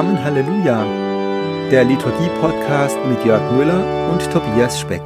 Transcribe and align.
Amen 0.00 0.24
Halleluja, 0.24 1.68
der 1.70 1.84
Liturgie-Podcast 1.84 2.96
mit 3.06 3.22
Jörg 3.22 3.52
Müller 3.52 4.10
und 4.10 4.22
Tobias 4.32 4.80
Speck. 4.80 5.02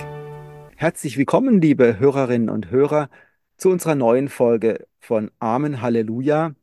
Herzlich 0.76 1.18
willkommen, 1.18 1.60
liebe 1.60 1.98
Hörerinnen 1.98 2.48
und 2.48 2.70
Hörer, 2.70 3.10
zu 3.56 3.70
unserer 3.70 3.96
neuen 3.96 4.28
Folge 4.28 4.86
von 5.00 5.32
Amen 5.40 5.80
Halleluja, 5.80 6.54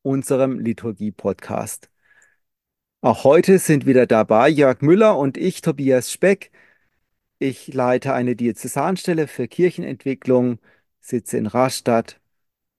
unserem 0.00 0.60
Liturgie-Podcast. 0.60 1.90
Auch 3.02 3.24
heute 3.24 3.58
sind 3.58 3.84
wieder 3.84 4.06
dabei 4.06 4.48
Jörg 4.48 4.80
Müller 4.80 5.18
und 5.18 5.36
ich, 5.36 5.60
Tobias 5.60 6.10
Speck. 6.10 6.52
Ich 7.38 7.74
leite 7.74 8.14
eine 8.14 8.34
Diözesanstelle 8.34 9.26
für 9.26 9.46
Kirchenentwicklung, 9.46 10.58
sitze 11.02 11.36
in 11.36 11.48
Rastatt 11.48 12.18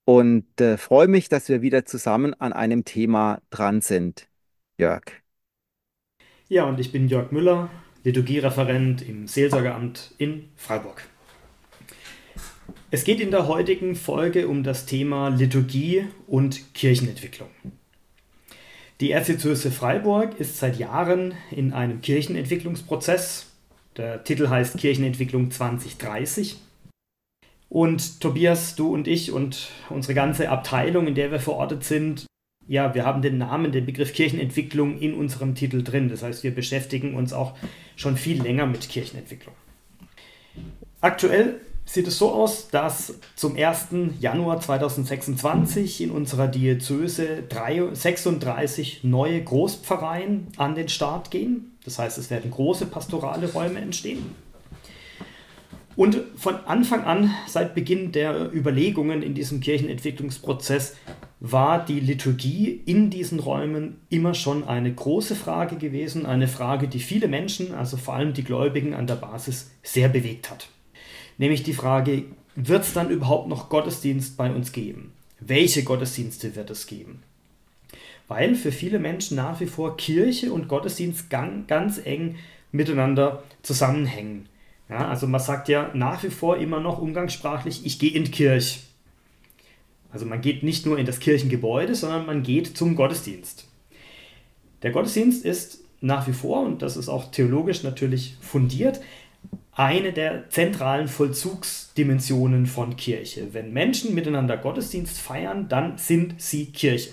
und 0.05 0.59
äh, 0.59 0.77
freue 0.79 1.07
mich, 1.07 1.29
dass 1.29 1.47
wir 1.47 1.61
wieder 1.61 1.85
zusammen 1.85 2.33
an 2.33 2.53
einem 2.53 2.85
Thema 2.85 3.39
dran 3.51 3.79
sind. 3.81 4.32
Jörg. 4.77 5.03
Ja, 6.49 6.65
und 6.65 6.79
ich 6.79 6.91
bin 6.91 7.07
Jörg 7.07 7.31
Müller, 7.31 7.69
Liturgiereferent 8.03 9.07
im 9.07 9.27
Seelsorgeramt 9.27 10.13
in 10.17 10.49
Freiburg. 10.55 11.07
Es 12.89 13.03
geht 13.03 13.19
in 13.19 13.31
der 13.31 13.47
heutigen 13.47 13.95
Folge 13.95 14.47
um 14.47 14.63
das 14.63 14.85
Thema 14.85 15.29
Liturgie 15.29 16.05
und 16.27 16.73
Kirchenentwicklung. 16.73 17.49
Die 18.99 19.11
Erzdiözese 19.11 19.71
Freiburg 19.71 20.39
ist 20.39 20.57
seit 20.57 20.77
Jahren 20.77 21.33
in 21.51 21.73
einem 21.73 22.01
Kirchenentwicklungsprozess. 22.01 23.51
Der 23.97 24.23
Titel 24.23 24.49
heißt 24.49 24.77
Kirchenentwicklung 24.77 25.51
2030. 25.51 26.57
Und 27.69 28.21
Tobias, 28.21 28.75
du 28.75 28.93
und 28.93 29.07
ich 29.07 29.31
und 29.31 29.69
unsere 29.89 30.13
ganze 30.13 30.49
Abteilung, 30.49 31.07
in 31.07 31.15
der 31.15 31.31
wir 31.31 31.39
verortet 31.39 31.83
sind, 31.83 32.25
ja, 32.67 32.93
wir 32.95 33.05
haben 33.05 33.21
den 33.21 33.37
Namen, 33.37 33.71
den 33.71 33.85
Begriff 33.85 34.13
Kirchenentwicklung 34.13 34.97
in 34.99 35.13
unserem 35.13 35.55
Titel 35.55 35.83
drin. 35.83 36.09
Das 36.09 36.23
heißt, 36.23 36.43
wir 36.43 36.53
beschäftigen 36.53 37.15
uns 37.15 37.33
auch 37.33 37.53
schon 37.95 38.17
viel 38.17 38.41
länger 38.41 38.65
mit 38.65 38.89
Kirchenentwicklung. 38.89 39.55
Aktuell 41.01 41.59
sieht 41.85 42.07
es 42.07 42.17
so 42.17 42.31
aus, 42.31 42.69
dass 42.69 43.19
zum 43.35 43.57
1. 43.57 43.87
Januar 44.19 44.61
2026 44.61 46.01
in 46.01 46.11
unserer 46.11 46.47
Diözese 46.47 47.43
36 47.93 49.03
neue 49.03 49.43
Großpfarreien 49.43 50.47
an 50.57 50.75
den 50.75 50.87
Start 50.87 51.29
gehen. 51.29 51.71
Das 51.83 51.99
heißt, 51.99 52.17
es 52.17 52.29
werden 52.29 52.51
große 52.51 52.85
pastorale 52.85 53.51
Räume 53.51 53.79
entstehen. 53.79 54.33
Und 55.95 56.21
von 56.37 56.55
Anfang 56.65 57.03
an, 57.03 57.31
seit 57.47 57.75
Beginn 57.75 58.11
der 58.11 58.51
Überlegungen 58.51 59.21
in 59.21 59.35
diesem 59.35 59.59
Kirchenentwicklungsprozess, 59.59 60.95
war 61.45 61.83
die 61.83 61.99
Liturgie 61.99 62.81
in 62.85 63.09
diesen 63.09 63.37
Räumen 63.39 63.99
immer 64.09 64.33
schon 64.33 64.65
eine 64.65 64.93
große 64.93 65.35
Frage 65.35 65.75
gewesen, 65.75 66.25
eine 66.25 66.47
Frage, 66.47 66.87
die 66.87 66.99
viele 66.99 67.27
Menschen, 67.27 67.73
also 67.73 67.97
vor 67.97 68.13
allem 68.13 68.33
die 68.33 68.45
Gläubigen 68.45 68.93
an 68.93 69.07
der 69.07 69.15
Basis, 69.15 69.69
sehr 69.83 70.07
bewegt 70.07 70.49
hat. 70.49 70.69
Nämlich 71.37 71.61
die 71.61 71.73
Frage, 71.73 72.23
wird 72.55 72.83
es 72.83 72.93
dann 72.93 73.09
überhaupt 73.09 73.49
noch 73.49 73.67
Gottesdienst 73.67 74.37
bei 74.37 74.53
uns 74.53 74.71
geben? 74.71 75.11
Welche 75.41 75.83
Gottesdienste 75.83 76.55
wird 76.55 76.69
es 76.69 76.87
geben? 76.87 77.23
Weil 78.29 78.55
für 78.55 78.71
viele 78.71 78.99
Menschen 78.99 79.35
nach 79.35 79.59
wie 79.59 79.65
vor 79.65 79.97
Kirche 79.97 80.53
und 80.53 80.69
Gottesdienst 80.69 81.29
ganz 81.29 81.99
eng 82.05 82.37
miteinander 82.71 83.43
zusammenhängen. 83.63 84.47
Ja, 84.87 85.09
also 85.09 85.27
man 85.27 85.41
sagt 85.41 85.67
ja 85.67 85.91
nach 85.93 86.23
wie 86.23 86.29
vor 86.29 86.55
immer 86.55 86.79
noch 86.79 86.99
umgangssprachlich, 86.99 87.85
ich 87.85 87.99
gehe 87.99 88.11
in 88.11 88.23
die 88.23 88.31
Kirche. 88.31 88.79
Also 90.13 90.25
man 90.25 90.41
geht 90.41 90.63
nicht 90.63 90.85
nur 90.85 90.99
in 90.99 91.05
das 91.05 91.19
Kirchengebäude, 91.19 91.95
sondern 91.95 92.25
man 92.27 92.43
geht 92.43 92.77
zum 92.77 92.95
Gottesdienst. 92.95 93.67
Der 94.83 94.91
Gottesdienst 94.91 95.43
ist 95.43 95.79
nach 96.01 96.27
wie 96.27 96.33
vor, 96.33 96.61
und 96.61 96.81
das 96.81 96.97
ist 96.97 97.09
auch 97.09 97.31
theologisch 97.31 97.83
natürlich 97.83 98.35
fundiert, 98.39 99.01
eine 99.71 100.13
der 100.13 100.49
zentralen 100.49 101.07
Vollzugsdimensionen 101.07 102.67
von 102.67 102.95
Kirche. 102.95 103.53
Wenn 103.53 103.73
Menschen 103.73 104.13
miteinander 104.13 104.55
Gottesdienst 104.55 105.17
feiern, 105.17 105.67
dann 105.67 105.97
sind 105.97 106.39
sie 106.39 106.67
Kirche. 106.67 107.09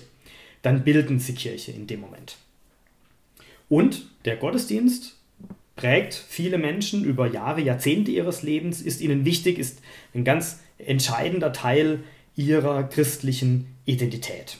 Dann 0.61 0.83
bilden 0.83 1.19
sie 1.19 1.33
Kirche 1.33 1.71
in 1.71 1.87
dem 1.87 2.01
Moment. 2.01 2.37
Und 3.67 4.05
der 4.25 4.35
Gottesdienst 4.35 5.17
prägt 5.75 6.13
viele 6.13 6.59
Menschen 6.59 7.03
über 7.03 7.25
Jahre, 7.25 7.61
Jahrzehnte 7.61 8.11
ihres 8.11 8.43
Lebens, 8.43 8.81
ist 8.81 9.01
ihnen 9.01 9.25
wichtig, 9.25 9.57
ist 9.57 9.81
ein 10.13 10.23
ganz 10.23 10.59
entscheidender 10.77 11.53
Teil 11.53 12.03
ihrer 12.35 12.83
christlichen 12.83 13.75
Identität. 13.85 14.57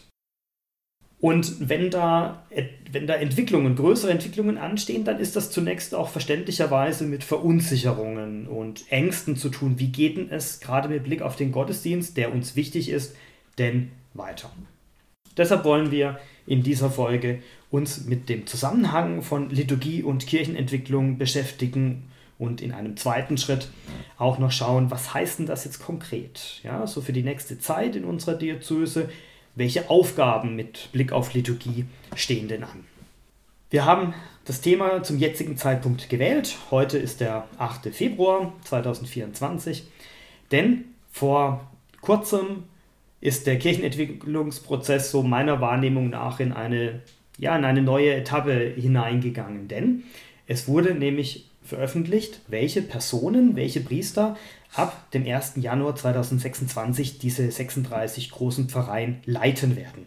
Und 1.22 1.70
wenn 1.70 1.92
da, 1.92 2.48
wenn 2.92 3.06
da 3.06 3.14
Entwicklungen, 3.14 3.76
größere 3.76 4.12
Entwicklungen 4.12 4.58
anstehen, 4.58 5.04
dann 5.04 5.20
ist 5.20 5.36
das 5.36 5.52
zunächst 5.52 5.94
auch 5.94 6.10
verständlicherweise 6.10 7.06
mit 7.06 7.24
Verunsicherungen 7.24 8.48
und 8.48 8.92
Ängsten 8.92 9.36
zu 9.36 9.50
tun. 9.50 9.78
Wie 9.78 9.90
geht 9.90 10.18
denn 10.18 10.32
es 10.32 10.60
gerade 10.60 10.90
mit 10.90 11.04
Blick 11.04 11.22
auf 11.22 11.36
den 11.36 11.52
Gottesdienst, 11.52 12.18
der 12.18 12.34
uns 12.34 12.56
wichtig 12.56 12.90
ist, 12.90 13.16
denn 13.60 13.92
weiter? 14.16 14.52
Deshalb 15.38 15.64
wollen 15.64 15.92
wir 15.92 16.20
in 16.48 16.64
dieser 16.64 16.90
Folge 16.90 17.44
uns 17.70 18.06
mit 18.06 18.28
dem 18.28 18.48
Zusammenhang 18.48 19.22
von 19.22 19.52
Liturgie 19.52 20.02
und 20.02 20.26
Kirchenentwicklung 20.26 21.20
beschäftigen 21.20 22.11
und 22.42 22.60
in 22.60 22.72
einem 22.72 22.98
zweiten 22.98 23.38
Schritt 23.38 23.68
auch 24.18 24.40
noch 24.40 24.52
schauen, 24.52 24.90
was 24.90 25.14
heißt 25.14 25.40
denn 25.40 25.46
das 25.46 25.64
jetzt 25.64 25.80
konkret? 25.80 26.60
Ja, 26.64 26.88
so 26.88 27.00
für 27.00 27.14
die 27.14 27.22
nächste 27.22 27.60
Zeit 27.60 27.96
in 27.96 28.04
unserer 28.04 28.34
Diözese, 28.34 29.10
welche 29.54 29.92
Aufgaben 29.92 30.56
mit 30.56 30.90
Blick 30.92 31.12
auf 31.12 31.36
Liturgie 31.36 31.86
stehen 32.16 32.48
denn 32.48 32.64
an? 32.64 32.86
Wir 33.70 33.86
haben 33.86 34.16
das 34.46 34.60
Thema 34.60 35.04
zum 35.04 35.20
jetzigen 35.20 35.56
Zeitpunkt 35.56 36.10
gewählt. 36.10 36.58
Heute 36.72 36.98
ist 36.98 37.22
der 37.22 37.48
8. 37.60 37.94
Februar 37.94 38.54
2024, 38.64 39.84
denn 40.52 40.86
vor 41.12 41.70
kurzem 42.02 42.64
ist 43.22 43.46
der 43.46 43.60
Kirchenentwicklungsprozess 43.60 45.12
so 45.12 45.22
meiner 45.22 45.62
Wahrnehmung 45.62 46.10
nach 46.10 46.40
in 46.40 46.54
eine, 46.54 47.02
ja, 47.38 47.56
in 47.56 47.66
eine 47.66 47.84
neue 47.84 48.16
Etappe 48.16 48.74
hineingegangen. 48.76 49.68
Denn 49.68 50.06
es 50.48 50.68
wurde 50.68 50.96
nämlich 50.96 51.51
veröffentlicht, 51.72 52.42
welche 52.48 52.82
Personen, 52.82 53.56
welche 53.56 53.80
Priester 53.80 54.38
ab 54.76 55.10
dem 55.12 55.26
1. 55.26 55.54
Januar 55.56 55.96
2026 55.96 57.18
diese 57.18 57.50
36 57.50 58.30
großen 58.30 58.68
Pfarreien 58.68 59.22
leiten 59.26 59.78
werden. 59.78 60.06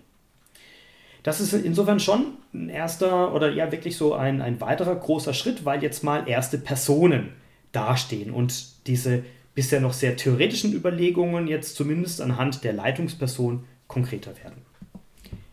Das 1.23 1.41
ist 1.41 1.55
insofern 1.55 2.01
schon 2.01 2.35
ein 2.53 2.69
erster 2.69 3.35
oder 3.35 3.51
ja 3.51 3.73
wirklich 3.73 3.97
so 3.97 4.13
ein, 4.13 4.43
ein 4.43 4.61
weiterer 4.61 4.95
großer 4.95 5.33
Schritt, 5.33 5.65
weil 5.65 5.83
jetzt 5.83 6.05
mal 6.05 6.29
erste 6.29 6.59
Personen 6.59 7.31
dastehen 7.73 8.31
und 8.31 8.87
diese 8.87 9.25
bisher 9.55 9.81
noch 9.81 9.95
sehr 9.95 10.17
theoretischen 10.17 10.75
Überlegungen 10.75 11.49
jetzt 11.49 11.77
zumindest 11.77 12.21
anhand 12.21 12.63
der 12.63 12.75
Leitungsperson 12.75 13.65
konkreter 13.89 14.37
werden. 14.37 14.61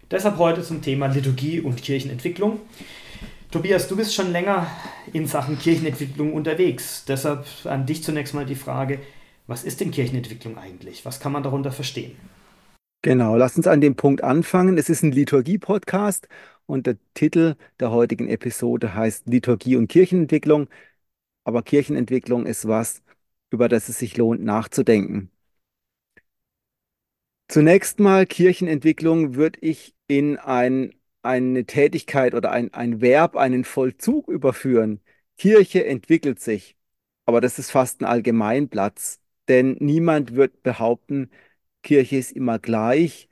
Deshalb 0.09 0.37
heute 0.39 0.61
zum 0.61 0.81
Thema 0.81 1.07
Liturgie 1.07 1.61
und 1.61 1.81
Kirchenentwicklung. 1.81 2.59
Tobias, 3.51 3.87
du 3.87 3.97
bist 3.97 4.15
schon 4.15 4.31
länger 4.31 4.67
in 5.13 5.27
Sachen 5.27 5.59
Kirchenentwicklung 5.59 6.33
unterwegs. 6.33 7.03
Deshalb 7.05 7.45
an 7.65 7.85
dich 7.85 8.03
zunächst 8.03 8.33
mal 8.33 8.45
die 8.45 8.55
Frage, 8.55 8.99
was 9.47 9.63
ist 9.65 9.81
denn 9.81 9.91
Kirchenentwicklung 9.91 10.57
eigentlich? 10.57 11.05
Was 11.05 11.19
kann 11.19 11.33
man 11.33 11.43
darunter 11.43 11.71
verstehen? 11.71 12.15
Genau, 13.03 13.35
lass 13.35 13.57
uns 13.57 13.67
an 13.67 13.81
dem 13.81 13.95
Punkt 13.95 14.23
anfangen. 14.23 14.77
Es 14.77 14.89
ist 14.89 15.03
ein 15.03 15.11
Liturgie-Podcast 15.11 16.27
und 16.67 16.85
der 16.87 16.97
Titel 17.15 17.55
der 17.79 17.91
heutigen 17.91 18.27
Episode 18.29 18.93
heißt 18.93 19.27
Liturgie 19.27 19.75
und 19.75 19.87
Kirchenentwicklung. 19.87 20.69
Aber 21.45 21.63
Kirchenentwicklung 21.63 22.45
ist 22.45 22.67
was, 22.67 23.03
über 23.51 23.69
das 23.69 23.89
es 23.89 23.99
sich 23.99 24.17
lohnt 24.17 24.43
nachzudenken. 24.43 25.31
Zunächst 27.47 27.99
mal 27.99 28.25
Kirchenentwicklung 28.25 29.35
würde 29.35 29.59
ich 29.61 29.93
in 30.07 30.37
ein, 30.37 30.93
eine 31.23 31.65
Tätigkeit 31.65 32.33
oder 32.33 32.51
ein, 32.51 32.73
ein 32.73 33.01
Verb, 33.01 33.35
einen 33.37 33.63
Vollzug 33.63 34.27
überführen. 34.27 35.01
Kirche 35.37 35.85
entwickelt 35.85 36.39
sich. 36.39 36.77
Aber 37.25 37.41
das 37.41 37.59
ist 37.59 37.71
fast 37.71 38.01
ein 38.01 38.05
Allgemeinplatz, 38.05 39.21
denn 39.47 39.77
niemand 39.79 40.35
wird 40.35 40.63
behaupten, 40.63 41.29
Kirche 41.83 42.17
ist 42.17 42.31
immer 42.33 42.59
gleich. 42.59 43.29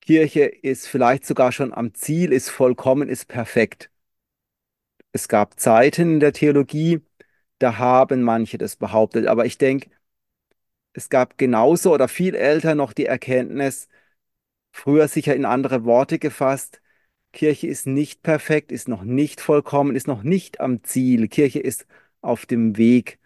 Kirche 0.00 0.44
ist 0.46 0.88
vielleicht 0.88 1.26
sogar 1.26 1.52
schon 1.52 1.72
am 1.74 1.94
Ziel, 1.94 2.32
ist 2.32 2.50
vollkommen, 2.50 3.08
ist 3.08 3.26
perfekt. 3.28 3.90
Es 5.12 5.28
gab 5.28 5.58
Zeiten 5.60 6.14
in 6.14 6.20
der 6.20 6.32
Theologie, 6.32 7.00
da 7.58 7.78
haben 7.78 8.22
manche 8.22 8.58
das 8.58 8.76
behauptet. 8.76 9.26
Aber 9.26 9.46
ich 9.46 9.58
denke, 9.58 9.90
es 10.92 11.08
gab 11.08 11.38
genauso 11.38 11.92
oder 11.92 12.08
viel 12.08 12.34
älter 12.34 12.74
noch 12.74 12.92
die 12.92 13.06
Erkenntnis, 13.06 13.88
früher 14.72 15.08
sicher 15.08 15.36
in 15.36 15.44
andere 15.46 15.84
Worte 15.84 16.18
gefasst, 16.18 16.82
Kirche 17.32 17.66
ist 17.68 17.86
nicht 17.86 18.22
perfekt, 18.22 18.72
ist 18.72 18.88
noch 18.88 19.02
nicht 19.02 19.40
vollkommen, 19.40 19.96
ist 19.96 20.06
noch 20.08 20.22
nicht 20.22 20.60
am 20.60 20.82
Ziel. 20.84 21.28
Kirche 21.28 21.60
ist 21.60 21.86
auf 22.20 22.46
dem 22.46 22.76
Weg. 22.76 23.18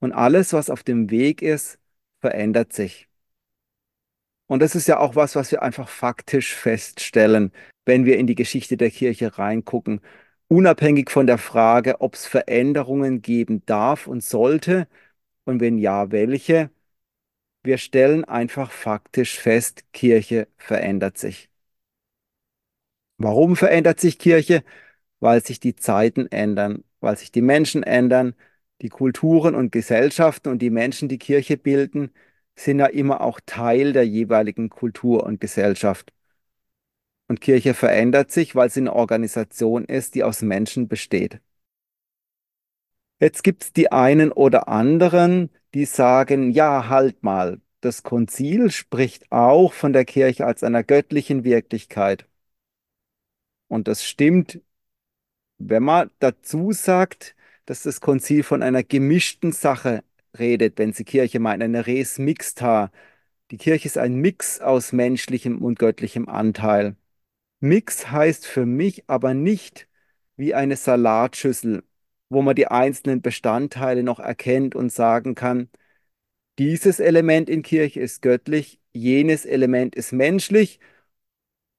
Und 0.00 0.12
alles, 0.12 0.52
was 0.52 0.70
auf 0.70 0.82
dem 0.82 1.10
Weg 1.10 1.42
ist, 1.42 1.78
verändert 2.20 2.72
sich. 2.72 3.08
Und 4.46 4.60
das 4.60 4.74
ist 4.74 4.88
ja 4.88 4.98
auch 4.98 5.16
was, 5.16 5.36
was 5.36 5.50
wir 5.50 5.62
einfach 5.62 5.88
faktisch 5.88 6.54
feststellen. 6.54 7.52
wenn 7.86 8.04
wir 8.06 8.18
in 8.18 8.26
die 8.26 8.34
Geschichte 8.34 8.76
der 8.78 8.90
Kirche 8.90 9.38
reingucken, 9.38 10.00
unabhängig 10.48 11.10
von 11.10 11.26
der 11.26 11.38
Frage, 11.38 12.00
ob 12.00 12.14
es 12.14 12.26
Veränderungen 12.26 13.22
geben 13.22 13.62
darf 13.66 14.06
und 14.06 14.24
sollte 14.24 14.88
und 15.44 15.60
wenn 15.60 15.78
ja, 15.78 16.10
welche. 16.12 16.70
Wir 17.64 17.78
stellen 17.78 18.24
einfach 18.24 18.70
faktisch 18.72 19.38
fest, 19.38 19.84
Kirche 19.92 20.48
verändert 20.58 21.18
sich. 21.18 21.50
Warum 23.18 23.56
verändert 23.56 24.00
sich 24.00 24.18
Kirche? 24.18 24.64
Weil 25.20 25.44
sich 25.44 25.60
die 25.60 25.76
Zeiten 25.76 26.26
ändern, 26.28 26.84
weil 27.00 27.16
sich 27.16 27.32
die 27.32 27.42
Menschen 27.42 27.82
ändern, 27.82 28.34
die 28.82 28.88
Kulturen 28.90 29.54
und 29.54 29.72
Gesellschaften 29.72 30.50
und 30.50 30.60
die 30.60 30.70
Menschen, 30.70 31.08
die 31.08 31.18
Kirche 31.18 31.56
bilden, 31.56 32.12
sind 32.56 32.78
ja 32.80 32.86
immer 32.86 33.20
auch 33.22 33.40
Teil 33.46 33.92
der 33.92 34.06
jeweiligen 34.06 34.70
Kultur 34.70 35.24
und 35.24 35.40
Gesellschaft. 35.40 36.12
Und 37.28 37.40
Kirche 37.42 37.74
verändert 37.74 38.30
sich, 38.30 38.54
weil 38.54 38.70
sie 38.70 38.80
eine 38.80 38.94
Organisation 38.94 39.84
ist, 39.84 40.14
die 40.14 40.24
aus 40.24 40.40
Menschen 40.42 40.88
besteht. 40.88 41.40
Jetzt 43.20 43.42
gibt 43.42 43.64
es 43.64 43.72
die 43.72 43.90
einen 43.92 44.30
oder 44.32 44.68
anderen, 44.68 45.50
die 45.74 45.84
sagen, 45.84 46.50
ja, 46.50 46.88
halt 46.88 47.22
mal, 47.22 47.60
das 47.80 48.02
Konzil 48.02 48.70
spricht 48.70 49.30
auch 49.32 49.72
von 49.72 49.92
der 49.92 50.04
Kirche 50.04 50.46
als 50.46 50.62
einer 50.62 50.84
göttlichen 50.84 51.44
Wirklichkeit. 51.44 52.26
Und 53.68 53.88
das 53.88 54.04
stimmt, 54.04 54.60
wenn 55.58 55.82
man 55.82 56.10
dazu 56.18 56.72
sagt, 56.72 57.34
dass 57.66 57.82
das 57.82 58.00
Konzil 58.00 58.42
von 58.42 58.62
einer 58.62 58.82
gemischten 58.82 59.52
Sache 59.52 60.04
redet, 60.38 60.78
wenn 60.78 60.92
sie 60.92 61.04
Kirche 61.04 61.40
meint, 61.40 61.62
eine 61.62 61.86
res 61.86 62.18
mixta. 62.18 62.90
Die 63.50 63.56
Kirche 63.58 63.86
ist 63.86 63.98
ein 63.98 64.16
Mix 64.16 64.60
aus 64.60 64.92
menschlichem 64.92 65.62
und 65.62 65.78
göttlichem 65.78 66.28
Anteil. 66.28 66.96
Mix 67.60 68.10
heißt 68.10 68.46
für 68.46 68.66
mich 68.66 69.08
aber 69.08 69.34
nicht 69.34 69.88
wie 70.36 70.54
eine 70.54 70.76
Salatschüssel, 70.76 71.84
wo 72.28 72.42
man 72.42 72.56
die 72.56 72.68
einzelnen 72.68 73.22
Bestandteile 73.22 74.02
noch 74.02 74.20
erkennt 74.20 74.74
und 74.74 74.92
sagen 74.92 75.34
kann, 75.34 75.70
dieses 76.58 77.00
Element 77.00 77.50
in 77.50 77.62
Kirche 77.62 78.00
ist 78.00 78.22
göttlich, 78.22 78.80
jenes 78.92 79.44
Element 79.44 79.94
ist 79.96 80.12
menschlich 80.12 80.80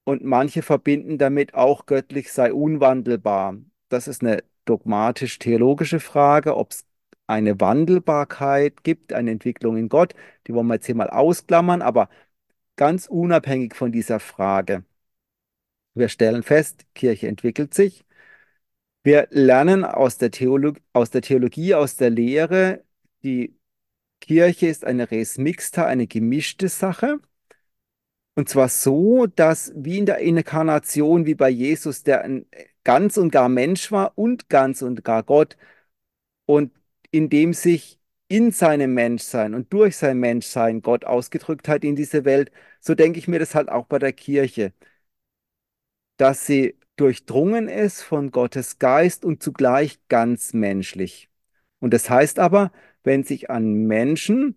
und 0.06 0.24
manche 0.24 0.62
verbinden 0.63 1.18
damit 1.18 1.54
auch 1.56 1.86
göttlich 1.86 2.31
sei 2.31 2.54
unwandelbar. 2.54 3.57
Das 3.90 4.07
ist 4.07 4.24
eine 4.24 4.44
dogmatisch-theologische 4.66 6.00
Frage, 6.00 6.56
ob 6.57 6.72
es 6.72 6.86
eine 7.28 7.60
Wandelbarkeit 7.60 8.84
gibt, 8.84 9.13
eine 9.13 9.31
Entwicklung 9.31 9.78
in 9.78 9.90
Gott. 9.90 10.16
Die 10.48 10.54
wollen 10.54 10.68
wir 10.68 10.75
jetzt 10.75 10.86
hier 10.88 10.96
mal 10.96 11.10
ausklammern, 11.10 11.81
aber 11.81 12.10
ganz 12.78 13.07
unabhängig 13.07 13.75
von 13.75 13.92
dieser 13.92 14.19
Frage. 14.19 14.86
Wir 15.94 16.10
stellen 16.10 16.44
fest, 16.44 16.86
Kirche 16.94 17.28
entwickelt 17.28 17.74
sich. 17.74 18.06
Wir 19.04 19.28
lernen 19.31 19.86
aus 19.86 20.18
der, 20.18 20.31
Theolog 20.31 20.78
aus 20.94 21.12
der 21.12 21.22
Theologie, 21.22 21.75
aus 21.75 21.96
der 21.96 22.10
Lehre, 22.10 22.84
die 23.24 23.56
Kirche 24.22 24.68
ist 24.68 24.86
eine 24.86 25.12
Res 25.12 25.38
Mixta, 25.38 25.86
eine 25.86 26.08
gemischte 26.08 26.69
Sache. 26.69 27.19
Und 28.36 28.50
zwar 28.50 28.70
so, 28.70 29.28
dass 29.28 29.72
wie 29.76 29.98
in 30.00 30.06
der 30.06 30.20
Inkarnation, 30.20 31.26
wie 31.26 31.36
bei 31.36 31.50
Jesus, 31.50 32.04
der 32.04 32.24
ein 32.24 32.46
ganz 32.84 33.18
und 33.18 33.32
gar 33.32 33.50
Mensch 33.50 33.92
war 33.92 34.18
und 34.18 34.50
ganz 34.50 34.82
und 34.82 35.04
gar 35.04 35.24
Gott, 35.24 35.58
und 36.46 36.74
in 37.12 37.30
dem 37.30 37.54
sich 37.54 38.00
in 38.28 38.52
seinem 38.52 38.94
Menschsein 38.94 39.54
und 39.56 39.72
durch 39.74 39.98
sein 39.98 40.20
Menschsein 40.20 40.82
Gott 40.82 41.06
ausgedrückt 41.06 41.68
hat 41.68 41.84
in 41.84 41.96
diese 41.96 42.26
Welt, 42.26 42.52
so 42.82 42.96
denke 42.96 43.20
ich 43.20 43.28
mir 43.28 43.40
das 43.40 43.56
halt 43.56 43.70
auch 43.70 43.86
bei 43.88 44.00
der 44.00 44.14
Kirche, 44.14 44.74
dass 46.18 46.46
sie 46.46 46.76
durchdrungen 46.96 47.68
ist 47.68 48.02
von 48.02 48.32
Gottes 48.32 48.80
Geist 48.80 49.26
und 49.26 49.44
zugleich 49.44 50.00
ganz 50.08 50.54
menschlich. 50.54 51.30
Und 51.80 51.94
das 51.94 52.10
heißt 52.10 52.40
aber, 52.40 52.72
wenn 53.04 53.24
sich 53.24 53.50
an 53.50 53.74
Menschen, 53.86 54.56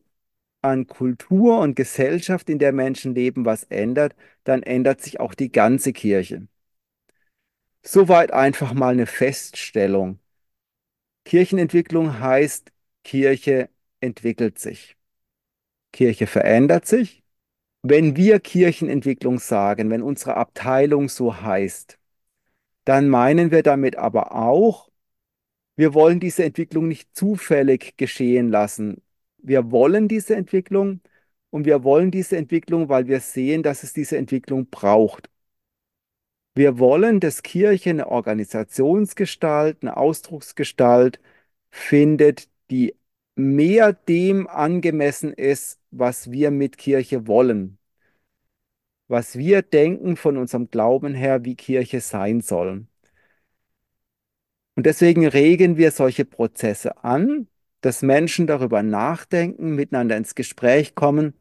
an 0.63 0.87
Kultur 0.87 1.61
und 1.61 1.77
Gesellschaft, 1.77 2.51
in 2.51 2.59
der 2.59 2.73
Menschen 2.73 3.15
leben, 3.15 3.45
was 3.45 3.65
ändert, 3.65 4.15
dann 4.45 4.63
ändert 4.63 5.01
sich 5.03 5.21
auch 5.21 5.35
die 5.35 5.53
ganze 5.53 5.93
Kirche. 5.93 6.49
Soweit 7.83 8.33
einfach 8.33 8.73
mal 8.75 8.93
eine 8.93 9.07
Feststellung. 9.07 10.21
Kirchenentwicklung 11.25 12.21
heißt, 12.21 12.73
Kirche 13.05 13.69
entwickelt 14.01 14.59
sich. 14.59 14.97
Kirche 15.93 16.27
verändert 16.27 16.87
sich. 16.87 17.23
Wenn 17.83 18.17
wir 18.17 18.41
Kirchenentwicklung 18.41 19.39
sagen, 19.39 19.91
wenn 19.91 20.03
unsere 20.03 20.37
Abteilung 20.37 21.09
so 21.09 21.41
heißt, 21.43 21.99
dann 22.85 23.09
meinen 23.09 23.51
wir 23.51 23.63
damit 23.63 23.97
aber 23.97 24.33
auch, 24.35 24.91
wir 25.77 25.95
wollen 25.95 26.21
diese 26.21 26.45
Entwicklung 26.45 26.89
nicht 26.89 27.15
zufällig 27.17 27.97
geschehen 27.97 28.51
lassen. 28.51 29.03
Wir 29.39 29.71
wollen 29.71 30.09
diese 30.09 30.37
Entwicklung 30.37 31.01
und 31.51 31.65
wir 31.67 31.85
wollen 31.85 32.11
diese 32.11 32.37
Entwicklung, 32.37 32.89
weil 32.89 33.07
wir 33.09 33.21
sehen, 33.21 33.63
dass 33.63 33.83
es 33.83 33.93
diese 33.93 34.17
Entwicklung 34.19 34.69
braucht. 34.71 35.31
Wir 36.55 36.79
wollen, 36.79 37.21
dass 37.21 37.43
Kirche 37.43 37.91
eine 37.91 38.09
Organisationsgestalt, 38.09 39.79
eine 39.83 39.97
Ausdrucksgestalt 39.97 41.21
findet, 41.71 42.49
die 42.71 42.95
mehr 43.37 43.93
dem 43.93 44.49
angemessen 44.49 45.33
ist, 45.33 45.81
was 45.91 46.31
wir 46.33 46.51
mit 46.51 46.77
Kirche 46.79 47.27
wollen, 47.29 47.79
was 49.09 49.37
wir 49.39 49.63
denken 49.63 50.17
von 50.17 50.37
unserem 50.37 50.71
Glauben 50.71 51.15
her, 51.15 51.45
wie 51.45 51.55
Kirche 51.57 52.01
sein 52.01 52.41
soll. 52.41 52.87
Und 54.77 54.87
deswegen 54.87 55.27
regen 55.27 55.77
wir 55.77 55.91
solche 55.91 56.25
Prozesse 56.25 57.03
an, 57.05 57.49
dass 57.81 58.03
Menschen 58.03 58.47
darüber 58.47 58.83
nachdenken, 58.83 59.75
miteinander 59.75 60.17
ins 60.17 60.35
Gespräch 60.35 60.95
kommen, 60.95 61.35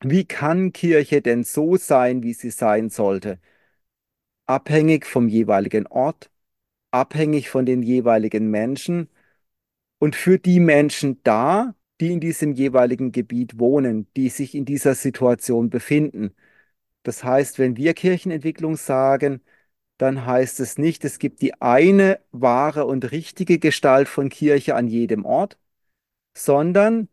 wie 0.00 0.24
kann 0.24 0.72
Kirche 0.72 1.22
denn 1.22 1.44
so 1.44 1.76
sein, 1.76 2.22
wie 2.22 2.34
sie 2.34 2.50
sein 2.50 2.88
sollte? 2.90 3.40
Abhängig 4.46 5.04
vom 5.06 5.28
jeweiligen 5.28 5.86
Ort, 5.86 6.30
abhängig 6.90 7.50
von 7.50 7.66
den 7.66 7.82
jeweiligen 7.82 8.50
Menschen 8.50 9.08
und 9.98 10.16
für 10.16 10.38
die 10.38 10.60
Menschen 10.60 11.22
da, 11.24 11.74
die 12.00 12.12
in 12.12 12.20
diesem 12.20 12.52
jeweiligen 12.52 13.12
Gebiet 13.12 13.58
wohnen, 13.58 14.08
die 14.16 14.28
sich 14.30 14.54
in 14.54 14.64
dieser 14.64 14.94
Situation 14.94 15.70
befinden. 15.70 16.34
Das 17.02 17.24
heißt, 17.24 17.58
wenn 17.58 17.76
wir 17.76 17.94
Kirchenentwicklung 17.94 18.76
sagen, 18.76 19.42
dann 19.98 20.26
heißt 20.26 20.60
es 20.60 20.78
nicht, 20.78 21.04
es 21.04 21.18
gibt 21.18 21.42
die 21.42 21.60
eine 21.60 22.20
wahre 22.32 22.86
und 22.86 23.10
richtige 23.12 23.58
Gestalt 23.58 24.08
von 24.08 24.28
Kirche 24.30 24.74
an 24.76 24.88
jedem 24.88 25.24
Ort, 25.24 25.58
sondern 26.36 27.08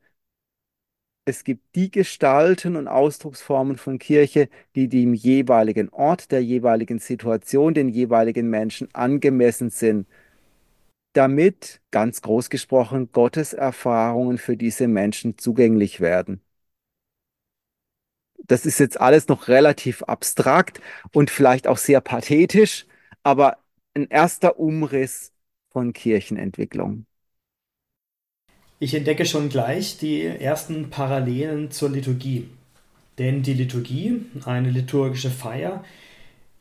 es 1.26 1.44
gibt 1.44 1.76
die 1.76 1.90
Gestalten 1.92 2.76
und 2.76 2.88
Ausdrucksformen 2.88 3.78
von 3.78 3.98
Kirche, 4.00 4.50
die 4.76 4.88
dem 4.90 5.14
jeweiligen 5.14 5.90
Ort, 5.90 6.32
der 6.32 6.44
jeweiligen 6.44 7.00
Situation, 7.00 7.74
den 7.74 7.90
jeweiligen 7.90 8.50
Menschen 8.50 8.90
angemessen 8.94 9.70
sind, 9.72 10.08
damit, 11.14 11.82
ganz 11.90 12.22
groß 12.22 12.50
gesprochen, 12.52 13.12
Gottes 13.12 13.54
Erfahrungen 13.54 14.38
für 14.38 14.56
diese 14.56 14.88
Menschen 14.88 15.36
zugänglich 15.40 16.00
werden. 16.00 16.42
Das 18.38 18.66
ist 18.66 18.80
jetzt 18.80 19.00
alles 19.00 19.28
noch 19.28 19.48
relativ 19.48 20.04
abstrakt 20.04 20.82
und 21.14 21.30
vielleicht 21.30 21.68
auch 21.68 21.78
sehr 21.78 22.02
pathetisch, 22.02 22.86
aber 23.24 23.58
ein 23.96 24.08
erster 24.10 24.60
Umriss 24.60 25.34
von 25.72 25.94
Kirchenentwicklung. 25.94 27.06
Ich 28.80 28.94
entdecke 28.94 29.26
schon 29.26 29.50
gleich 29.50 29.98
die 29.98 30.24
ersten 30.24 30.90
Parallelen 30.90 31.72
zur 31.72 31.90
Liturgie. 31.90 32.50
Denn 33.18 33.44
die 33.44 33.54
Liturgie, 33.54 34.22
eine 34.46 34.70
liturgische 34.70 35.32
Feier, 35.32 35.84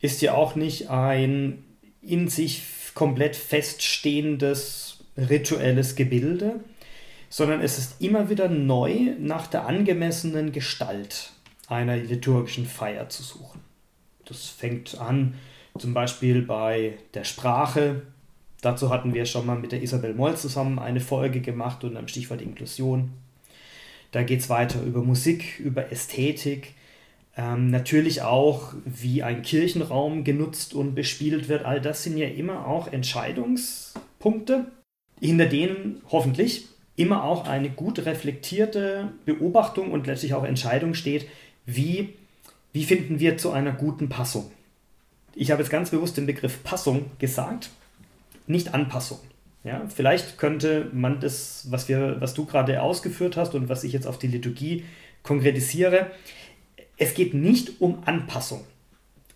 ist 0.01 0.21
ja 0.21 0.33
auch 0.33 0.55
nicht 0.55 0.89
ein 0.89 1.63
in 2.01 2.29
sich 2.29 2.63
komplett 2.93 3.35
feststehendes 3.35 4.99
rituelles 5.17 5.95
Gebilde, 5.95 6.59
sondern 7.29 7.61
es 7.61 7.77
ist 7.77 8.01
immer 8.01 8.29
wieder 8.29 8.49
neu 8.49 9.15
nach 9.19 9.47
der 9.47 9.67
angemessenen 9.67 10.51
Gestalt 10.51 11.31
einer 11.67 11.97
liturgischen 11.97 12.65
Feier 12.65 13.09
zu 13.09 13.23
suchen. 13.23 13.61
Das 14.25 14.47
fängt 14.47 14.99
an 14.99 15.35
zum 15.77 15.93
Beispiel 15.93 16.41
bei 16.41 16.97
der 17.13 17.23
Sprache. 17.23 18.03
Dazu 18.61 18.89
hatten 18.89 19.13
wir 19.13 19.25
schon 19.25 19.45
mal 19.45 19.57
mit 19.57 19.71
der 19.71 19.83
Isabel 19.83 20.13
Moll 20.13 20.37
zusammen 20.37 20.79
eine 20.79 20.99
Folge 20.99 21.41
gemacht 21.41 21.83
unter 21.83 21.99
dem 21.99 22.07
Stichwort 22.07 22.41
Inklusion. 22.41 23.11
Da 24.11 24.23
geht 24.23 24.39
es 24.39 24.49
weiter 24.49 24.81
über 24.81 25.03
Musik, 25.03 25.59
über 25.59 25.91
Ästhetik, 25.91 26.73
ähm, 27.37 27.69
natürlich 27.69 28.21
auch, 28.21 28.73
wie 28.85 29.23
ein 29.23 29.41
Kirchenraum 29.41 30.23
genutzt 30.23 30.73
und 30.73 30.95
bespielt 30.95 31.49
wird. 31.49 31.65
All 31.65 31.81
das 31.81 32.03
sind 32.03 32.17
ja 32.17 32.27
immer 32.27 32.65
auch 32.65 32.91
Entscheidungspunkte, 32.91 34.71
hinter 35.19 35.45
denen 35.47 36.01
hoffentlich 36.09 36.67
immer 36.95 37.25
auch 37.25 37.45
eine 37.45 37.69
gut 37.69 38.05
reflektierte 38.05 39.11
Beobachtung 39.25 39.91
und 39.91 40.07
letztlich 40.07 40.33
auch 40.33 40.45
Entscheidung 40.45 40.93
steht, 40.93 41.27
wie, 41.65 42.13
wie 42.73 42.83
finden 42.83 43.19
wir 43.19 43.37
zu 43.37 43.51
einer 43.51 43.71
guten 43.71 44.09
Passung 44.09 44.51
Ich 45.33 45.51
habe 45.51 45.61
jetzt 45.61 45.71
ganz 45.71 45.89
bewusst 45.89 46.17
den 46.17 46.25
Begriff 46.25 46.63
Passung 46.63 47.11
gesagt, 47.19 47.69
nicht 48.47 48.73
Anpassung. 48.73 49.19
Ja, 49.63 49.81
vielleicht 49.93 50.37
könnte 50.37 50.89
man 50.93 51.19
das, 51.19 51.65
was, 51.71 51.89
wir, 51.89 52.21
was 52.21 52.35
du 52.35 52.45
gerade 52.45 52.81
ausgeführt 52.81 53.35
hast 53.35 53.55
und 53.55 53.67
was 53.67 53.83
ich 53.83 53.93
jetzt 53.93 54.05
auf 54.05 54.19
die 54.19 54.27
Liturgie 54.27 54.85
konkretisiere, 55.23 56.11
es 56.97 57.15
geht 57.15 57.33
nicht 57.33 57.81
um 57.81 58.03
Anpassung. 58.05 58.63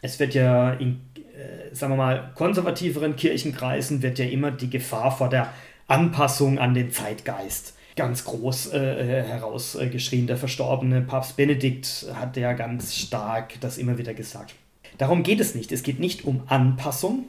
Es 0.01 0.19
wird 0.19 0.36
ja 0.36 0.74
in, 0.74 1.01
äh, 1.15 1.74
sagen 1.74 1.93
wir 1.93 1.98
mal, 1.98 2.31
konservativeren 2.36 3.15
Kirchenkreisen 3.15 4.03
wird 4.03 4.19
ja 4.19 4.25
immer 4.25 4.51
die 4.51 4.69
Gefahr 4.69 5.15
vor 5.15 5.29
der 5.29 5.51
Anpassung 5.88 6.59
an 6.59 6.75
den 6.75 6.91
Zeitgeist 6.91 7.74
ganz 8.00 8.24
groß 8.24 8.68
äh, 8.68 8.77
äh 8.77 9.24
herausgeschrien. 9.24 10.25
Der 10.25 10.38
verstorbene 10.38 11.01
Papst 11.01 11.36
Benedikt 11.36 12.06
hat 12.15 12.38
ja 12.38 12.53
ganz 12.53 12.96
stark 12.96 13.60
das 13.60 13.77
immer 13.77 13.98
wieder 13.98 14.13
gesagt. 14.13 14.56
Darum 14.98 15.22
geht 15.22 15.41
es 15.41 15.53
nicht. 15.53 15.74
Es 15.74 15.84
geht 15.84 16.00
nicht 16.00 16.24
um 16.24 16.44
Anpassung, 16.48 17.25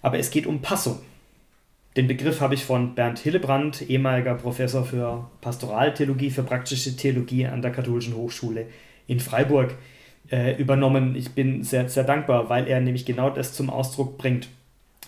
aber 0.00 0.20
es 0.20 0.30
geht 0.30 0.46
um 0.46 0.62
Passung. 0.62 1.00
Den 1.96 2.06
Begriff 2.06 2.40
habe 2.40 2.54
ich 2.54 2.64
von 2.64 2.94
Bernd 2.94 3.18
Hillebrand, 3.18 3.82
ehemaliger 3.90 4.36
Professor 4.36 4.84
für 4.84 5.28
Pastoraltheologie, 5.40 6.30
für 6.30 6.44
praktische 6.44 6.94
Theologie 6.94 7.46
an 7.46 7.60
der 7.60 7.72
Katholischen 7.72 8.14
Hochschule 8.14 8.66
in 9.08 9.18
Freiburg, 9.18 9.74
äh, 10.30 10.54
übernommen. 10.56 11.16
Ich 11.16 11.30
bin 11.30 11.64
sehr, 11.64 11.88
sehr 11.88 12.04
dankbar, 12.04 12.48
weil 12.48 12.68
er 12.68 12.80
nämlich 12.80 13.04
genau 13.04 13.30
das 13.30 13.54
zum 13.54 13.70
Ausdruck 13.70 14.18
bringt. 14.18 14.48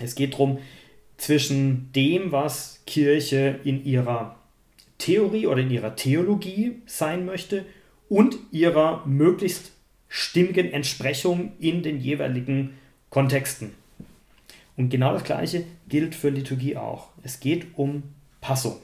Es 0.01 0.17
geht 0.17 0.33
darum, 0.33 0.59
zwischen 1.19 1.93
dem, 1.93 2.33
was 2.33 2.83
Kirche 2.87 3.61
in 3.63 3.85
ihrer 3.85 4.40
Theorie 5.01 5.49
oder 5.49 5.63
in 5.63 5.71
ihrer 5.73 5.97
Theologie 5.97 6.83
sein 6.87 7.27
möchte 7.27 7.67
und 8.09 8.37
ihrer 8.53 9.05
möglichst 9.07 9.73
stimmigen 10.09 10.73
Entsprechung 10.73 11.55
in 11.59 11.83
den 11.83 12.01
jeweiligen 12.01 12.79
Kontexten. 13.11 13.73
Und 14.77 14.91
genau 14.91 15.13
das 15.13 15.25
Gleiche 15.25 15.65
gilt 15.89 16.15
für 16.15 16.31
Liturgie 16.31 16.77
auch. 16.77 17.09
Es 17.23 17.41
geht 17.41 17.67
um 17.77 18.05
Passung. 18.41 18.77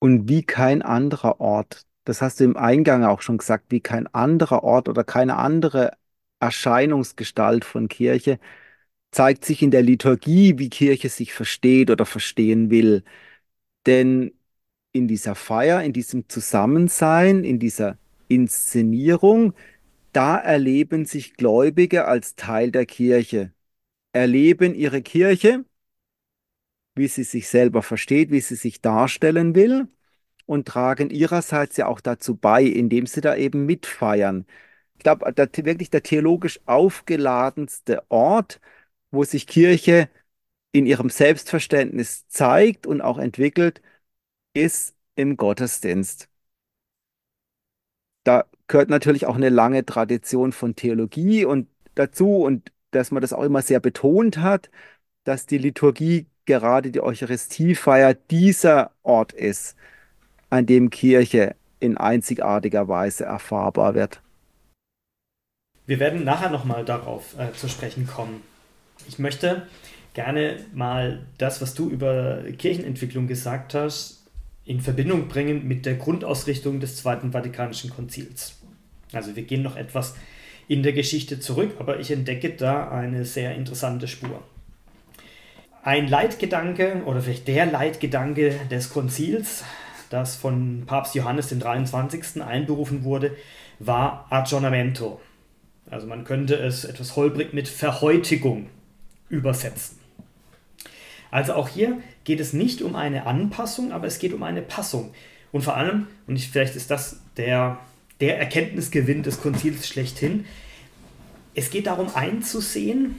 Und 0.00 0.28
wie 0.28 0.42
kein 0.42 0.82
anderer 0.82 1.40
Ort, 1.40 1.86
das 2.04 2.22
hast 2.22 2.40
du 2.40 2.44
im 2.44 2.56
Eingang 2.56 3.04
auch 3.04 3.22
schon 3.22 3.38
gesagt, 3.38 3.66
wie 3.70 3.80
kein 3.80 4.06
anderer 4.08 4.62
Ort 4.64 4.88
oder 4.88 5.04
keine 5.04 5.36
andere 5.36 5.92
Erscheinungsgestalt 6.40 7.64
von 7.64 7.88
Kirche, 7.88 8.38
zeigt 9.12 9.44
sich 9.44 9.62
in 9.62 9.70
der 9.70 9.82
Liturgie, 9.82 10.58
wie 10.58 10.70
Kirche 10.70 11.08
sich 11.08 11.32
versteht 11.34 11.90
oder 11.90 12.06
verstehen 12.06 12.70
will. 12.70 13.04
Denn 13.86 14.32
in 14.92 15.08
dieser 15.08 15.34
Feier, 15.34 15.82
in 15.82 15.92
diesem 15.92 16.28
Zusammensein, 16.28 17.44
in 17.44 17.58
dieser 17.58 17.98
Inszenierung, 18.28 19.54
da 20.12 20.38
erleben 20.38 21.04
sich 21.04 21.34
Gläubige 21.34 22.06
als 22.06 22.34
Teil 22.36 22.70
der 22.70 22.86
Kirche 22.86 23.52
erleben 24.12 24.74
ihre 24.74 25.02
Kirche, 25.02 25.64
wie 26.94 27.08
sie 27.08 27.24
sich 27.24 27.48
selber 27.48 27.82
versteht, 27.82 28.30
wie 28.30 28.40
sie 28.40 28.56
sich 28.56 28.80
darstellen 28.80 29.54
will 29.54 29.88
und 30.46 30.66
tragen 30.68 31.10
ihrerseits 31.10 31.76
ja 31.76 31.86
auch 31.86 32.00
dazu 32.00 32.36
bei, 32.36 32.64
indem 32.64 33.06
sie 33.06 33.20
da 33.20 33.36
eben 33.36 33.66
mitfeiern. 33.66 34.46
Ich 34.96 35.04
glaube, 35.04 35.26
wirklich 35.26 35.90
der 35.90 36.02
theologisch 36.02 36.60
aufgeladenste 36.66 38.02
Ort, 38.10 38.60
wo 39.10 39.24
sich 39.24 39.46
Kirche 39.46 40.10
in 40.72 40.86
ihrem 40.86 41.10
Selbstverständnis 41.10 42.26
zeigt 42.28 42.86
und 42.86 43.00
auch 43.00 43.18
entwickelt, 43.18 43.80
ist 44.54 44.94
im 45.14 45.36
Gottesdienst. 45.36 46.28
Da 48.24 48.44
gehört 48.66 48.90
natürlich 48.90 49.26
auch 49.26 49.36
eine 49.36 49.48
lange 49.48 49.84
Tradition 49.86 50.52
von 50.52 50.76
Theologie 50.76 51.44
und 51.44 51.68
dazu 51.94 52.36
und 52.44 52.72
dass 52.90 53.10
man 53.10 53.20
das 53.22 53.32
auch 53.32 53.42
immer 53.42 53.62
sehr 53.62 53.80
betont 53.80 54.38
hat, 54.38 54.70
dass 55.24 55.46
die 55.46 55.58
Liturgie, 55.58 56.26
gerade 56.46 56.90
die 56.90 57.02
Eucharistiefeier, 57.02 58.14
dieser 58.14 58.92
Ort 59.02 59.32
ist, 59.32 59.76
an 60.50 60.66
dem 60.66 60.90
Kirche 60.90 61.56
in 61.80 61.96
einzigartiger 61.96 62.88
Weise 62.88 63.24
erfahrbar 63.24 63.94
wird. 63.94 64.22
Wir 65.86 65.98
werden 66.00 66.24
nachher 66.24 66.50
nochmal 66.50 66.84
darauf 66.84 67.38
äh, 67.38 67.52
zu 67.52 67.68
sprechen 67.68 68.06
kommen. 68.06 68.42
Ich 69.08 69.18
möchte 69.18 69.66
gerne 70.14 70.64
mal 70.74 71.26
das, 71.38 71.62
was 71.62 71.74
du 71.74 71.88
über 71.88 72.42
Kirchenentwicklung 72.58 73.26
gesagt 73.26 73.74
hast, 73.74 74.17
in 74.68 74.82
Verbindung 74.82 75.28
bringen 75.28 75.66
mit 75.66 75.86
der 75.86 75.94
Grundausrichtung 75.94 76.78
des 76.78 76.96
Zweiten 76.96 77.32
Vatikanischen 77.32 77.88
Konzils. 77.88 78.58
Also 79.14 79.34
wir 79.34 79.44
gehen 79.44 79.62
noch 79.62 79.76
etwas 79.76 80.14
in 80.68 80.82
der 80.82 80.92
Geschichte 80.92 81.40
zurück, 81.40 81.76
aber 81.78 82.00
ich 82.00 82.10
entdecke 82.10 82.50
da 82.50 82.90
eine 82.90 83.24
sehr 83.24 83.54
interessante 83.54 84.06
Spur. 84.06 84.42
Ein 85.82 86.06
Leitgedanke 86.06 87.02
oder 87.06 87.22
vielleicht 87.22 87.48
der 87.48 87.64
Leitgedanke 87.64 88.60
des 88.70 88.90
Konzils, 88.90 89.64
das 90.10 90.36
von 90.36 90.82
Papst 90.84 91.14
Johannes 91.14 91.48
dem 91.48 91.60
23. 91.60 92.42
einberufen 92.42 93.04
wurde, 93.04 93.34
war 93.78 94.26
Aggiornamento. 94.28 95.18
Also 95.88 96.06
man 96.06 96.24
könnte 96.24 96.56
es 96.56 96.84
etwas 96.84 97.16
holprig 97.16 97.54
mit 97.54 97.68
Verhäutigung 97.68 98.68
übersetzen. 99.30 99.98
Also 101.30 101.54
auch 101.54 101.68
hier 101.68 102.02
geht 102.28 102.40
es 102.40 102.52
nicht 102.52 102.82
um 102.82 102.94
eine 102.94 103.26
Anpassung, 103.26 103.90
aber 103.90 104.06
es 104.06 104.18
geht 104.18 104.34
um 104.34 104.42
eine 104.42 104.60
Passung. 104.62 105.14
Und 105.50 105.62
vor 105.62 105.76
allem, 105.76 106.08
und 106.26 106.36
ich, 106.36 106.50
vielleicht 106.50 106.76
ist 106.76 106.90
das 106.90 107.20
der 107.38 107.80
der 108.20 108.38
Erkenntnisgewinn 108.38 109.22
des 109.22 109.40
Konzils 109.40 109.88
schlechthin. 109.88 110.44
Es 111.54 111.70
geht 111.70 111.86
darum 111.86 112.14
einzusehen 112.14 113.16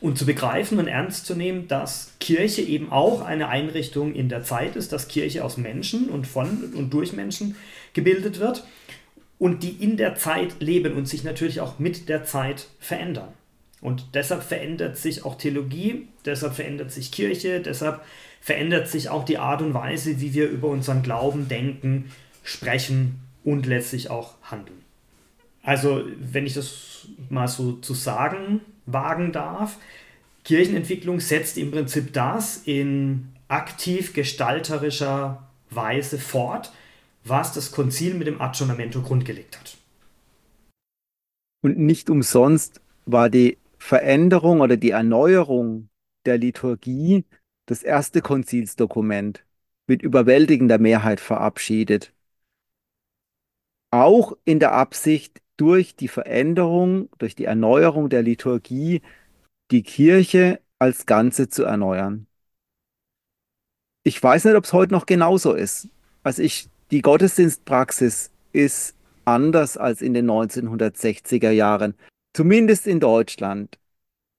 und 0.00 0.18
zu 0.18 0.26
begreifen 0.26 0.78
und 0.78 0.88
ernst 0.88 1.26
zu 1.26 1.34
nehmen, 1.34 1.68
dass 1.68 2.14
Kirche 2.20 2.62
eben 2.62 2.90
auch 2.90 3.20
eine 3.20 3.48
Einrichtung 3.48 4.14
in 4.14 4.28
der 4.28 4.42
Zeit 4.42 4.76
ist, 4.76 4.92
dass 4.92 5.08
Kirche 5.08 5.44
aus 5.44 5.56
Menschen 5.56 6.08
und 6.08 6.26
von 6.26 6.72
und 6.74 6.92
durch 6.92 7.12
Menschen 7.12 7.54
gebildet 7.92 8.40
wird 8.40 8.64
und 9.38 9.62
die 9.62 9.76
in 9.82 9.96
der 9.96 10.16
Zeit 10.16 10.56
leben 10.60 10.94
und 10.94 11.06
sich 11.06 11.22
natürlich 11.22 11.60
auch 11.60 11.78
mit 11.78 12.08
der 12.08 12.24
Zeit 12.24 12.66
verändern. 12.78 13.28
Und 13.80 14.08
deshalb 14.14 14.42
verändert 14.42 14.98
sich 14.98 15.24
auch 15.24 15.36
Theologie, 15.36 16.08
deshalb 16.26 16.54
verändert 16.54 16.92
sich 16.92 17.12
Kirche, 17.12 17.60
deshalb 17.60 18.00
verändert 18.40 18.88
sich 18.88 19.08
auch 19.08 19.24
die 19.24 19.38
Art 19.38 19.62
und 19.62 19.74
Weise, 19.74 20.20
wie 20.20 20.34
wir 20.34 20.48
über 20.48 20.68
unseren 20.68 21.02
Glauben 21.02 21.48
denken, 21.48 22.10
sprechen 22.42 23.20
und 23.44 23.66
letztlich 23.66 24.10
auch 24.10 24.34
handeln. 24.42 24.80
Also, 25.62 26.04
wenn 26.18 26.46
ich 26.46 26.54
das 26.54 27.08
mal 27.28 27.48
so 27.48 27.72
zu 27.72 27.94
sagen 27.94 28.62
wagen 28.86 29.32
darf, 29.32 29.76
Kirchenentwicklung 30.44 31.20
setzt 31.20 31.58
im 31.58 31.70
Prinzip 31.70 32.12
das 32.12 32.62
in 32.64 33.28
aktiv 33.48 34.14
gestalterischer 34.14 35.48
Weise 35.68 36.18
fort, 36.18 36.72
was 37.24 37.52
das 37.52 37.72
Konzil 37.72 38.14
mit 38.14 38.26
dem 38.26 38.40
Aggiornamento 38.40 39.02
grundgelegt 39.02 39.58
hat. 39.58 39.76
Und 41.62 41.78
nicht 41.78 42.08
umsonst 42.08 42.80
war 43.04 43.28
die 43.28 43.58
Veränderung 43.78 44.60
oder 44.60 44.76
die 44.76 44.90
Erneuerung 44.90 45.88
der 46.24 46.38
Liturgie 46.38 47.24
das 47.70 47.84
erste 47.84 48.20
Konzilsdokument 48.20 49.44
mit 49.86 50.02
überwältigender 50.02 50.78
Mehrheit 50.78 51.20
verabschiedet 51.20 52.12
auch 53.90 54.36
in 54.44 54.58
der 54.60 54.72
Absicht, 54.72 55.40
durch 55.56 55.94
die 55.94 56.08
Veränderung, 56.08 57.10
durch 57.18 57.34
die 57.34 57.44
Erneuerung 57.44 58.08
der 58.08 58.22
Liturgie, 58.22 59.02
die 59.70 59.82
Kirche 59.82 60.60
als 60.78 61.04
Ganze 61.04 61.50
zu 61.50 61.64
erneuern. 61.64 62.26
Ich 64.02 64.22
weiß 64.22 64.46
nicht, 64.46 64.54
ob 64.54 64.64
es 64.64 64.72
heute 64.72 64.92
noch 64.92 65.04
genauso 65.04 65.52
ist. 65.52 65.90
Also 66.22 66.42
ich, 66.42 66.70
die 66.90 67.02
Gottesdienstpraxis 67.02 68.30
ist 68.52 68.96
anders 69.26 69.76
als 69.76 70.00
in 70.00 70.14
den 70.14 70.30
1960er 70.30 71.50
Jahren. 71.50 71.94
Zumindest 72.32 72.86
in 72.86 72.98
Deutschland 72.98 73.78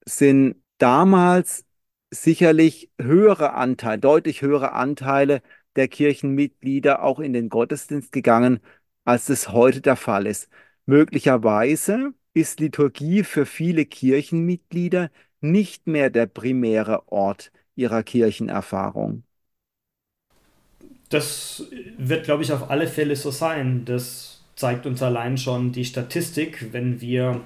sind 0.06 0.56
damals 0.80 1.66
sicherlich 2.12 2.92
höhere 3.00 3.54
Anteile, 3.54 4.00
deutlich 4.00 4.42
höhere 4.42 4.74
Anteile 4.74 5.42
der 5.76 5.88
Kirchenmitglieder 5.88 7.04
auch 7.04 7.20
in 7.20 7.34
den 7.34 7.50
Gottesdienst 7.50 8.12
gegangen 8.12 8.60
als 9.06 9.30
es 9.30 9.50
heute 9.50 9.82
der 9.82 9.96
Fall 9.96 10.28
ist. 10.28 10.50
Möglicherweise 10.86 12.14
ist 12.34 12.60
Liturgie 12.60 13.24
für 13.24 13.46
viele 13.46 13.86
Kirchenmitglieder 13.86 15.10
nicht 15.42 15.88
mehr 15.88 16.10
der 16.10 16.28
primäre 16.28 17.12
Ort 17.12 17.52
ihrer 17.76 18.04
Kirchenerfahrung. 18.04 19.24
Das 21.10 21.64
wird, 21.98 22.26
glaube 22.26 22.44
ich, 22.44 22.54
auf 22.54 22.70
alle 22.70 22.88
Fälle 22.88 23.16
so 23.16 23.32
sein. 23.32 23.84
Das 23.86 24.42
zeigt 24.56 24.86
uns 24.86 25.02
allein 25.04 25.38
schon 25.38 25.72
die 25.72 25.86
Statistik, 25.86 26.72
wenn 26.72 27.02
wir 27.02 27.42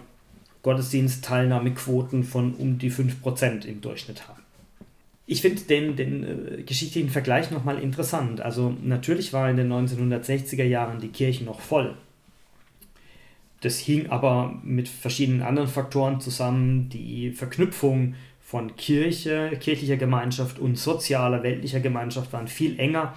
Gottesdienstteilnahmequoten 0.62 2.24
von 2.24 2.53
um 2.55 2.77
die 2.77 2.91
5% 2.91 3.65
im 3.65 3.81
Durchschnitt 3.81 4.27
haben. 4.27 4.44
Ich 5.27 5.41
finde 5.41 5.62
den, 5.63 5.96
den 5.96 6.24
äh, 6.24 6.63
geschichtlichen 6.63 7.10
Vergleich 7.10 7.51
nochmal 7.51 7.79
interessant. 7.79 8.41
Also 8.41 8.75
natürlich 8.84 9.34
war 9.34 9.50
in 9.50 9.58
den 9.58 9.72
1960er 9.72 10.63
Jahren 10.63 11.00
die 11.00 11.10
Kirche 11.10 11.44
noch 11.44 11.60
voll. 11.60 11.96
Das 13.62 13.79
hing 13.79 14.10
aber 14.12 14.60
mit 14.63 14.88
verschiedenen 14.88 15.41
anderen 15.41 15.67
Faktoren 15.67 16.22
zusammen. 16.22 16.89
Die 16.89 17.32
Verknüpfung 17.32 18.13
von 18.39 18.75
Kirche, 18.75 19.58
kirchlicher 19.60 19.98
Gemeinschaft 19.98 20.60
und 20.60 20.77
sozialer, 20.77 21.41
weltlicher 21.41 21.79
Gemeinschaft 21.79 22.32
waren 22.32 22.48
viel 22.48 22.79
enger. 22.79 23.15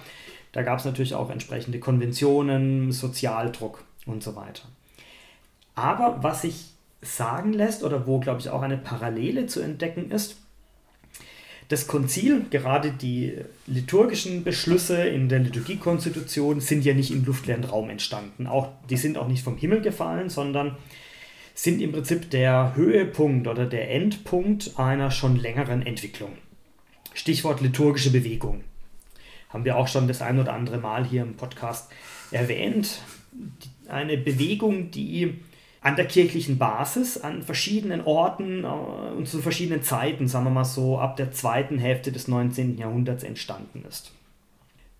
Da 0.51 0.63
gab 0.63 0.79
es 0.79 0.85
natürlich 0.85 1.13
auch 1.13 1.29
entsprechende 1.29 1.79
Konventionen, 1.79 2.91
Sozialdruck 2.91 3.83
und 4.07 4.23
so 4.23 4.35
weiter. 4.35 4.63
Aber 5.75 6.17
was 6.23 6.41
sich 6.41 6.71
sagen 7.03 7.53
lässt 7.53 7.83
oder 7.83 8.07
wo, 8.07 8.19
glaube 8.19 8.39
ich, 8.39 8.49
auch 8.49 8.63
eine 8.63 8.77
Parallele 8.77 9.45
zu 9.45 9.61
entdecken 9.61 10.09
ist, 10.09 10.37
das 11.69 11.85
Konzil, 11.85 12.45
gerade 12.49 12.91
die 12.91 13.35
liturgischen 13.67 14.43
Beschlüsse 14.43 15.07
in 15.07 15.29
der 15.29 15.37
Liturgiekonstitution 15.39 16.61
sind 16.61 16.83
ja 16.83 16.95
nicht 16.95 17.11
im 17.11 17.23
luftleeren 17.23 17.63
Raum 17.63 17.91
entstanden. 17.91 18.47
Auch, 18.47 18.69
die 18.89 18.97
sind 18.97 19.19
auch 19.19 19.27
nicht 19.27 19.43
vom 19.43 19.55
Himmel 19.55 19.81
gefallen, 19.81 20.29
sondern 20.29 20.77
sind 21.53 21.79
im 21.79 21.91
Prinzip 21.91 22.31
der 22.31 22.73
Höhepunkt 22.75 23.47
oder 23.47 23.67
der 23.67 23.91
Endpunkt 23.91 24.79
einer 24.79 25.11
schon 25.11 25.35
längeren 25.35 25.85
Entwicklung. 25.85 26.31
Stichwort 27.13 27.61
liturgische 27.61 28.11
Bewegung. 28.11 28.63
Haben 29.49 29.65
wir 29.65 29.77
auch 29.77 29.87
schon 29.87 30.07
das 30.07 30.23
ein 30.23 30.39
oder 30.39 30.53
andere 30.53 30.79
Mal 30.79 31.05
hier 31.05 31.21
im 31.21 31.35
Podcast 31.35 31.91
erwähnt. 32.31 33.03
Eine 33.87 34.17
Bewegung, 34.17 34.89
die 34.89 35.35
an 35.81 35.95
der 35.95 36.05
kirchlichen 36.05 36.57
Basis, 36.57 37.17
an 37.17 37.43
verschiedenen 37.43 38.01
Orten 38.01 38.63
äh, 38.63 38.67
und 38.67 39.27
zu 39.27 39.39
verschiedenen 39.39 39.83
Zeiten, 39.83 40.27
sagen 40.27 40.45
wir 40.45 40.51
mal 40.51 40.65
so, 40.65 40.99
ab 40.99 41.15
der 41.15 41.31
zweiten 41.31 41.79
Hälfte 41.79 42.11
des 42.11 42.27
19. 42.27 42.77
Jahrhunderts 42.77 43.23
entstanden 43.23 43.85
ist. 43.87 44.11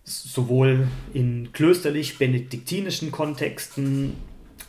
Sowohl 0.03 0.88
in 1.13 1.51
klösterlich-benediktinischen 1.51 3.12
Kontexten 3.12 4.15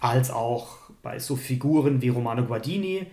als 0.01 0.31
auch 0.31 0.77
bei 1.03 1.19
so 1.19 1.37
Figuren 1.37 2.03
wie 2.03 2.09
Romano 2.09 2.45
Guardini, 2.45 3.07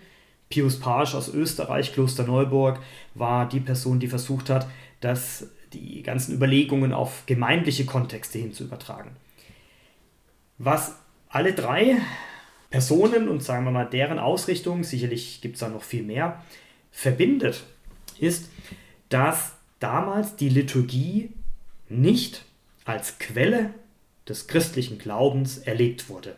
Pius 0.50 0.80
Pasch 0.80 1.14
aus 1.14 1.34
Österreich, 1.34 1.94
Kloster 1.94 2.26
Neuburg, 2.26 2.80
war 3.14 3.48
die 3.48 3.60
Person, 3.60 4.00
die 4.00 4.08
versucht 4.08 4.50
hat, 4.50 4.68
das, 5.02 5.48
die 5.74 6.02
ganzen 6.04 6.34
Überlegungen 6.34 6.94
auf 6.94 7.24
gemeindliche 7.28 7.86
Kontexte 7.86 8.40
hin 8.40 8.54
zu 8.54 8.64
übertragen. 8.64 9.12
Was 10.58 10.96
alle 11.30 11.54
drei 11.54 11.98
Personen 12.70 13.30
und 13.30 13.44
sagen 13.44 13.66
wir 13.66 13.72
mal 13.72 13.86
deren 13.86 14.20
Ausrichtung, 14.20 14.84
sicherlich 14.84 15.42
gibt 15.42 15.56
es 15.56 15.62
da 15.62 15.70
noch 15.70 15.84
viel 15.84 16.04
mehr, 16.04 16.44
verbindet, 16.92 17.64
ist, 18.20 18.50
dass 19.10 19.54
damals 19.80 20.36
die 20.36 20.50
Liturgie 20.50 21.32
nicht 21.90 22.44
als 22.86 23.20
Quelle 23.20 23.74
des 24.28 24.48
christlichen 24.48 24.98
Glaubens 24.98 25.60
erlebt 25.60 26.10
wurde. 26.10 26.36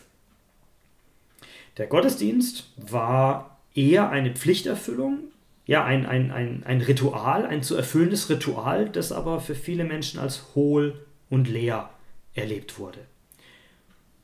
Der 1.78 1.88
Gottesdienst 1.88 2.72
war 2.76 3.58
eher 3.74 4.10
eine 4.10 4.34
Pflichterfüllung, 4.34 5.20
ja, 5.66 5.86
ein, 5.86 6.06
ein, 6.06 6.32
ein, 6.32 6.64
ein 6.66 6.82
Ritual, 6.82 7.46
ein 7.46 7.64
zu 7.64 7.76
erfüllendes 7.76 8.30
Ritual, 8.30 8.90
das 8.90 9.12
aber 9.12 9.40
für 9.40 9.56
viele 9.56 9.86
Menschen 9.86 10.20
als 10.20 10.56
hohl 10.56 11.06
und 11.30 11.48
leer 11.48 11.90
erlebt 12.34 12.80
wurde. 12.80 13.00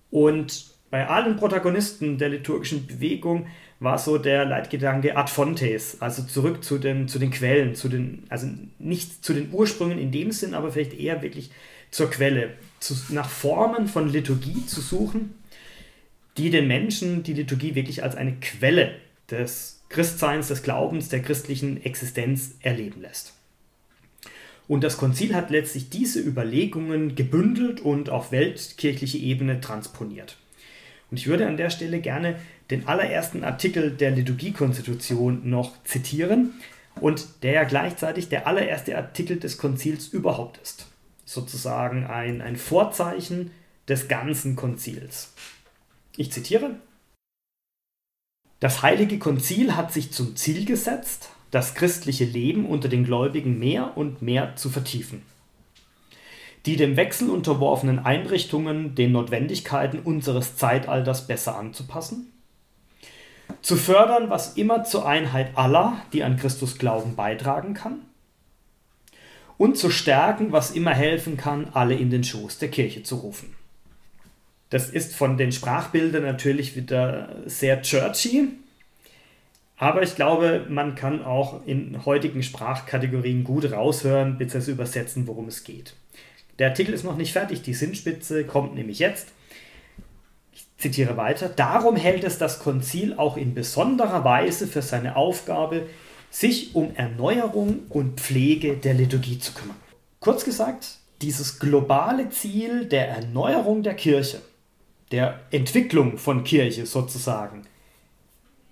Und 0.09 0.74
bei 0.95 1.09
allen 1.09 1.35
Protagonisten 1.35 2.17
der 2.17 2.29
liturgischen 2.29 2.87
Bewegung 2.87 3.47
war 3.81 3.97
so 3.97 4.17
der 4.17 4.45
Leitgedanke 4.45 5.17
ad 5.17 5.29
fontes, 5.29 6.01
also 6.01 6.23
zurück 6.23 6.63
zu 6.63 6.77
den, 6.77 7.09
zu 7.09 7.19
den 7.19 7.31
Quellen, 7.31 7.75
zu 7.75 7.89
den, 7.89 8.23
also 8.29 8.47
nicht 8.79 9.25
zu 9.25 9.33
den 9.33 9.51
Ursprüngen 9.51 9.99
in 9.99 10.13
dem 10.13 10.31
Sinn, 10.31 10.53
aber 10.53 10.71
vielleicht 10.71 10.97
eher 10.97 11.21
wirklich 11.21 11.51
zur 11.91 12.09
Quelle, 12.09 12.51
zu, 12.79 12.95
nach 13.09 13.29
Formen 13.29 13.89
von 13.89 14.09
Liturgie 14.09 14.65
zu 14.67 14.79
suchen, 14.79 15.33
die 16.37 16.49
den 16.49 16.65
Menschen 16.65 17.23
die 17.23 17.33
Liturgie 17.33 17.75
wirklich 17.75 18.01
als 18.01 18.15
eine 18.15 18.37
Quelle 18.39 18.93
des 19.29 19.83
Christseins, 19.89 20.47
des 20.47 20.63
Glaubens, 20.63 21.09
der 21.09 21.21
christlichen 21.21 21.83
Existenz 21.83 22.55
erleben 22.61 23.01
lässt. 23.01 23.33
Und 24.69 24.85
das 24.85 24.95
Konzil 24.95 25.35
hat 25.35 25.49
letztlich 25.49 25.89
diese 25.89 26.21
Überlegungen 26.21 27.15
gebündelt 27.15 27.81
und 27.81 28.09
auf 28.09 28.31
weltkirchliche 28.31 29.17
Ebene 29.17 29.59
transponiert. 29.59 30.37
Und 31.15 31.19
ich 31.19 31.27
würde 31.27 31.47
an 31.47 31.55
der 31.55 31.69
Stelle 31.69 32.01
gerne 32.01 32.35
den 32.69 32.89
allerersten 32.89 33.45
Artikel 33.45 33.89
der 33.89 34.11
Liturgiekonstitution 34.11 35.49
noch 35.49 35.81
zitieren 35.85 36.55
und 36.99 37.41
der 37.41 37.53
ja 37.53 37.63
gleichzeitig 37.63 38.27
der 38.27 38.47
allererste 38.47 38.97
Artikel 38.97 39.39
des 39.39 39.57
Konzils 39.57 40.09
überhaupt 40.09 40.57
ist. 40.57 40.87
Sozusagen 41.23 42.05
ein, 42.05 42.41
ein 42.41 42.57
Vorzeichen 42.57 43.51
des 43.87 44.09
ganzen 44.09 44.57
Konzils. 44.57 45.31
Ich 46.17 46.33
zitiere. 46.33 46.71
Das 48.59 48.81
Heilige 48.81 49.17
Konzil 49.17 49.77
hat 49.77 49.93
sich 49.93 50.11
zum 50.11 50.35
Ziel 50.35 50.65
gesetzt, 50.65 51.29
das 51.49 51.75
christliche 51.75 52.25
Leben 52.25 52.65
unter 52.65 52.89
den 52.89 53.05
Gläubigen 53.05 53.57
mehr 53.57 53.95
und 53.95 54.21
mehr 54.21 54.57
zu 54.57 54.69
vertiefen 54.69 55.21
die 56.65 56.77
dem 56.77 56.97
Wechsel 56.97 57.29
unterworfenen 57.29 57.99
Einrichtungen 57.99 58.95
den 58.95 59.11
Notwendigkeiten 59.11 59.99
unseres 59.99 60.55
Zeitalters 60.55 61.27
besser 61.27 61.57
anzupassen, 61.57 62.31
zu 63.61 63.75
fördern, 63.75 64.29
was 64.29 64.53
immer 64.57 64.83
zur 64.83 65.07
Einheit 65.07 65.55
aller, 65.55 66.01
die 66.13 66.23
an 66.23 66.37
Christus 66.37 66.77
glauben, 66.77 67.15
beitragen 67.15 67.73
kann, 67.73 68.01
und 69.57 69.77
zu 69.77 69.89
stärken, 69.89 70.51
was 70.51 70.71
immer 70.71 70.93
helfen 70.93 71.37
kann, 71.37 71.69
alle 71.73 71.95
in 71.95 72.09
den 72.09 72.23
Schoß 72.23 72.57
der 72.57 72.69
Kirche 72.69 73.03
zu 73.03 73.17
rufen. 73.17 73.55
Das 74.69 74.89
ist 74.89 75.15
von 75.15 75.37
den 75.37 75.51
Sprachbildern 75.51 76.23
natürlich 76.23 76.75
wieder 76.75 77.29
sehr 77.45 77.81
churchy, 77.81 78.49
aber 79.77 80.01
ich 80.01 80.15
glaube, 80.15 80.65
man 80.69 80.95
kann 80.95 81.23
auch 81.23 81.65
in 81.65 82.05
heutigen 82.05 82.43
Sprachkategorien 82.43 83.43
gut 83.43 83.71
raushören 83.71 84.37
bzw. 84.37 84.71
übersetzen, 84.71 85.27
worum 85.27 85.47
es 85.47 85.63
geht. 85.63 85.95
Der 86.59 86.69
Artikel 86.69 86.93
ist 86.93 87.03
noch 87.03 87.17
nicht 87.17 87.33
fertig, 87.33 87.61
die 87.61 87.73
Sinnspitze 87.73 88.45
kommt 88.45 88.75
nämlich 88.75 88.99
jetzt. 88.99 89.27
Ich 90.53 90.65
zitiere 90.77 91.17
weiter. 91.17 91.49
Darum 91.49 91.95
hält 91.95 92.23
es 92.23 92.37
das 92.37 92.59
Konzil 92.59 93.13
auch 93.15 93.37
in 93.37 93.53
besonderer 93.53 94.23
Weise 94.23 94.67
für 94.67 94.81
seine 94.81 95.15
Aufgabe, 95.15 95.87
sich 96.29 96.75
um 96.75 96.95
Erneuerung 96.95 97.83
und 97.89 98.19
Pflege 98.19 98.77
der 98.77 98.93
Liturgie 98.93 99.39
zu 99.39 99.53
kümmern. 99.53 99.77
Kurz 100.19 100.43
gesagt, 100.43 100.97
dieses 101.21 101.59
globale 101.59 102.29
Ziel 102.29 102.85
der 102.85 103.09
Erneuerung 103.09 103.83
der 103.83 103.93
Kirche, 103.93 104.41
der 105.11 105.39
Entwicklung 105.51 106.17
von 106.17 106.43
Kirche 106.43 106.85
sozusagen, 106.85 107.63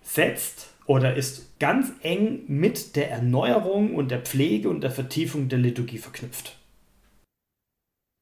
setzt 0.04 0.67
oder 0.86 1.15
ist 1.15 1.60
ganz 1.60 1.91
eng 2.02 2.41
mit 2.48 2.96
der 2.96 3.12
Erneuerung 3.12 3.96
und 3.96 4.12
der 4.12 4.19
Pflege 4.19 4.69
und 4.69 4.82
der 4.82 4.91
Vertiefung 4.91 5.48
der 5.48 5.60
Liturgie 5.60 5.98
verknüpft. 5.98 6.58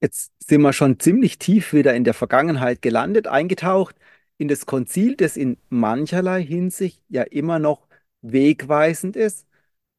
Jetzt 0.01 0.31
sind 0.39 0.61
wir 0.61 0.73
schon 0.73 0.99
ziemlich 0.99 1.37
tief 1.37 1.73
wieder 1.73 1.93
in 1.93 2.03
der 2.03 2.13
Vergangenheit 2.15 2.81
gelandet, 2.81 3.27
eingetaucht 3.27 3.95
in 4.37 4.47
das 4.47 4.65
Konzil, 4.65 5.15
das 5.15 5.37
in 5.37 5.57
mancherlei 5.69 6.43
Hinsicht 6.43 7.03
ja 7.09 7.21
immer 7.23 7.59
noch 7.59 7.87
wegweisend 8.21 9.15
ist, 9.15 9.47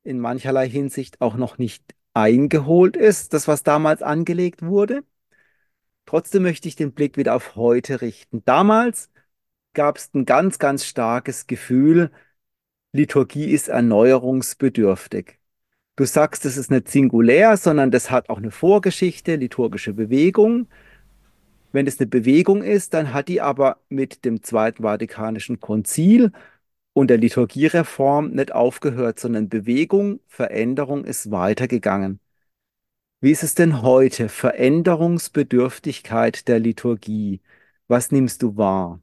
in 0.03 0.19
mancherlei 0.19 0.69
Hinsicht 0.69 1.21
auch 1.21 1.37
noch 1.37 1.59
nicht 1.59 1.95
eingeholt 2.15 2.97
ist, 2.97 3.33
das, 3.35 3.49
was 3.49 3.63
damals 3.63 4.03
angelegt 4.03 4.63
wurde. 4.63 5.05
Trotzdem 6.07 6.43
möchte 6.43 6.69
ich 6.69 6.77
den 6.77 6.93
Blick 6.93 7.17
wieder 7.17 7.35
auf 7.35 7.57
heute 7.57 8.01
richten. 8.01 8.45
Damals 8.45 9.11
gab 9.75 9.99
es 9.99 10.13
ein 10.15 10.27
ganz, 10.27 10.59
ganz 10.59 10.85
starkes 10.87 11.47
Gefühl, 11.47 12.11
Liturgie 12.93 13.51
ist 13.53 13.69
erneuerungsbedürftig. 13.69 15.39
Du 15.97 16.05
sagst, 16.07 16.45
es 16.47 16.57
ist 16.57 16.71
nicht 16.71 16.89
singulär, 16.89 17.57
sondern 17.57 17.91
das 17.91 18.11
hat 18.11 18.31
auch 18.31 18.39
eine 18.39 18.51
Vorgeschichte, 18.51 19.37
liturgische 19.37 19.93
Bewegung. 19.93 20.67
Wenn 21.73 21.87
es 21.87 21.99
eine 21.99 22.07
Bewegung 22.09 22.63
ist, 22.63 22.93
dann 22.95 23.13
hat 23.15 23.29
die 23.29 23.41
aber 23.41 23.79
mit 23.89 24.25
dem 24.25 24.43
Zweiten 24.43 24.83
Vatikanischen 24.83 25.61
Konzil 25.61 26.33
und 26.95 27.09
der 27.11 27.19
Liturgiereform 27.19 28.31
nicht 28.33 28.53
aufgehört, 28.53 29.19
sondern 29.21 29.49
Bewegung, 29.49 30.21
Veränderung 30.29 31.05
ist 31.05 31.31
weitergegangen. 31.31 32.21
Wie 33.23 33.31
ist 33.31 33.43
es 33.43 33.55
denn 33.55 33.81
heute? 33.83 34.29
Veränderungsbedürftigkeit 34.29 36.47
der 36.49 36.59
Liturgie. 36.61 37.41
Was 37.89 38.11
nimmst 38.13 38.43
du 38.43 38.57
wahr? 38.59 39.01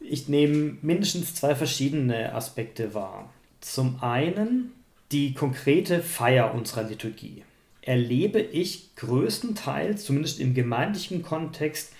Ich 0.00 0.28
nehme 0.28 0.76
mindestens 0.82 1.34
zwei 1.34 1.54
verschiedene 1.54 2.32
Aspekte 2.34 2.94
wahr. 2.94 3.32
Zum 3.60 4.02
einen 4.02 4.72
die 5.12 5.34
konkrete 5.34 6.02
Feier 6.02 6.54
unserer 6.54 6.84
Liturgie 6.84 7.42
erlebe 7.82 8.40
ich 8.40 8.94
größtenteils, 8.96 10.04
zumindest 10.04 10.40
im 10.40 10.52
gemeindlichen 10.52 11.22
Kontext, 11.22 11.92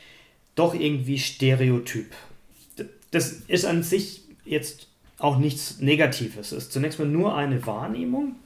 doch 0.55 0.75
irgendwie 0.75 1.18
stereotyp. 1.18 2.09
Das 3.11 3.33
ist 3.49 3.64
an 3.64 3.83
sich 3.83 4.23
jetzt 4.44 4.88
auch 5.18 5.38
nichts 5.38 5.81
Negatives. 5.81 6.53
Es 6.53 6.64
ist 6.64 6.73
zunächst 6.73 6.99
mal 6.99 7.09
nur 7.09 7.35
eine 7.35 7.64
Wahrnehmung, 7.66 8.37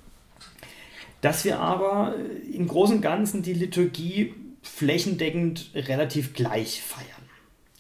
dass 1.21 1.45
wir 1.45 1.59
aber 1.59 2.15
im 2.53 2.69
Großen 2.69 2.97
und 2.97 3.03
Ganzen 3.03 3.43
die 3.43 3.55
Liturgie 3.55 4.35
flächendeckend 4.63 5.71
relativ 5.75 6.35
gleich 6.35 6.81
feiern. 6.81 7.07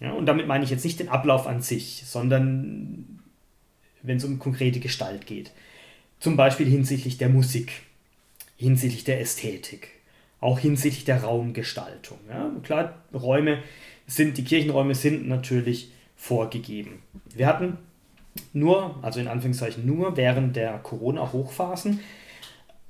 Ja, 0.00 0.12
und 0.12 0.26
damit 0.26 0.48
meine 0.48 0.64
ich 0.64 0.70
jetzt 0.70 0.84
nicht 0.84 0.98
den 0.98 1.08
Ablauf 1.08 1.46
an 1.46 1.62
sich, 1.62 2.02
sondern 2.04 3.20
wenn 4.02 4.16
es 4.16 4.24
um 4.24 4.40
konkrete 4.40 4.80
Gestalt 4.80 5.26
geht. 5.26 5.52
Zum 6.22 6.36
Beispiel 6.36 6.68
hinsichtlich 6.68 7.18
der 7.18 7.28
Musik, 7.28 7.72
hinsichtlich 8.56 9.02
der 9.02 9.20
Ästhetik, 9.20 9.88
auch 10.40 10.60
hinsichtlich 10.60 11.04
der 11.04 11.24
Raumgestaltung. 11.24 12.16
Ja, 12.28 12.48
klar, 12.62 13.02
Räume 13.12 13.58
sind, 14.06 14.38
die 14.38 14.44
Kirchenräume 14.44 14.94
sind 14.94 15.26
natürlich 15.26 15.90
vorgegeben. 16.14 17.02
Wir 17.34 17.48
hatten 17.48 17.76
nur, 18.52 19.02
also 19.02 19.18
in 19.18 19.26
Anführungszeichen 19.26 19.84
nur 19.84 20.16
während 20.16 20.54
der 20.54 20.78
Corona-Hochphasen, 20.78 21.98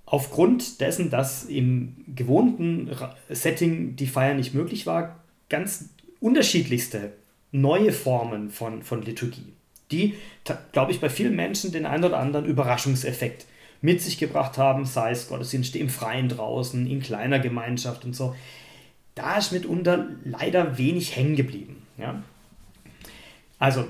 aufgrund 0.04 0.82
dessen, 0.82 1.08
dass 1.08 1.44
im 1.44 2.04
gewohnten 2.14 2.90
Setting 3.30 3.96
die 3.96 4.08
Feier 4.08 4.34
nicht 4.34 4.52
möglich 4.52 4.84
war, 4.84 5.24
ganz 5.48 5.88
unterschiedlichste 6.20 7.14
neue 7.50 7.92
Formen 7.92 8.50
von, 8.50 8.82
von 8.82 9.00
Liturgie, 9.00 9.54
die, 9.92 10.14
glaube 10.72 10.92
ich, 10.92 11.00
bei 11.00 11.08
vielen 11.08 11.36
Menschen 11.36 11.72
den 11.72 11.86
einen 11.86 12.04
oder 12.04 12.18
anderen 12.18 12.46
Überraschungseffekt 12.46 13.46
mit 13.80 14.00
sich 14.00 14.18
gebracht 14.18 14.58
haben, 14.58 14.84
sei 14.84 15.10
es 15.10 15.28
Gottesdienste 15.28 15.78
im 15.78 15.88
Freien 15.88 16.28
draußen, 16.28 16.86
in 16.86 17.00
kleiner 17.00 17.38
Gemeinschaft 17.38 18.04
und 18.04 18.14
so. 18.14 18.34
Da 19.14 19.38
ist 19.38 19.52
mitunter 19.52 20.08
leider 20.24 20.78
wenig 20.78 21.16
hängen 21.16 21.36
geblieben. 21.36 21.82
Ja? 21.98 22.22
Also, 23.58 23.86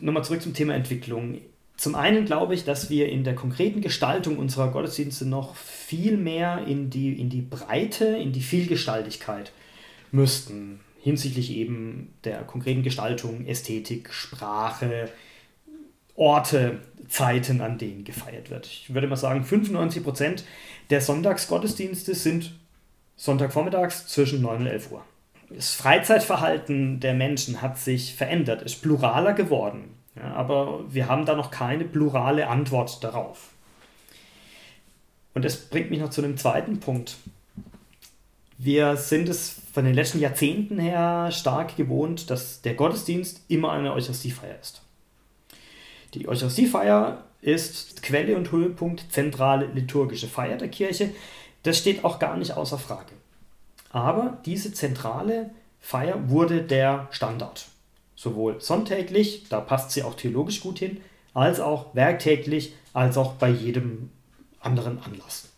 nochmal 0.00 0.24
zurück 0.24 0.42
zum 0.42 0.54
Thema 0.54 0.74
Entwicklung. 0.74 1.38
Zum 1.76 1.94
einen 1.94 2.24
glaube 2.24 2.54
ich, 2.54 2.64
dass 2.64 2.90
wir 2.90 3.08
in 3.08 3.22
der 3.22 3.34
konkreten 3.34 3.82
Gestaltung 3.82 4.38
unserer 4.38 4.72
Gottesdienste 4.72 5.26
noch 5.26 5.54
viel 5.54 6.16
mehr 6.16 6.64
in 6.66 6.90
die, 6.90 7.12
in 7.20 7.28
die 7.30 7.42
Breite, 7.42 8.06
in 8.06 8.32
die 8.32 8.40
Vielgestaltigkeit 8.40 9.52
müssten 10.10 10.80
hinsichtlich 11.00 11.52
eben 11.52 12.12
der 12.24 12.42
konkreten 12.42 12.82
Gestaltung, 12.82 13.46
Ästhetik, 13.46 14.12
Sprache, 14.12 15.08
Orte, 16.18 16.80
Zeiten, 17.08 17.60
an 17.60 17.78
denen 17.78 18.04
gefeiert 18.04 18.50
wird. 18.50 18.66
Ich 18.66 18.92
würde 18.92 19.06
mal 19.06 19.16
sagen, 19.16 19.44
95 19.44 20.04
Prozent 20.04 20.44
der 20.90 21.00
Sonntagsgottesdienste 21.00 22.14
sind 22.14 22.52
Sonntagvormittags 23.16 24.08
zwischen 24.08 24.42
9 24.42 24.60
und 24.60 24.66
11 24.66 24.92
Uhr. 24.92 25.04
Das 25.50 25.74
Freizeitverhalten 25.74 27.00
der 27.00 27.14
Menschen 27.14 27.62
hat 27.62 27.78
sich 27.78 28.14
verändert, 28.14 28.62
ist 28.62 28.82
pluraler 28.82 29.32
geworden. 29.32 29.94
Ja, 30.16 30.34
aber 30.34 30.84
wir 30.92 31.08
haben 31.08 31.24
da 31.24 31.34
noch 31.34 31.50
keine 31.50 31.84
plurale 31.84 32.48
Antwort 32.48 33.02
darauf. 33.02 33.50
Und 35.34 35.44
das 35.44 35.56
bringt 35.56 35.90
mich 35.90 36.00
noch 36.00 36.10
zu 36.10 36.22
einem 36.22 36.36
zweiten 36.36 36.80
Punkt. 36.80 37.16
Wir 38.58 38.96
sind 38.96 39.28
es 39.28 39.60
von 39.72 39.84
den 39.84 39.94
letzten 39.94 40.18
Jahrzehnten 40.18 40.80
her 40.80 41.30
stark 41.30 41.76
gewohnt, 41.76 42.28
dass 42.28 42.60
der 42.60 42.74
Gottesdienst 42.74 43.42
immer 43.48 43.70
eine 43.70 43.92
Eucharistiefeier 43.92 44.58
ist. 44.60 44.82
Die 46.14 46.28
Eucharistiefeier 46.28 47.24
ist 47.40 48.02
Quelle 48.02 48.36
und 48.36 48.50
Höhepunkt, 48.50 49.12
zentrale 49.12 49.66
liturgische 49.66 50.26
Feier 50.26 50.56
der 50.56 50.68
Kirche. 50.68 51.10
Das 51.62 51.78
steht 51.78 52.04
auch 52.04 52.18
gar 52.18 52.36
nicht 52.36 52.56
außer 52.56 52.78
Frage. 52.78 53.12
Aber 53.90 54.38
diese 54.44 54.72
zentrale 54.72 55.50
Feier 55.80 56.28
wurde 56.28 56.62
der 56.62 57.08
Standard. 57.10 57.66
Sowohl 58.16 58.60
sonntäglich, 58.60 59.48
da 59.48 59.60
passt 59.60 59.92
sie 59.92 60.02
auch 60.02 60.14
theologisch 60.14 60.60
gut 60.60 60.78
hin, 60.78 61.00
als 61.34 61.60
auch 61.60 61.94
werktäglich, 61.94 62.74
als 62.92 63.16
auch 63.16 63.34
bei 63.34 63.48
jedem 63.48 64.10
anderen 64.60 64.98
Anlass 65.02 65.48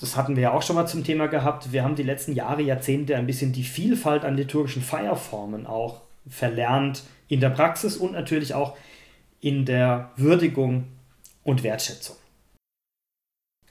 das 0.00 0.16
hatten 0.16 0.36
wir 0.36 0.44
ja 0.44 0.52
auch 0.52 0.62
schon 0.62 0.76
mal 0.76 0.86
zum 0.86 1.04
Thema 1.04 1.26
gehabt, 1.26 1.72
wir 1.72 1.82
haben 1.82 1.96
die 1.96 2.02
letzten 2.02 2.32
Jahre, 2.32 2.62
Jahrzehnte 2.62 3.16
ein 3.16 3.26
bisschen 3.26 3.52
die 3.52 3.64
Vielfalt 3.64 4.24
an 4.24 4.36
liturgischen 4.36 4.82
Feierformen 4.82 5.66
auch 5.66 6.02
verlernt 6.28 7.02
in 7.28 7.40
der 7.40 7.50
Praxis 7.50 7.96
und 7.96 8.12
natürlich 8.12 8.54
auch 8.54 8.76
in 9.40 9.64
der 9.64 10.12
Würdigung 10.16 10.84
und 11.42 11.62
Wertschätzung. 11.62 12.16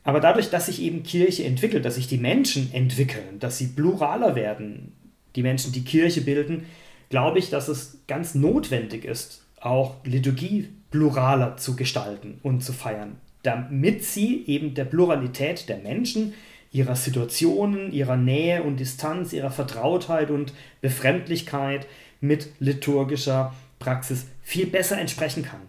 Aber 0.03 0.19
dadurch, 0.19 0.49
dass 0.49 0.67
sich 0.67 0.81
eben 0.81 1.03
Kirche 1.03 1.45
entwickelt, 1.45 1.83
dass 1.83 1.95
sich 1.95 2.07
die 2.07 2.17
Menschen 2.17 2.71
entwickeln, 2.73 3.39
dass 3.39 3.57
sie 3.57 3.67
pluraler 3.67 4.35
werden, 4.35 4.93
die 5.35 5.41
Menschen, 5.41 5.71
die 5.71 5.83
Kirche 5.83 6.21
bilden, 6.21 6.65
glaube 7.09 7.39
ich, 7.39 7.49
dass 7.49 7.67
es 7.67 7.99
ganz 8.07 8.35
notwendig 8.35 9.03
ist, 9.03 9.43
auch 9.59 9.95
Liturgie 10.03 10.69
pluraler 10.91 11.57
zu 11.57 11.75
gestalten 11.75 12.39
und 12.43 12.63
zu 12.63 12.71
feiern 12.71 13.17
damit 13.45 14.03
sie 14.03 14.43
eben 14.47 14.73
der 14.73 14.85
Pluralität 14.85 15.69
der 15.69 15.77
Menschen, 15.77 16.33
ihrer 16.71 16.95
Situationen, 16.95 17.91
ihrer 17.91 18.17
Nähe 18.17 18.63
und 18.63 18.79
Distanz, 18.79 19.33
ihrer 19.33 19.51
Vertrautheit 19.51 20.29
und 20.29 20.53
Befremdlichkeit 20.81 21.87
mit 22.21 22.49
liturgischer 22.59 23.53
Praxis 23.79 24.25
viel 24.43 24.67
besser 24.67 24.97
entsprechen 24.97 25.43
kann. 25.43 25.61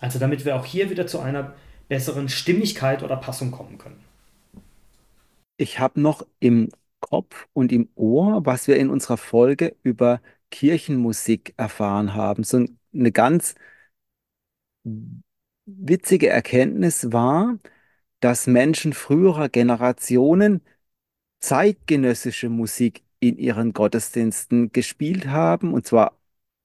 Also 0.00 0.18
damit 0.18 0.44
wir 0.44 0.56
auch 0.56 0.64
hier 0.64 0.90
wieder 0.90 1.06
zu 1.06 1.20
einer 1.20 1.54
besseren 1.88 2.28
Stimmigkeit 2.28 3.02
oder 3.02 3.16
Passung 3.16 3.50
kommen 3.50 3.78
können. 3.78 4.02
Ich 5.56 5.78
habe 5.78 6.00
noch 6.00 6.26
im 6.40 6.70
Kopf 7.00 7.46
und 7.52 7.70
im 7.72 7.88
Ohr, 7.94 8.44
was 8.46 8.66
wir 8.66 8.76
in 8.76 8.90
unserer 8.90 9.16
Folge 9.16 9.76
über 9.82 10.20
Kirchenmusik 10.50 11.54
erfahren 11.56 12.14
haben. 12.14 12.44
So 12.44 12.64
eine 12.92 13.12
ganz 13.12 13.54
witzige 15.66 16.28
Erkenntnis 16.28 17.12
war, 17.12 17.58
dass 18.20 18.46
Menschen 18.46 18.92
früherer 18.92 19.48
Generationen 19.48 20.62
zeitgenössische 21.40 22.50
Musik 22.50 23.03
in 23.28 23.38
ihren 23.38 23.72
Gottesdiensten 23.72 24.72
gespielt 24.72 25.26
haben, 25.28 25.72
und 25.72 25.86
zwar 25.86 26.18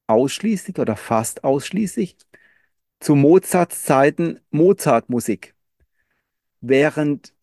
ausschließlich 0.08 0.78
oder 0.80 0.96
fast 0.96 1.44
ausschließlich 1.44 2.18
zu 3.00 3.16
Mozarts 3.16 3.84
Zeiten 3.84 4.40
Mozartmusik. 4.52 5.56
Während, 6.62 7.34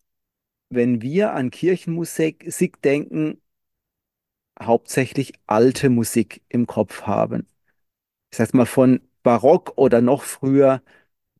wenn 0.69 1.01
wir 1.01 1.33
an 1.33 1.49
Kirchenmusik 1.51 2.51
denken, 2.83 3.41
hauptsächlich 4.61 5.33
alte 5.47 5.89
Musik 5.89 6.43
im 6.49 6.67
Kopf 6.67 7.03
haben. 7.03 7.47
Ich 8.31 8.37
sage 8.37 8.57
mal 8.57 8.65
von 8.65 9.01
Barock 9.23 9.73
oder 9.77 10.01
noch 10.01 10.23
früher 10.23 10.81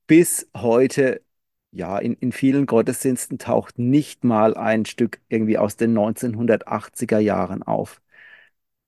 bis 0.07 0.49
heute, 0.55 1.21
ja, 1.71 1.97
in, 1.99 2.13
in 2.15 2.31
vielen 2.31 2.65
Gottesdiensten 2.65 3.37
taucht 3.39 3.77
nicht 3.79 4.23
mal 4.23 4.55
ein 4.55 4.85
Stück 4.85 5.21
irgendwie 5.29 5.57
aus 5.57 5.77
den 5.77 5.93
1980er 5.93 7.19
Jahren 7.19 7.63
auf. 7.63 8.01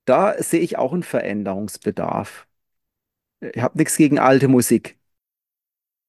Da 0.06 0.42
sehe 0.44 0.62
ich 0.62 0.78
auch 0.78 0.94
einen 0.94 1.04
Veränderungsbedarf. 1.04 2.48
Ich 3.42 3.62
habe 3.62 3.78
nichts 3.78 3.98
gegen 3.98 4.20
alte 4.20 4.48
Musik, 4.48 4.98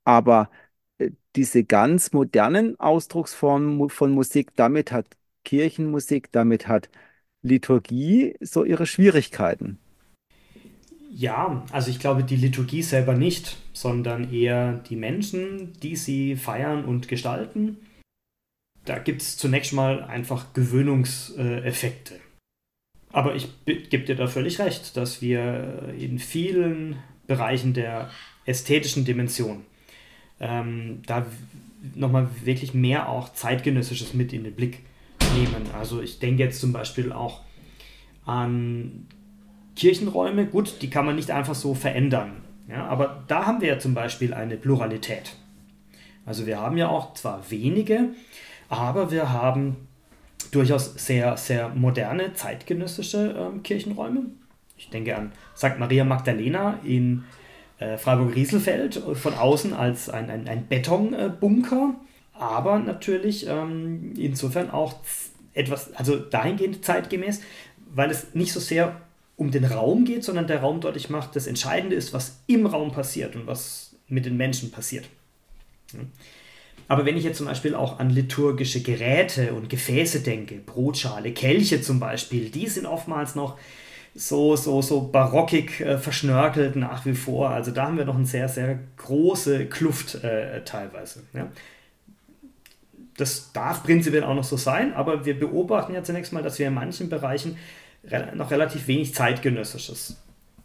aber 0.04 0.50
äh, 0.98 1.10
diese 1.36 1.64
ganz 1.64 2.12
modernen 2.12 2.78
Ausdrucksformen 2.80 3.88
von 3.90 4.12
Musik, 4.12 4.54
damit 4.56 4.92
hat 4.92 5.06
Kirchenmusik, 5.44 6.32
damit 6.32 6.68
hat 6.68 6.90
Liturgie 7.42 8.36
so 8.40 8.64
ihre 8.64 8.86
Schwierigkeiten. 8.86 9.78
Ja, 11.20 11.62
also 11.70 11.90
ich 11.90 11.98
glaube 11.98 12.24
die 12.24 12.36
Liturgie 12.36 12.80
selber 12.80 13.12
nicht, 13.12 13.58
sondern 13.74 14.32
eher 14.32 14.78
die 14.88 14.96
Menschen, 14.96 15.74
die 15.82 15.94
sie 15.94 16.34
feiern 16.34 16.86
und 16.86 17.08
gestalten. 17.08 17.76
Da 18.86 18.98
gibt 18.98 19.20
es 19.20 19.36
zunächst 19.36 19.74
mal 19.74 20.02
einfach 20.02 20.54
Gewöhnungseffekte. 20.54 22.14
Aber 23.12 23.34
ich 23.34 23.48
gebe 23.66 24.04
dir 24.06 24.16
da 24.16 24.28
völlig 24.28 24.60
recht, 24.60 24.96
dass 24.96 25.20
wir 25.20 25.92
in 25.98 26.18
vielen 26.18 26.96
Bereichen 27.26 27.74
der 27.74 28.10
ästhetischen 28.46 29.04
Dimension 29.04 29.66
ähm, 30.40 31.02
da 31.04 31.26
nochmal 31.94 32.30
wirklich 32.44 32.72
mehr 32.72 33.10
auch 33.10 33.34
zeitgenössisches 33.34 34.14
mit 34.14 34.32
in 34.32 34.44
den 34.44 34.54
Blick 34.54 34.78
nehmen. 35.36 35.70
Also 35.78 36.00
ich 36.00 36.18
denke 36.18 36.44
jetzt 36.44 36.60
zum 36.60 36.72
Beispiel 36.72 37.12
auch 37.12 37.42
an 38.24 39.06
Kirchenräume, 39.80 40.44
gut, 40.44 40.82
die 40.82 40.90
kann 40.90 41.06
man 41.06 41.16
nicht 41.16 41.30
einfach 41.30 41.54
so 41.54 41.72
verändern. 41.74 42.32
Ja, 42.68 42.86
aber 42.86 43.24
da 43.28 43.46
haben 43.46 43.62
wir 43.62 43.68
ja 43.68 43.78
zum 43.78 43.94
Beispiel 43.94 44.34
eine 44.34 44.58
Pluralität. 44.58 45.36
Also 46.26 46.46
wir 46.46 46.60
haben 46.60 46.76
ja 46.76 46.88
auch 46.88 47.14
zwar 47.14 47.50
wenige, 47.50 48.10
aber 48.68 49.10
wir 49.10 49.32
haben 49.32 49.88
durchaus 50.50 50.92
sehr, 50.94 51.38
sehr 51.38 51.70
moderne, 51.70 52.34
zeitgenössische 52.34 53.34
ähm, 53.38 53.62
Kirchenräume. 53.62 54.26
Ich 54.76 54.90
denke 54.90 55.16
an 55.16 55.32
St. 55.56 55.78
Maria 55.78 56.04
Magdalena 56.04 56.78
in 56.84 57.24
äh, 57.78 57.96
Freiburg-Rieselfeld 57.96 59.02
von 59.14 59.32
außen 59.32 59.72
als 59.72 60.10
ein, 60.10 60.28
ein, 60.28 60.46
ein 60.46 60.68
Betonbunker, 60.68 61.94
aber 62.34 62.78
natürlich 62.80 63.46
ähm, 63.48 64.12
insofern 64.18 64.70
auch 64.70 64.96
etwas, 65.54 65.94
also 65.94 66.16
dahingehend 66.18 66.84
zeitgemäß, 66.84 67.40
weil 67.94 68.10
es 68.10 68.34
nicht 68.34 68.52
so 68.52 68.60
sehr 68.60 69.00
um 69.40 69.50
den 69.50 69.64
Raum 69.64 70.04
geht, 70.04 70.22
sondern 70.22 70.46
der 70.46 70.60
Raum 70.60 70.82
deutlich 70.82 71.08
macht, 71.08 71.34
das 71.34 71.46
Entscheidende 71.46 71.96
ist, 71.96 72.12
was 72.12 72.42
im 72.46 72.66
Raum 72.66 72.92
passiert 72.92 73.34
und 73.36 73.46
was 73.46 73.96
mit 74.06 74.26
den 74.26 74.36
Menschen 74.36 74.70
passiert. 74.70 75.06
Aber 76.88 77.06
wenn 77.06 77.16
ich 77.16 77.24
jetzt 77.24 77.38
zum 77.38 77.46
Beispiel 77.46 77.74
auch 77.74 77.98
an 77.98 78.10
liturgische 78.10 78.82
Geräte 78.82 79.54
und 79.54 79.70
Gefäße 79.70 80.20
denke, 80.20 80.56
Brotschale, 80.56 81.32
Kelche 81.32 81.80
zum 81.80 81.98
Beispiel, 81.98 82.50
die 82.50 82.66
sind 82.66 82.84
oftmals 82.84 83.34
noch 83.34 83.56
so, 84.14 84.56
so, 84.56 84.82
so 84.82 85.08
barockig 85.08 85.80
äh, 85.80 85.96
verschnörkelt 85.96 86.76
nach 86.76 87.06
wie 87.06 87.14
vor. 87.14 87.48
Also 87.48 87.70
da 87.70 87.86
haben 87.86 87.96
wir 87.96 88.04
noch 88.04 88.16
eine 88.16 88.26
sehr, 88.26 88.48
sehr 88.48 88.78
große 88.98 89.66
Kluft 89.66 90.22
äh, 90.22 90.64
teilweise. 90.64 91.22
Ja. 91.32 91.48
Das 93.16 93.52
darf 93.54 93.84
prinzipiell 93.84 94.24
auch 94.24 94.34
noch 94.34 94.44
so 94.44 94.58
sein, 94.58 94.92
aber 94.92 95.24
wir 95.24 95.38
beobachten 95.38 95.94
ja 95.94 96.02
zunächst 96.02 96.34
mal, 96.34 96.42
dass 96.42 96.58
wir 96.58 96.66
in 96.66 96.74
manchen 96.74 97.08
Bereichen 97.08 97.56
noch 98.34 98.50
relativ 98.50 98.86
wenig 98.86 99.14
zeitgenössisches 99.14 100.16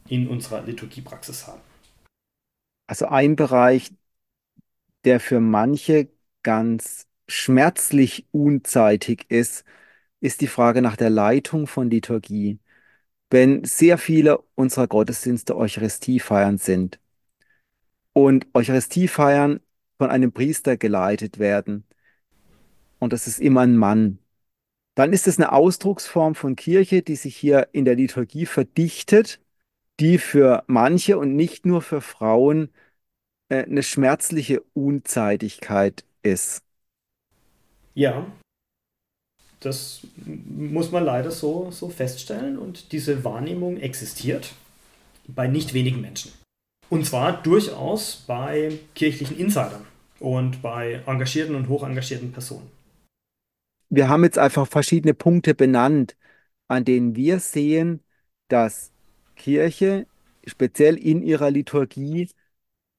in 0.08 0.28
unserer 0.28 0.64
Liturgiepraxis 0.64 1.48
haben. 1.48 1.62
Also 2.88 3.08
ein 3.08 3.36
Bereich, 3.36 3.92
der 5.04 5.20
für 5.20 5.40
manche 5.40 6.10
ganz 6.44 7.08
schmerzlich 7.28 8.28
unzeitig 8.32 9.26
ist, 9.30 9.66
ist 10.20 10.42
die 10.42 10.48
Frage 10.48 10.82
nach 10.82 10.96
der 10.96 11.10
Leitung 11.10 11.68
von 11.68 11.90
Liturgie. 11.90 12.60
Wenn 13.30 13.64
sehr 13.64 13.98
viele 13.98 14.40
unserer 14.56 14.88
Gottesdienste 14.88 15.58
Eucharistiefeiern 15.58 16.58
sind 16.58 17.00
und 18.14 18.48
Eucharistiefeiern 18.54 19.60
von 19.98 20.10
einem 20.10 20.32
Priester 20.32 20.78
geleitet 20.78 21.40
werden, 21.40 21.86
und 23.00 23.14
das 23.14 23.28
ist 23.28 23.40
immer 23.40 23.62
ein 23.62 23.78
Mann, 23.78 24.20
dann 24.96 25.14
ist 25.14 25.28
es 25.28 25.38
eine 25.38 25.52
Ausdrucksform 25.52 26.36
von 26.36 26.56
Kirche, 26.56 27.02
die 27.02 27.16
sich 27.16 27.36
hier 27.36 27.68
in 27.74 27.86
der 27.86 27.96
Liturgie 27.96 28.46
verdichtet, 28.46 29.40
die 30.00 30.18
für 30.18 30.64
manche 30.68 31.18
und 31.18 31.36
nicht 31.36 31.66
nur 31.66 31.82
für 31.82 32.02
Frauen 32.02 32.70
äh, 33.50 33.64
eine 33.64 33.84
schmerzliche 33.84 34.62
Unzeitigkeit 34.74 36.06
ist. 36.24 36.64
Ja, 37.94 38.26
das 39.60 40.02
muss 40.26 40.92
man 40.92 41.04
leider 41.06 41.32
so, 41.32 41.72
so 41.72 41.90
feststellen 41.90 42.58
und 42.58 42.92
diese 42.92 43.24
Wahrnehmung 43.24 43.78
existiert 43.78 44.54
bei 45.28 45.48
nicht 45.48 45.74
wenigen 45.74 46.02
Menschen. 46.02 46.32
Und 46.90 47.06
zwar 47.06 47.42
durchaus 47.42 48.24
bei 48.28 48.80
kirchlichen 48.94 49.38
Insidern 49.38 49.88
und 50.20 50.62
bei 50.62 51.02
engagierten 51.08 51.56
und 51.56 51.68
hochengagierten 51.68 52.32
Personen. 52.32 52.70
Wir 53.90 54.10
haben 54.10 54.24
jetzt 54.24 54.38
einfach 54.38 54.68
verschiedene 54.68 55.14
Punkte 55.14 55.54
benannt, 55.56 56.18
an 56.68 56.86
denen 56.86 57.16
wir 57.16 57.40
sehen, 57.40 58.04
dass 58.48 58.92
Kirche 59.36 60.08
speziell 60.46 60.98
in 60.98 61.22
ihrer 61.22 61.52
Liturgie 61.52 62.30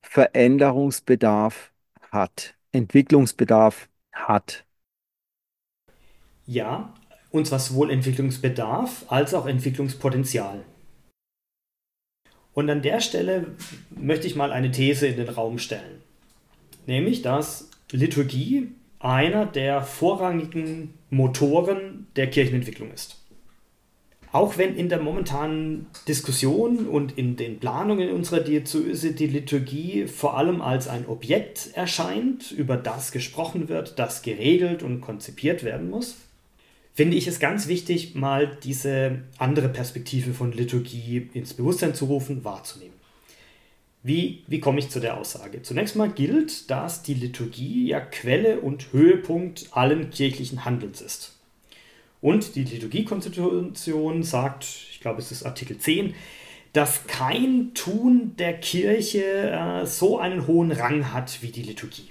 Veränderungsbedarf 0.03 1.73
hat, 2.11 2.55
Entwicklungsbedarf 2.73 3.89
hat. 4.13 4.65
Ja, 6.47 6.95
und 7.31 7.47
zwar 7.47 7.59
sowohl 7.59 7.91
Entwicklungsbedarf 7.91 9.05
als 9.09 9.35
auch 9.35 9.47
Entwicklungspotenzial. 9.47 10.65
Und 12.55 12.71
an 12.71 12.81
der 12.81 13.01
Stelle 13.01 13.55
möchte 13.91 14.27
ich 14.27 14.37
mal 14.37 14.53
eine 14.53 14.71
These 14.71 15.09
in 15.09 15.17
den 15.17 15.29
Raum 15.29 15.59
stellen. 15.59 16.03
Nämlich, 16.87 17.21
dass 17.21 17.71
Liturgie 17.91 18.73
einer 18.99 19.47
der 19.47 19.83
vorrangigen 19.83 20.95
Motoren 21.11 22.07
der 22.17 22.29
Kirchenentwicklung 22.29 22.91
ist. 22.93 23.23
Auch 24.33 24.59
wenn 24.59 24.77
in 24.77 24.89
der 24.89 25.01
momentanen 25.01 25.87
Diskussion 26.09 26.87
und 26.89 27.17
in 27.17 27.37
den 27.37 27.59
Planungen 27.59 28.11
unserer 28.11 28.41
Diözese 28.41 29.13
die 29.13 29.29
Liturgie 29.29 30.07
vor 30.07 30.37
allem 30.37 30.61
als 30.61 30.89
ein 30.89 31.07
Objekt 31.07 31.71
erscheint, 31.75 32.51
über 32.51 32.77
das 32.77 33.13
gesprochen 33.13 33.69
wird, 33.69 33.99
das 33.99 34.23
geregelt 34.23 34.83
und 34.83 35.01
konzipiert 35.01 35.65
werden 35.65 35.89
muss, 35.89 36.17
finde 36.93 37.17
ich 37.17 37.27
es 37.29 37.39
ganz 37.39 37.69
wichtig, 37.69 38.15
mal 38.15 38.59
diese 38.63 39.21
andere 39.39 39.69
Perspektive 39.69 40.35
von 40.35 40.53
Liturgie 40.53 41.31
ins 41.33 41.55
Bewusstsein 41.55 41.95
zu 41.95 42.07
rufen, 42.07 42.45
wahrzunehmen. 42.45 42.95
Wie, 44.07 44.45
wie 44.47 44.61
komme 44.61 44.79
ich 44.79 44.89
zu 44.89 45.01
der 45.01 45.17
Aussage? 45.17 45.63
Zunächst 45.63 45.97
mal 45.97 46.09
gilt, 46.09 46.71
dass 46.71 47.03
die 47.03 47.15
Liturgie 47.15 47.89
ja 47.89 47.99
Quelle 47.99 48.61
und 48.61 48.93
Höhepunkt 48.93 49.67
allen 49.73 50.11
kirchlichen 50.11 50.65
Handelns 50.65 51.01
ist. 51.01 51.37
Und 52.21 52.55
die 52.55 52.63
Liturgiekonstitution 52.63 54.23
sagt, 54.23 54.65
ich 54.93 55.01
glaube 55.01 55.21
es 55.21 55.33
ist 55.33 55.43
Artikel 55.43 55.79
10, 55.79 56.15
dass 56.73 57.09
kein 57.09 57.75
Tun 57.75 58.37
der 58.37 58.53
Kirche 58.61 59.51
äh, 59.51 59.87
so 59.87 60.21
einen 60.21 60.47
hohen 60.47 60.71
Rang 60.71 61.13
hat 61.13 61.43
wie 61.43 61.51
die 61.51 61.65
Liturgie. 61.65 62.09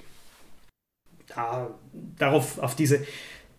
Da, 1.28 1.74
darauf, 2.20 2.60
auf 2.60 2.76
diese 2.76 3.08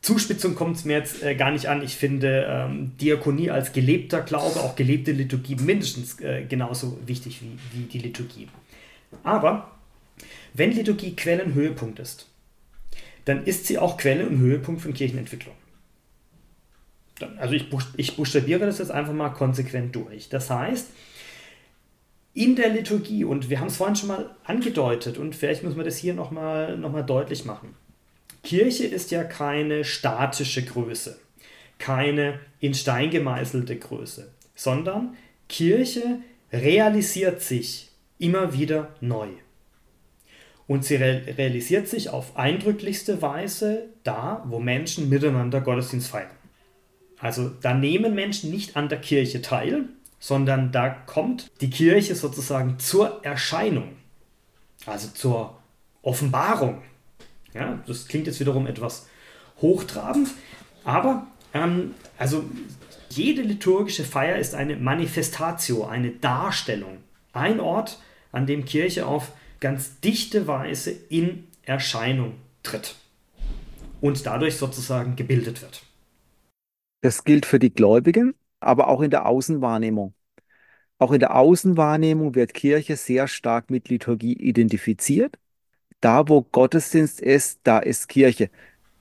Zuspitzung 0.07 0.55
kommt 0.55 0.77
es 0.77 0.85
mir 0.85 0.99
jetzt 0.99 1.25
äh, 1.25 1.35
gar 1.35 1.51
nicht 1.51 1.67
an. 1.67 1.83
Ich 1.83 1.97
finde 1.97 2.47
ähm, 2.49 2.93
Diakonie 3.01 3.51
als 3.51 3.73
gelebter 3.73 4.21
Glaube, 4.21 4.61
auch 4.61 4.77
gelebte 4.77 5.11
Liturgie 5.11 5.57
mindestens 5.57 6.21
äh, 6.21 6.45
genauso 6.49 6.97
wichtig 7.05 7.43
wie, 7.43 7.59
wie 7.73 7.87
die 7.87 7.99
Liturgie. 7.99 8.47
Aber 9.25 9.73
wenn 10.55 10.71
Liturgie 10.71 11.17
Quelle 11.17 11.43
und 11.43 11.55
Höhepunkt 11.55 11.99
ist, 11.99 12.29
dann 13.25 13.45
ist 13.47 13.67
sie 13.67 13.79
auch 13.79 13.97
Quelle 13.97 14.29
und 14.29 14.39
Höhepunkt 14.39 14.81
von 14.81 14.95
Kirchenentwicklung. 14.95 15.57
Also 17.39 17.55
ich, 17.55 17.67
ich 17.97 18.15
buchstabiere 18.15 18.65
das 18.65 18.79
jetzt 18.79 18.93
einfach 18.93 19.13
mal 19.13 19.31
konsequent 19.31 19.97
durch. 19.97 20.29
Das 20.29 20.49
heißt, 20.51 20.89
in 22.33 22.55
der 22.55 22.69
Liturgie, 22.69 23.25
und 23.25 23.51
wir 23.51 23.59
haben 23.59 23.67
es 23.67 23.77
vorhin 23.77 23.97
schon 23.97 24.09
mal 24.09 24.37
angedeutet, 24.45 25.19
und 25.19 25.35
vielleicht 25.35 25.65
müssen 25.65 25.79
wir 25.79 25.85
das 25.85 25.97
hier 25.97 26.15
nochmal 26.15 26.79
noch 26.79 26.93
mal 26.93 27.03
deutlich 27.03 27.45
machen, 27.45 27.75
Kirche 28.47 28.87
ist 28.87 29.11
ja 29.11 29.25
keine 29.25 29.85
statische 29.85 30.65
Größe, 30.65 31.19
keine 31.79 32.39
in 32.61 32.75
Stein 32.75 33.11
gemeißelte 33.11 33.77
Größe, 33.77 34.31
sondern 34.55 35.17
Kirche 35.49 36.21
realisiert 36.53 37.43
sich 37.43 37.89
immer 38.21 38.53
wieder 38.53 38.95
neu. 39.01 39.27
Und 40.69 40.85
sie 40.85 40.95
realisiert 40.95 41.89
sich 41.89 42.11
auf 42.11 42.37
eindrücklichste 42.37 43.21
Weise 43.21 43.89
da, 44.05 44.45
wo 44.47 44.61
Menschen 44.61 45.09
miteinander 45.09 45.61
Gottesdienst 45.61 46.07
feiern. 46.07 46.31
Also 47.19 47.49
da 47.49 47.75
nehmen 47.75 48.15
Menschen 48.15 48.53
nicht 48.53 48.77
an 48.77 48.89
der 48.89 49.01
Kirche 49.01 49.43
teil, 49.43 49.87
sondern 50.21 50.71
da 50.71 50.89
kommt 50.89 51.51
die 51.61 51.71
Kirche 51.71 52.15
sozusagen 52.15 52.79
zur 52.79 53.25
Erscheinung, 53.25 53.97
also 54.87 55.09
zur 55.09 55.59
Offenbarung 56.03 56.83
ja, 57.57 57.83
das 57.87 58.07
klingt 58.09 58.27
jetzt 58.27 58.41
wiederum 58.41 58.67
etwas 58.67 59.09
hochtrabend, 59.61 60.29
aber 60.85 61.27
ähm, 61.55 61.95
also 62.19 62.45
jede 63.09 63.43
liturgische 63.43 64.05
Feier 64.05 64.37
ist 64.37 64.55
eine 64.55 64.77
Manifestatio, 64.77 65.87
eine 65.87 66.11
Darstellung, 66.11 66.99
ein 67.33 67.61
Ort, 67.61 67.99
an 68.33 68.47
dem 68.47 68.65
Kirche 68.65 69.07
auf 69.07 69.33
ganz 69.61 70.01
dichte 70.01 70.47
Weise 70.47 70.91
in 70.91 71.45
Erscheinung 71.63 72.35
tritt 72.63 72.97
und 74.01 74.27
dadurch 74.27 74.57
sozusagen 74.57 75.17
gebildet 75.17 75.63
wird. 75.63 75.83
Das 77.01 77.25
gilt 77.25 77.47
für 77.47 77.59
die 77.59 77.73
Gläubigen, 77.73 78.35
aber 78.61 78.89
auch 78.89 79.01
in 79.01 79.11
der 79.11 79.27
Außenwahrnehmung. 79.27 80.15
Auch 80.99 81.13
in 81.13 81.21
der 81.21 81.37
Außenwahrnehmung 81.37 82.35
wird 82.35 82.55
Kirche 82.55 82.97
sehr 82.97 83.29
stark 83.29 83.71
mit 83.71 83.89
Liturgie 83.89 84.35
identifiziert 84.35 85.39
da, 86.01 86.29
wo 86.29 86.43
Gottesdienst 86.43 87.21
ist, 87.21 87.61
da 87.65 87.79
ist 87.79 88.09
Kirche. 88.09 88.51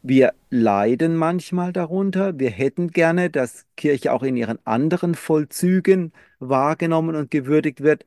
Wir 0.02 0.34
leiden 0.50 1.16
manchmal 1.16 1.74
darunter. 1.74 2.40
Wir 2.40 2.52
hätten 2.52 2.92
gerne, 2.92 3.30
dass 3.30 3.66
Kirche 3.76 4.14
auch 4.14 4.24
in 4.24 4.38
ihren 4.38 4.60
anderen 4.66 5.16
Vollzügen 5.16 6.14
wahrgenommen 6.40 7.16
und 7.16 7.32
gewürdigt 7.32 7.82
wird. 7.82 8.06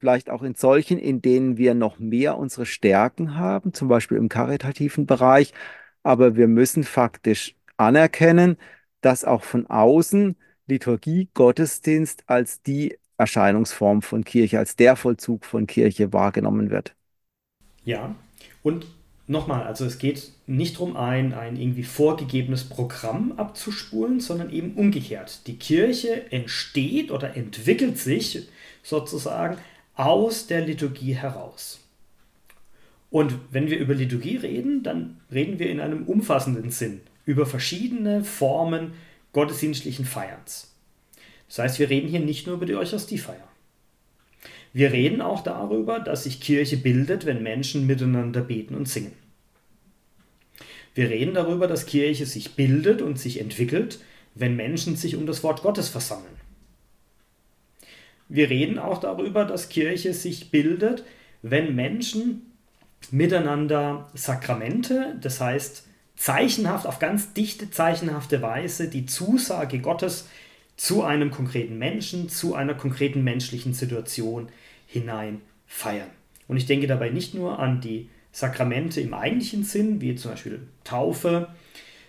Vielleicht 0.00 0.30
auch 0.30 0.42
in 0.42 0.54
solchen, 0.56 0.98
in 0.98 1.22
denen 1.22 1.56
wir 1.58 1.74
noch 1.74 1.98
mehr 1.98 2.38
unsere 2.38 2.66
Stärken 2.66 3.36
haben, 3.36 3.72
zum 3.72 3.88
Beispiel 3.88 4.18
im 4.18 4.28
karitativen 4.28 5.06
Bereich. 5.06 5.54
Aber 6.02 6.36
wir 6.36 6.48
müssen 6.48 6.84
faktisch 6.84 7.54
anerkennen, 7.76 8.56
dass 9.00 9.24
auch 9.24 9.44
von 9.44 9.66
außen 9.68 10.36
Liturgie, 10.66 11.28
Gottesdienst 11.34 12.24
als 12.28 12.62
die 12.62 12.98
Erscheinungsform 13.16 14.02
von 14.02 14.24
Kirche, 14.24 14.58
als 14.58 14.76
der 14.76 14.96
Vollzug 14.96 15.44
von 15.44 15.66
Kirche 15.66 16.12
wahrgenommen 16.12 16.70
wird. 16.70 16.96
Ja, 17.84 18.14
und 18.62 18.86
nochmal, 19.26 19.64
also 19.64 19.84
es 19.84 19.98
geht 19.98 20.30
nicht 20.46 20.76
darum, 20.76 20.96
ein, 20.96 21.34
ein 21.34 21.56
irgendwie 21.56 21.82
vorgegebenes 21.82 22.64
Programm 22.64 23.32
abzuspulen, 23.32 24.20
sondern 24.20 24.52
eben 24.52 24.74
umgekehrt. 24.74 25.46
Die 25.46 25.56
Kirche 25.56 26.30
entsteht 26.30 27.10
oder 27.10 27.36
entwickelt 27.36 27.98
sich 27.98 28.48
sozusagen 28.82 29.58
aus 29.94 30.46
der 30.46 30.64
Liturgie 30.64 31.14
heraus. 31.14 31.80
Und 33.10 33.34
wenn 33.50 33.68
wir 33.68 33.78
über 33.78 33.94
Liturgie 33.94 34.36
reden, 34.36 34.82
dann 34.82 35.20
reden 35.30 35.58
wir 35.58 35.68
in 35.68 35.80
einem 35.80 36.04
umfassenden 36.04 36.70
Sinn 36.70 37.00
über 37.26 37.46
verschiedene 37.46 38.24
Formen 38.24 38.94
gottesdienstlichen 39.32 40.04
Feierns. 40.04 40.72
Das 41.48 41.58
heißt, 41.58 41.78
wir 41.78 41.90
reden 41.90 42.08
hier 42.08 42.20
nicht 42.20 42.46
nur 42.46 42.56
über 42.56 42.66
die 42.66 42.74
Eucharistiefeier. 42.74 43.51
Wir 44.72 44.92
reden 44.92 45.20
auch 45.20 45.42
darüber, 45.42 46.00
dass 46.00 46.24
sich 46.24 46.40
Kirche 46.40 46.76
bildet, 46.76 47.26
wenn 47.26 47.42
Menschen 47.42 47.86
miteinander 47.86 48.40
beten 48.40 48.74
und 48.74 48.88
singen. 48.88 49.12
Wir 50.94 51.10
reden 51.10 51.34
darüber, 51.34 51.66
dass 51.66 51.86
Kirche 51.86 52.26
sich 52.26 52.54
bildet 52.54 53.02
und 53.02 53.18
sich 53.18 53.40
entwickelt, 53.40 54.00
wenn 54.34 54.56
Menschen 54.56 54.96
sich 54.96 55.16
um 55.16 55.26
das 55.26 55.42
Wort 55.42 55.62
Gottes 55.62 55.88
versammeln. 55.88 56.36
wir 58.28 58.48
reden 58.48 58.78
auch 58.78 58.98
darüber, 58.98 59.44
dass 59.44 59.68
Kirche 59.68 60.14
sich 60.14 60.50
bildet, 60.50 61.04
wenn 61.42 61.74
Menschen 61.74 62.52
miteinander 63.10 64.08
Sakramente, 64.14 65.18
das 65.20 65.40
heißt 65.40 65.86
zeichenhaft, 66.16 66.86
auf 66.86 66.98
ganz 66.98 67.34
dichte 67.34 67.70
zeichenhafte 67.70 68.40
Weise 68.40 68.88
die 68.88 69.04
Zusage 69.04 69.80
Gottes 69.80 70.28
zu 70.76 71.02
einem 71.02 71.30
konkreten 71.30 71.78
Menschen, 71.78 72.28
zu 72.28 72.54
einer 72.54 72.74
konkreten 72.74 73.22
menschlichen 73.22 73.74
Situation 73.74 74.48
hinein 74.86 75.40
feiern. 75.66 76.10
Und 76.48 76.56
ich 76.56 76.66
denke 76.66 76.86
dabei 76.86 77.10
nicht 77.10 77.34
nur 77.34 77.58
an 77.58 77.80
die 77.80 78.08
Sakramente 78.32 79.00
im 79.00 79.14
eigentlichen 79.14 79.64
Sinn, 79.64 80.00
wie 80.00 80.14
zum 80.14 80.32
Beispiel 80.32 80.60
Taufe, 80.84 81.48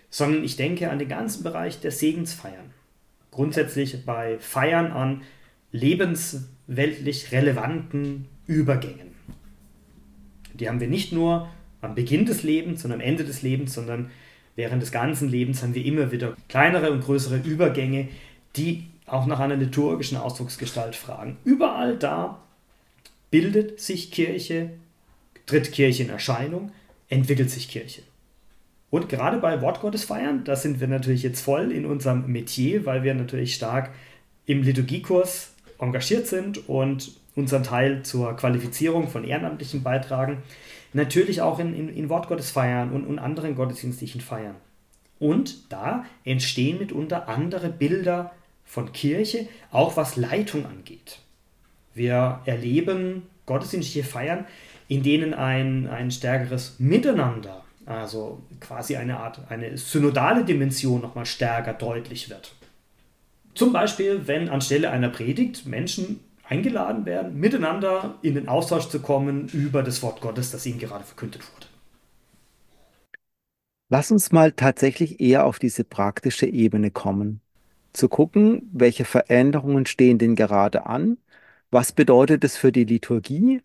sondern 0.10 0.44
ich 0.44 0.56
denke 0.56 0.90
an 0.90 1.00
den 1.00 1.10
ganzen 1.10 1.44
Bereich 1.44 1.80
der 1.82 1.92
Segensfeiern. 1.92 2.72
Grundsätzlich 3.32 4.06
bei 4.06 4.38
Feiern 4.40 4.92
an 4.92 5.22
lebensweltlich 5.72 7.32
relevanten 7.32 8.28
Übergängen. 8.48 9.14
Die 10.54 10.70
haben 10.70 10.80
wir 10.80 10.88
nicht 10.88 11.12
nur 11.12 11.50
am 11.82 11.96
Beginn 11.96 12.26
des 12.26 12.44
Lebens 12.44 12.86
und 12.86 12.92
am 12.92 13.02
Ende 13.02 13.26
des 13.26 13.42
Lebens, 13.42 13.74
sondern 13.74 14.12
während 14.56 14.82
des 14.82 14.92
ganzen 14.92 15.30
Lebens 15.30 15.64
haben 15.64 15.76
wir 15.76 15.84
immer 15.84 16.12
wieder 16.12 16.38
kleinere 16.48 16.92
und 16.92 17.02
größere 17.02 17.38
Übergänge, 17.38 18.08
die 18.56 18.88
auch 19.06 19.26
nach 19.26 19.40
einer 19.40 19.56
liturgischen 19.56 20.18
Ausdrucksgestalt 20.18 20.96
fragen. 20.96 21.38
Überall 21.44 21.98
da 21.98 22.40
bildet 23.32 23.80
sich 23.80 24.12
Kirche, 24.12 24.72
tritt 25.46 25.72
Kirche 25.72 26.04
in 26.04 26.10
Erscheinung, 26.10 26.72
entwickelt 27.10 27.50
sich 27.50 27.68
Kirche. 27.68 28.04
Und 28.90 29.10
gerade 29.10 29.38
bei 29.38 29.62
Wortgottesfeiern, 29.62 30.44
da 30.44 30.56
sind 30.56 30.80
wir 30.80 30.88
natürlich 30.88 31.24
jetzt 31.24 31.42
voll 31.42 31.72
in 31.72 31.86
unserem 31.86 32.28
Metier, 32.32 32.86
weil 32.86 33.04
wir 33.04 33.16
natürlich 33.16 33.56
stark 33.56 33.90
im 34.46 34.62
Liturgiekurs 34.62 35.54
engagiert 35.80 36.28
sind 36.28 36.70
und 36.70 37.12
unseren 37.36 37.64
Teil 37.64 38.04
zur 38.04 38.36
Qualifizierung 38.36 39.08
von 39.08 39.24
Ehrenamtlichen 39.24 39.82
beitragen. 39.82 40.44
Natürlich 40.94 41.42
auch 41.42 41.58
in, 41.58 41.74
in, 41.74 41.90
in 41.90 42.10
Wortgottesfeiern 42.10 42.92
und, 42.92 43.06
und 43.06 43.18
anderen 43.18 43.56
gottesdienstlichen 43.56 44.22
Feiern. 44.22 44.56
Und 45.18 45.72
da 45.72 46.06
entstehen 46.24 46.78
mitunter 46.78 47.28
andere 47.28 47.70
Bilder 47.70 48.32
von 48.66 48.92
Kirche, 48.92 49.48
auch 49.72 49.98
was 49.98 50.16
Leitung 50.16 50.66
angeht. 50.66 51.20
Wir 51.94 52.42
erleben 52.46 53.24
gottesdienstliche 53.46 54.08
Feiern, 54.08 54.46
in 54.88 55.04
denen 55.04 55.34
ein, 55.34 55.88
ein 55.88 56.12
stärkeres 56.12 56.76
Miteinander, 56.80 57.64
also 57.86 58.42
quasi 58.60 58.96
eine 58.96 59.18
Art, 59.18 59.40
eine 59.50 59.78
synodale 59.78 60.44
Dimension 60.44 61.02
nochmal 61.02 61.26
stärker 61.26 61.74
deutlich 61.74 62.30
wird. 62.30 62.54
Zum 63.56 63.72
Beispiel, 63.72 64.28
wenn 64.28 64.50
anstelle 64.50 64.90
einer 64.90 65.10
Predigt 65.10 65.66
Menschen 65.66 66.20
eingeladen 66.44 67.06
werden, 67.06 67.40
miteinander 67.40 68.16
in 68.22 68.36
den 68.36 68.48
Austausch 68.48 68.90
zu 68.90 69.00
kommen 69.00 69.48
über 69.50 69.84
das 69.84 70.02
Wort 70.02 70.22
Gottes, 70.22 70.52
das 70.52 70.66
ihnen 70.66 70.80
gerade 70.80 71.04
verkündet 71.04 71.42
wurde. 71.54 71.68
Lass 73.90 74.12
uns 74.12 74.32
mal 74.32 74.52
tatsächlich 74.52 75.20
eher 75.20 75.46
auf 75.46 75.60
diese 75.60 75.84
praktische 75.84 76.48
Ebene 76.48 76.90
kommen. 76.90 77.43
Zu 77.94 78.10
gucken, 78.10 78.70
welche 78.74 79.06
Veränderungen 79.06 79.86
stehen 79.86 80.18
denn 80.18 80.36
gerade 80.36 80.86
an 80.86 81.18
was 81.72 81.92
bedeutet 81.92 82.44
es 82.44 82.56
für 82.58 82.72
die 82.72 82.84
Liturgie? 82.86 83.62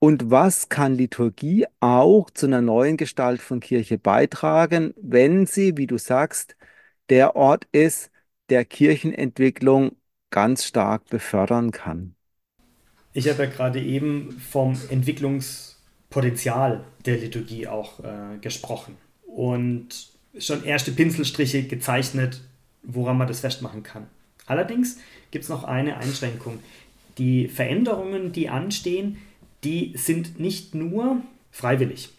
Und 0.00 0.30
was 0.30 0.68
kann 0.70 0.94
Liturgie 0.96 1.66
auch 1.80 2.30
zu 2.30 2.46
einer 2.46 2.62
neuen 2.62 2.96
Gestalt 2.96 3.42
von 3.42 3.60
Kirche 3.60 3.98
beitragen, 3.98 4.94
wenn 5.00 5.46
sie, 5.46 5.76
wie 5.76 5.86
du 5.86 5.98
sagst, 5.98 6.56
der 7.10 7.36
Ort 7.36 7.66
ist, 7.72 8.10
der 8.50 8.64
Kirchenentwicklung 8.64 9.96
ganz 10.30 10.64
stark 10.64 11.06
befördern 11.10 11.72
kann? 11.72 12.16
Ich 13.12 13.28
habe 13.28 13.44
ja 13.44 13.50
gerade 13.50 13.80
eben 13.82 14.32
vom 14.50 14.76
Entwicklungspotenzial 14.90 16.84
der 17.04 17.16
Liturgie 17.18 17.66
auch 17.66 18.00
äh, 18.00 18.38
gesprochen 18.40 18.96
und 19.26 20.08
schon 20.38 20.64
erste 20.64 20.92
Pinselstriche 20.92 21.62
gezeichnet, 21.64 22.42
woran 22.86 23.18
man 23.18 23.28
das 23.28 23.40
festmachen 23.40 23.82
kann. 23.82 24.06
Allerdings 24.46 24.98
gibt 25.30 25.44
es 25.44 25.50
noch 25.50 25.64
eine 25.64 25.98
Einschränkung 25.98 26.60
die 27.18 27.48
Veränderungen, 27.48 28.32
die 28.32 28.48
anstehen, 28.48 29.18
die 29.64 29.92
sind 29.96 30.38
nicht 30.38 30.74
nur 30.74 31.22
freiwillig, 31.50 32.10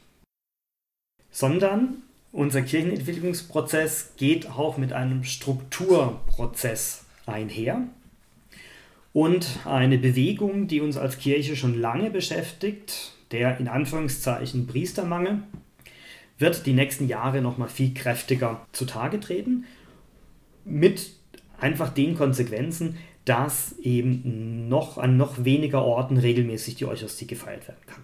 sondern 1.32 1.98
unser 2.32 2.62
Kirchenentwicklungsprozess 2.62 4.14
geht 4.18 4.50
auch 4.50 4.78
mit 4.78 4.94
einem 4.94 5.24
Strukturprozess 5.24 7.06
einher. 7.26 7.84
Und 9.14 9.60
eine 9.66 9.98
Bewegung, 9.98 10.68
die 10.68 10.82
uns 10.82 10.98
als 10.98 11.18
Kirche 11.18 11.56
schon 11.56 11.80
lange 11.80 12.12
beschäftigt, 12.12 13.14
der 13.32 13.60
in 13.60 13.68
Anführungszeichen 13.68 14.68
Priestermangel, 14.68 15.42
wird 16.38 16.66
die 16.68 16.74
nächsten 16.74 17.08
Jahre 17.08 17.42
noch 17.42 17.58
mal 17.58 17.70
viel 17.70 17.94
kräftiger 17.94 18.68
zutage 18.72 19.20
treten, 19.20 19.66
mit 20.68 21.12
einfach 21.60 21.90
den 21.90 22.16
Konsequenzen, 22.16 22.98
dass 23.26 23.78
eben 23.80 24.70
noch 24.70 24.98
an 24.98 25.18
noch 25.18 25.44
weniger 25.44 25.84
Orten 25.84 26.18
regelmäßig 26.18 26.76
die 26.76 26.86
Eucharistie 26.86 27.28
gefeiert 27.28 27.68
werden 27.68 27.82
kann. 27.86 28.02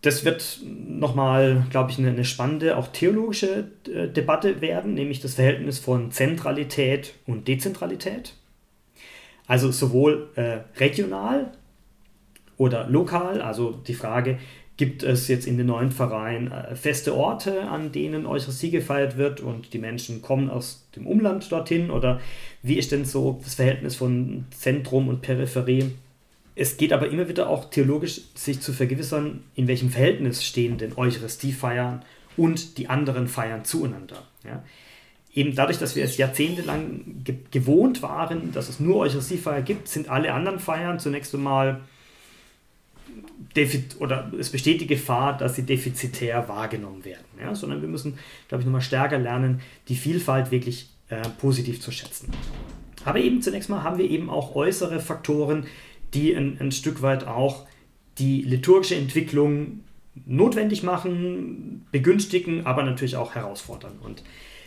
Das 0.00 0.24
wird 0.24 0.60
nochmal, 0.64 1.64
glaube 1.70 1.92
ich, 1.92 1.98
eine, 1.98 2.24
spannende, 2.24 2.76
auch 2.76 2.88
theologische 2.88 3.70
äh, 3.86 4.08
Debatte 4.08 4.60
werden, 4.60 4.94
nämlich 4.94 5.20
das 5.20 5.34
Verhältnis 5.34 5.78
von 5.78 6.10
Zentralität 6.10 7.14
und 7.24 7.46
Dezentralität. 7.46 8.34
Also 9.46 9.70
sowohl 9.70 10.30
äh, 10.34 10.60
regional 10.80 11.52
oder 12.56 12.88
lokal, 12.88 13.40
also 13.40 13.72
die 13.72 13.94
Frage, 13.94 14.38
gibt 14.82 15.04
es 15.04 15.28
jetzt 15.28 15.46
in 15.46 15.58
den 15.58 15.68
neuen 15.68 15.92
Vereinen 15.92 16.50
äh, 16.50 16.74
feste 16.74 17.14
Orte, 17.14 17.68
an 17.68 17.92
denen 17.92 18.26
Eucharistie 18.26 18.72
gefeiert 18.72 19.16
wird 19.16 19.40
und 19.40 19.72
die 19.72 19.78
Menschen 19.78 20.22
kommen 20.22 20.50
aus 20.50 20.88
dem 20.96 21.06
Umland 21.06 21.52
dorthin? 21.52 21.92
Oder 21.92 22.20
wie 22.64 22.78
ist 22.78 22.90
denn 22.90 23.04
so 23.04 23.40
das 23.44 23.54
Verhältnis 23.54 23.94
von 23.94 24.44
Zentrum 24.50 25.06
und 25.06 25.22
Peripherie? 25.22 25.92
Es 26.56 26.78
geht 26.78 26.92
aber 26.92 27.08
immer 27.10 27.28
wieder 27.28 27.48
auch 27.48 27.70
theologisch, 27.70 28.22
sich 28.34 28.58
zu 28.58 28.72
vergewissern, 28.72 29.44
in 29.54 29.68
welchem 29.68 29.90
Verhältnis 29.90 30.44
stehen 30.44 30.78
denn 30.78 30.98
Eucharistiefeiern 30.98 32.02
und 32.36 32.76
die 32.76 32.88
anderen 32.88 33.28
Feiern 33.28 33.64
zueinander. 33.64 34.24
Ja? 34.44 34.64
Eben 35.32 35.54
dadurch, 35.54 35.78
dass 35.78 35.94
wir 35.94 36.02
es 36.02 36.16
jahrzehntelang 36.16 37.22
ge 37.22 37.36
gewohnt 37.52 38.02
waren, 38.02 38.50
dass 38.50 38.68
es 38.68 38.80
nur 38.80 38.96
Eucharistiefeier 38.96 39.62
gibt, 39.62 39.86
sind 39.86 40.08
alle 40.08 40.32
anderen 40.32 40.58
Feiern 40.58 40.98
zunächst 40.98 41.32
einmal 41.36 41.82
oder 43.98 44.32
es 44.38 44.50
besteht 44.50 44.80
die 44.80 44.86
Gefahr, 44.86 45.36
dass 45.36 45.56
sie 45.56 45.64
defizitär 45.64 46.48
wahrgenommen 46.48 47.04
werden. 47.04 47.24
Ja? 47.40 47.54
Sondern 47.54 47.82
wir 47.82 47.88
müssen, 47.88 48.18
glaube 48.48 48.62
ich, 48.62 48.66
nochmal 48.66 48.80
stärker 48.80 49.18
lernen, 49.18 49.60
die 49.88 49.96
Vielfalt 49.96 50.50
wirklich 50.50 50.88
äh, 51.08 51.20
positiv 51.38 51.80
zu 51.80 51.90
schätzen. 51.90 52.30
Aber 53.04 53.18
eben 53.18 53.42
zunächst 53.42 53.68
mal 53.68 53.82
haben 53.82 53.98
wir 53.98 54.08
eben 54.08 54.30
auch 54.30 54.54
äußere 54.54 55.00
Faktoren, 55.00 55.66
die 56.14 56.34
ein, 56.34 56.56
ein 56.60 56.72
Stück 56.72 57.02
weit 57.02 57.26
auch 57.26 57.66
die 58.18 58.42
liturgische 58.42 58.96
Entwicklung 58.96 59.80
notwendig 60.26 60.82
machen, 60.82 61.86
begünstigen, 61.90 62.66
aber 62.66 62.82
natürlich 62.82 63.16
auch 63.16 63.34
herausfordern. 63.34 63.98
Und 64.02 64.22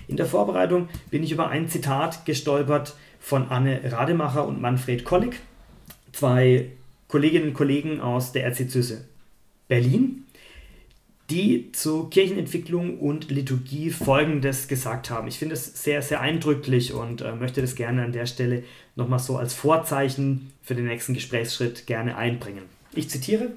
in 0.08 0.18
der 0.18 0.26
Vorbereitung 0.26 0.90
bin 1.12 1.24
ich 1.24 1.32
über 1.32 1.50
ein 1.50 1.68
Zitat 1.68 2.26
gestolpert 2.26 2.96
von 3.20 3.50
Anne 3.50 3.82
Rademacher 3.84 4.48
und 4.48 4.62
Manfred 4.62 5.04
Kollig, 5.04 5.40
zwei 6.12 6.72
Kolleginnen 7.08 7.50
und 7.50 7.54
Kollegen 7.54 8.02
aus 8.02 8.32
der 8.32 8.44
Erzdiözese 8.44 9.06
Berlin, 9.68 10.26
die 11.30 11.72
zu 11.72 12.06
Kirchenentwicklung 12.06 13.00
und 13.00 13.32
Liturgie 13.32 13.90
Folgendes 13.90 14.68
gesagt 14.68 15.10
haben. 15.10 15.28
Ich 15.28 15.40
finde 15.40 15.54
es 15.54 15.84
sehr, 15.84 16.02
sehr 16.02 16.22
eindrücklich 16.22 16.94
und 16.94 17.22
äh, 17.22 17.34
möchte 17.34 17.62
das 17.62 17.76
gerne 17.76 18.04
an 18.04 18.12
der 18.12 18.26
Stelle 18.26 18.64
nochmal 18.96 19.20
so 19.20 19.38
als 19.38 19.54
Vorzeichen 19.54 20.52
für 20.62 20.76
den 20.76 20.86
nächsten 20.86 21.14
Gesprächsschritt 21.14 21.88
gerne 21.88 22.16
einbringen. 22.16 22.64
Ich 22.94 23.10
zitiere, 23.10 23.52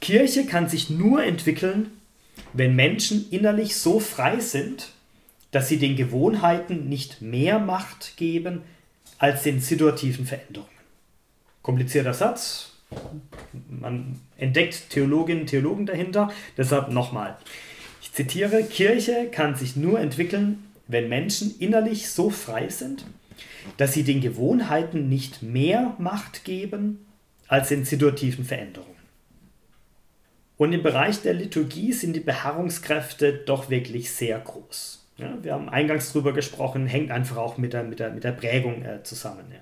Kirche 0.00 0.46
kann 0.46 0.68
sich 0.68 0.88
nur 0.88 1.22
entwickeln, 1.24 1.90
wenn 2.52 2.74
Menschen 2.74 3.26
innerlich 3.30 3.76
so 3.76 4.00
frei 4.00 4.40
sind, 4.40 4.90
dass 5.50 5.68
sie 5.68 5.78
den 5.78 5.96
Gewohnheiten 5.96 6.88
nicht 6.88 7.22
mehr 7.22 7.58
Macht 7.58 8.16
geben 8.16 8.62
als 9.18 9.42
den 9.42 9.60
situativen 9.60 10.26
Veränderungen 10.26 10.75
komplizierter 11.66 12.14
Satz. 12.14 12.70
Man 13.68 14.20
entdeckt 14.38 14.90
Theologinnen 14.90 15.42
und 15.42 15.46
Theologen 15.48 15.84
dahinter. 15.84 16.30
Deshalb 16.56 16.90
nochmal. 16.90 17.36
Ich 18.00 18.12
zitiere, 18.12 18.62
Kirche 18.62 19.28
kann 19.32 19.56
sich 19.56 19.74
nur 19.74 19.98
entwickeln, 19.98 20.62
wenn 20.86 21.08
Menschen 21.08 21.52
innerlich 21.58 22.08
so 22.08 22.30
frei 22.30 22.68
sind, 22.68 23.04
dass 23.78 23.92
sie 23.92 24.04
den 24.04 24.20
Gewohnheiten 24.20 25.08
nicht 25.08 25.42
mehr 25.42 25.96
Macht 25.98 26.44
geben 26.44 27.04
als 27.48 27.68
den 27.68 27.84
situativen 27.84 28.44
Veränderungen. 28.44 28.94
Und 30.56 30.72
im 30.72 30.84
Bereich 30.84 31.20
der 31.22 31.34
Liturgie 31.34 31.92
sind 31.92 32.14
die 32.14 32.20
Beharrungskräfte 32.20 33.32
doch 33.32 33.70
wirklich 33.70 34.12
sehr 34.12 34.38
groß. 34.38 35.04
Ja, 35.18 35.36
wir 35.42 35.54
haben 35.54 35.68
eingangs 35.68 36.12
darüber 36.12 36.32
gesprochen, 36.32 36.86
hängt 36.86 37.10
einfach 37.10 37.38
auch 37.38 37.58
mit 37.58 37.72
der, 37.72 37.82
mit 37.82 37.98
der, 37.98 38.10
mit 38.10 38.22
der 38.22 38.32
Prägung 38.32 38.84
äh, 38.84 39.02
zusammen. 39.02 39.46
Ja. 39.50 39.58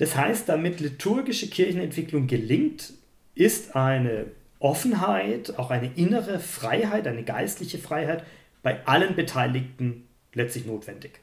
Das 0.00 0.16
heißt, 0.16 0.48
damit 0.48 0.80
liturgische 0.80 1.50
Kirchenentwicklung 1.50 2.26
gelingt, 2.26 2.94
ist 3.34 3.76
eine 3.76 4.28
Offenheit, 4.58 5.58
auch 5.58 5.70
eine 5.70 5.92
innere 5.94 6.40
Freiheit, 6.40 7.06
eine 7.06 7.22
geistliche 7.22 7.76
Freiheit 7.76 8.24
bei 8.62 8.86
allen 8.86 9.14
Beteiligten 9.14 10.08
letztlich 10.32 10.64
notwendig. 10.64 11.20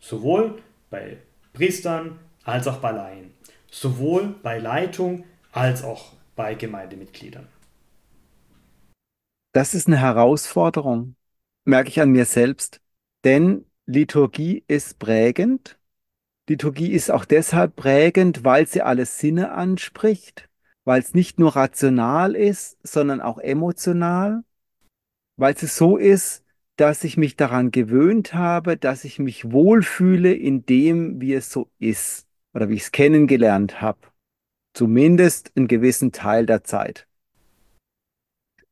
Sowohl 0.00 0.60
bei 0.90 1.16
Priestern 1.54 2.18
als 2.44 2.68
auch 2.68 2.76
bei 2.76 2.90
Laien. 2.90 3.30
Sowohl 3.70 4.34
bei 4.42 4.58
Leitung 4.58 5.24
als 5.52 5.82
auch 5.82 6.12
bei 6.36 6.52
Gemeindemitgliedern. 6.56 7.48
Das 9.52 9.72
ist 9.72 9.86
eine 9.86 9.98
Herausforderung, 9.98 11.16
merke 11.64 11.88
ich 11.88 12.02
an 12.02 12.10
mir 12.10 12.26
selbst. 12.26 12.82
Denn 13.24 13.64
Liturgie 13.86 14.62
ist 14.68 14.98
prägend. 14.98 15.77
Liturgie 16.48 16.92
ist 16.92 17.10
auch 17.10 17.26
deshalb 17.26 17.76
prägend, 17.76 18.42
weil 18.42 18.66
sie 18.66 18.80
alle 18.80 19.04
Sinne 19.04 19.52
anspricht, 19.52 20.48
weil 20.84 21.00
es 21.00 21.12
nicht 21.12 21.38
nur 21.38 21.54
rational 21.54 22.34
ist, 22.34 22.78
sondern 22.82 23.20
auch 23.20 23.38
emotional, 23.38 24.44
weil 25.36 25.52
es 25.54 25.76
so 25.76 25.98
ist, 25.98 26.44
dass 26.76 27.04
ich 27.04 27.18
mich 27.18 27.36
daran 27.36 27.70
gewöhnt 27.70 28.32
habe, 28.32 28.78
dass 28.78 29.04
ich 29.04 29.18
mich 29.18 29.52
wohlfühle 29.52 30.32
in 30.32 30.64
dem, 30.64 31.20
wie 31.20 31.34
es 31.34 31.50
so 31.50 31.68
ist 31.78 32.26
oder 32.54 32.70
wie 32.70 32.74
ich 32.74 32.84
es 32.84 32.92
kennengelernt 32.92 33.82
habe. 33.82 33.98
Zumindest 34.72 35.52
einen 35.54 35.68
gewissen 35.68 36.12
Teil 36.12 36.46
der 36.46 36.64
Zeit. 36.64 37.06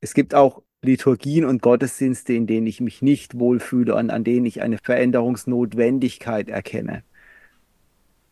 Es 0.00 0.14
gibt 0.14 0.34
auch 0.34 0.62
Liturgien 0.82 1.44
und 1.44 1.60
Gottesdienste, 1.60 2.32
in 2.32 2.46
denen 2.46 2.66
ich 2.66 2.80
mich 2.80 3.02
nicht 3.02 3.38
wohlfühle 3.38 3.94
und 3.94 4.10
an 4.10 4.24
denen 4.24 4.46
ich 4.46 4.62
eine 4.62 4.78
Veränderungsnotwendigkeit 4.78 6.48
erkenne. 6.48 7.02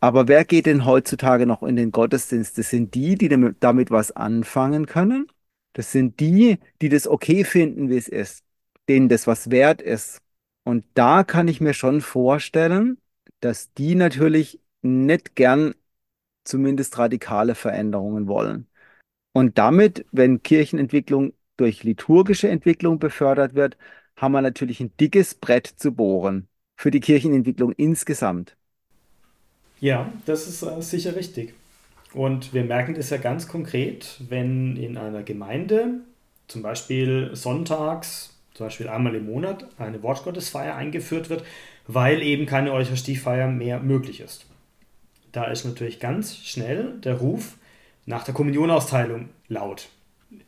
Aber 0.05 0.29
wer 0.29 0.45
geht 0.45 0.67
denn 0.67 0.85
heutzutage 0.85 1.47
noch 1.47 1.63
in 1.63 1.77
den 1.77 1.91
Gottesdienst? 1.91 2.59
Das 2.59 2.69
sind 2.69 2.95
die, 2.95 3.15
die 3.17 3.31
damit 3.59 3.91
was 3.91 4.13
anfangen 4.13 4.85
können. 4.85 5.29
Das 5.73 5.93
sind 5.93 6.21
die, 6.21 6.59
die 6.83 6.91
das 6.91 7.09
okay 7.09 7.43
finden, 7.43 7.89
wie 7.89 7.97
es 7.97 8.09
ist, 8.09 8.45
denen 8.87 9.09
das 9.09 9.27
was 9.27 9.51
wert 9.51 9.81
ist. 9.81 10.21
Und 10.63 10.85
da 10.93 11.25
kann 11.25 11.49
ich 11.49 11.63
mir 11.63 11.73
schon 11.73 12.03
vorstellen, 12.03 12.99
dass 13.41 13.73
die 13.73 13.95
natürlich 13.95 14.61
nicht 14.83 15.37
gern 15.37 15.75
zumindest 16.45 16.99
radikale 16.99 17.55
Veränderungen 17.55 18.29
wollen. 18.29 18.69
Und 19.33 19.57
damit, 19.57 20.05
wenn 20.13 20.43
Kirchenentwicklung 20.43 21.33
durch 21.57 21.83
liturgische 21.83 22.51
Entwicklung 22.51 22.99
befördert 22.99 23.55
wird, 23.55 23.79
haben 24.17 24.33
wir 24.33 24.43
natürlich 24.43 24.81
ein 24.81 24.95
dickes 24.99 25.35
Brett 25.35 25.67
zu 25.67 25.93
bohren 25.93 26.49
für 26.77 26.91
die 26.91 27.01
Kirchenentwicklung 27.01 27.73
insgesamt. 27.73 28.59
Ja, 29.85 30.11
das 30.25 30.49
ist 30.49 30.63
äh, 30.63 30.81
sicher 30.81 31.15
richtig. 31.15 31.53
Und 32.15 32.55
wir 32.55 32.65
merken 32.65 32.95
das 32.95 33.11
ja 33.11 33.19
ganz 33.19 33.49
konkret, 33.49 34.19
wenn 34.31 34.79
in 34.79 34.97
einer 34.97 35.23
Gemeinde 35.23 36.01
zum 36.49 36.63
Beispiel 36.63 37.29
sonntags, 37.35 38.35
zum 38.55 38.65
Beispiel 38.65 38.89
einmal 38.89 39.15
im 39.15 39.27
Monat, 39.27 39.69
eine 39.77 40.03
Wortgottesfeier 40.03 40.75
eingeführt 40.75 41.29
wird, 41.29 41.45
weil 41.87 42.23
eben 42.23 42.47
keine 42.47 42.73
Eucharistiefeier 42.73 43.49
mehr 43.49 43.79
möglich 43.79 44.21
ist. 44.21 44.47
Da 45.33 45.45
ist 45.49 45.67
natürlich 45.67 46.01
ganz 46.01 46.35
schnell 46.35 46.95
der 47.01 47.17
Ruf 47.17 47.59
nach 48.07 48.25
der 48.25 48.33
Kommunionausteilung 48.33 49.29
laut 49.49 49.89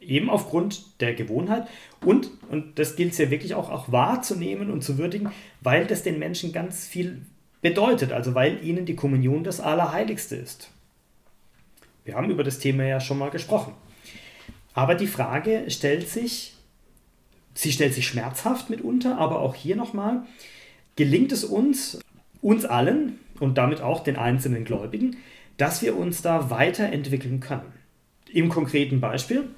eben 0.01 0.31
aufgrund 0.31 1.01
der 1.01 1.15
Gewohnheit 1.15 1.69
und, 2.05 2.31
und 2.51 2.79
das 2.79 2.97
gilt 2.97 3.13
es 3.13 3.19
ja 3.19 3.31
wirklich 3.31 3.55
auch, 3.55 3.71
auch 3.71 3.93
wahrzunehmen 3.93 4.71
und 4.71 4.83
zu 4.83 4.99
würdigen, 4.99 5.31
weil 5.61 5.87
das 5.87 6.03
den 6.03 6.19
Menschen 6.19 6.53
ganz 6.53 6.89
viel 6.89 7.21
bedeutet, 7.67 8.13
also 8.13 8.37
weil 8.37 8.65
ihnen 8.65 8.87
die 8.87 8.95
Kommunion 8.95 9.43
das 9.43 9.59
Allerheiligste 9.59 10.37
ist. 10.37 10.71
Wir 12.05 12.15
haben 12.15 12.31
über 12.31 12.45
das 12.45 12.61
Thema 12.61 12.85
ja 12.85 13.01
schon 13.01 13.19
mal 13.19 13.31
gesprochen. 13.31 13.75
Aber 14.73 14.95
die 14.95 15.09
Frage 15.09 15.65
stellt 15.69 16.09
sich, 16.09 16.55
sie 17.55 17.73
stellt 17.73 17.93
sich 17.93 18.07
schmerzhaft 18.07 18.71
mitunter, 18.71 19.19
aber 19.19 19.41
auch 19.41 19.57
hier 19.57 19.75
nochmal, 19.75 20.23
gelingt 20.95 21.33
es 21.33 21.43
uns, 21.43 21.99
uns 22.41 22.65
allen 22.65 23.19
und 23.41 23.59
damit 23.59 23.81
auch 23.81 24.05
den 24.05 24.17
einzelnen 24.17 24.65
Gläubigen, 24.65 25.17
dass 25.57 25.83
wir 25.83 25.97
uns 25.97 26.23
da 26.23 26.51
weiterentwickeln 26.51 27.41
können? 27.41 27.73
Im 28.33 28.49
konkreten 28.49 29.01
Beispiel, 29.01 29.49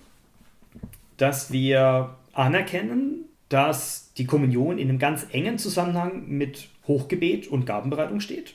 dass 1.18 1.52
wir 1.52 2.16
anerkennen, 2.32 3.26
dass 3.50 4.14
die 4.14 4.24
Kommunion 4.24 4.78
in 4.78 4.88
einem 4.88 4.98
ganz 4.98 5.26
engen 5.30 5.58
Zusammenhang 5.58 6.26
mit 6.26 6.70
Hochgebet 6.88 7.46
und 7.46 7.66
Gabenbereitung 7.66 8.20
steht 8.20 8.54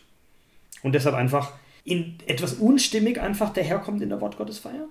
und 0.81 0.93
deshalb 0.93 1.15
einfach 1.15 1.53
in 1.85 2.17
etwas 2.25 2.55
unstimmig 2.55 3.19
einfach 3.21 3.53
daherkommt 3.53 4.01
in 4.01 4.09
der 4.09 4.21
Wortgottesfeier? 4.21 4.87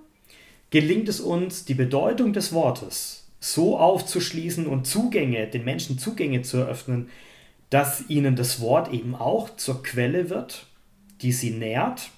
Gelingt 0.70 1.09
es 1.09 1.20
uns, 1.20 1.64
die 1.64 1.74
Bedeutung 1.74 2.32
des 2.32 2.53
Wortes 2.53 3.30
so 3.40 3.76
aufzuschließen 3.76 4.66
und 4.66 4.86
Zugänge, 4.86 5.49
den 5.49 5.64
Menschen 5.64 5.99
Zugänge 5.99 6.43
zu 6.43 6.59
eröffnen, 6.59 7.11
dass 7.70 8.09
ihnen 8.09 8.36
das 8.36 8.61
Wort 8.61 8.93
eben 8.93 9.14
auch 9.14 9.57
zur 9.57 9.82
Quelle 9.82 10.30
wird, 10.30 10.66
die 11.20 11.32
sie 11.32 11.51
nährt? 11.51 12.11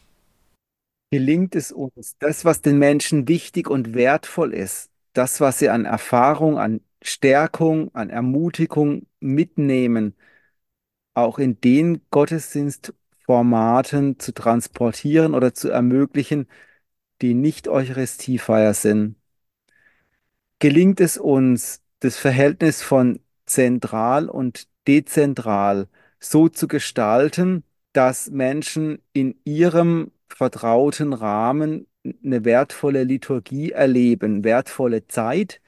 Gelingt 1.10 1.54
es 1.54 1.72
uns, 1.72 2.16
das, 2.18 2.44
was 2.44 2.60
den 2.60 2.78
Menschen 2.78 3.28
wichtig 3.28 3.70
und 3.70 3.94
wertvoll 3.94 4.52
ist, 4.52 4.90
das, 5.12 5.40
was 5.40 5.60
sie 5.60 5.68
an 5.68 5.84
Erfahrung, 5.84 6.58
an 6.58 6.80
Stärkung, 7.02 7.94
an 7.94 8.10
Ermutigung 8.10 9.06
mitnehmen, 9.20 10.14
auch 11.14 11.38
in 11.38 11.60
den 11.60 12.02
Gottesdienstformaten 12.10 14.18
zu 14.18 14.32
transportieren 14.32 15.34
oder 15.34 15.54
zu 15.54 15.70
ermöglichen, 15.70 16.48
die 17.22 17.34
nicht 17.34 17.68
Eucharistiefeier 17.68 18.74
sind. 18.74 19.16
Gelingt 20.58 21.00
es 21.00 21.18
uns, 21.18 21.82
das 22.00 22.16
Verhältnis 22.16 22.82
von 22.82 23.20
zentral 23.46 24.28
und 24.28 24.68
dezentral 24.86 25.88
so 26.18 26.48
zu 26.48 26.68
gestalten, 26.68 27.64
dass 27.92 28.30
Menschen 28.30 28.98
in 29.12 29.38
ihrem 29.44 30.10
vertrauten 30.28 31.12
Rahmen 31.12 31.86
eine 32.24 32.44
wertvolle 32.44 33.04
Liturgie 33.04 33.72
erleben, 33.72 34.44
wertvolle 34.44 35.06
Zeit. 35.06 35.60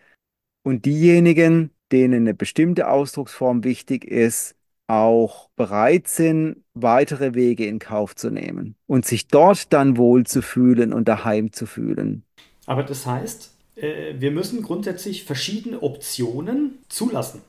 Und 0.62 0.84
diejenigen, 0.84 1.70
denen 1.92 2.22
eine 2.22 2.34
bestimmte 2.34 2.88
Ausdrucksform 2.88 3.64
wichtig 3.64 4.04
ist, 4.04 4.55
auch 4.88 5.48
bereit 5.56 6.08
sind, 6.08 6.64
weitere 6.74 7.34
Wege 7.34 7.66
in 7.66 7.78
Kauf 7.78 8.14
zu 8.14 8.30
nehmen 8.30 8.76
und 8.86 9.04
sich 9.04 9.28
dort 9.28 9.72
dann 9.72 9.96
wohl 9.96 10.24
zu 10.24 10.42
fühlen 10.42 10.92
und 10.92 11.08
daheim 11.08 11.52
zu 11.52 11.66
fühlen. 11.66 12.22
Aber 12.66 12.82
das 12.82 13.06
heißt, 13.06 13.52
äh, 13.76 14.14
wir 14.18 14.30
müssen 14.30 14.62
grundsätzlich 14.62 15.24
verschiedene 15.24 15.82
Optionen 15.82 16.78
zulassen 16.88 17.40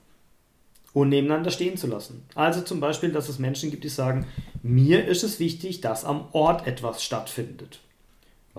und 0.94 1.10
nebeneinander 1.10 1.52
stehen 1.52 1.78
zu 1.78 1.88
lassen. 1.88 2.24
Also 2.34 2.62
zum 2.62 2.80
Beispiel, 2.80 3.12
dass 3.12 3.30
es 3.30 3.38
Menschen 3.38 3.70
gibt, 3.70 3.84
die 3.84 3.90
sagen, 3.90 4.26
mir 4.64 5.08
ist 5.08 5.24
es 5.24 5.40
wichtig, 5.40 5.82
dass 5.82 6.06
am 6.06 6.26
Ort 6.32 6.66
etwas 6.66 7.04
stattfindet 7.04 7.80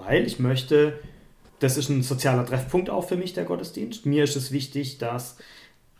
weil 0.06 0.26
ich 0.26 0.38
möchte, 0.38 0.98
das 1.58 1.76
ist 1.76 1.88
ein 1.88 2.02
sozialer 2.02 2.46
Treffpunkt 2.46 2.90
auch 2.90 3.08
für 3.08 3.16
mich, 3.16 3.34
der 3.34 3.44
Gottesdienst. 3.44 4.06
Mir 4.06 4.24
ist 4.24 4.36
es 4.36 4.52
wichtig, 4.52 4.98
dass 4.98 5.36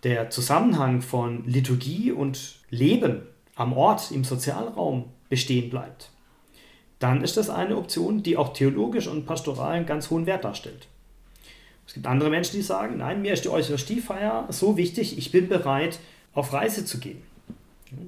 der 0.04 0.30
Zusammenhang 0.30 1.02
von 1.02 1.44
Liturgie 1.46 2.12
und 2.12 2.57
Leben 2.70 3.22
am 3.54 3.72
Ort, 3.72 4.10
im 4.10 4.24
Sozialraum 4.24 5.06
bestehen 5.28 5.70
bleibt. 5.70 6.10
Dann 6.98 7.22
ist 7.22 7.36
das 7.36 7.50
eine 7.50 7.76
Option, 7.76 8.22
die 8.22 8.36
auch 8.36 8.52
theologisch 8.52 9.06
und 9.06 9.26
pastoral 9.26 9.72
einen 9.72 9.86
ganz 9.86 10.10
hohen 10.10 10.26
Wert 10.26 10.44
darstellt. 10.44 10.88
Es 11.86 11.94
gibt 11.94 12.06
andere 12.06 12.28
Menschen, 12.28 12.56
die 12.56 12.62
sagen, 12.62 12.98
nein, 12.98 13.22
mir 13.22 13.32
ist 13.32 13.44
die 13.44 13.48
Eucharistiefeier 13.48 14.46
so 14.50 14.76
wichtig, 14.76 15.16
ich 15.16 15.32
bin 15.32 15.48
bereit, 15.48 15.98
auf 16.34 16.52
Reise 16.52 16.84
zu 16.84 16.98
gehen. 16.98 17.22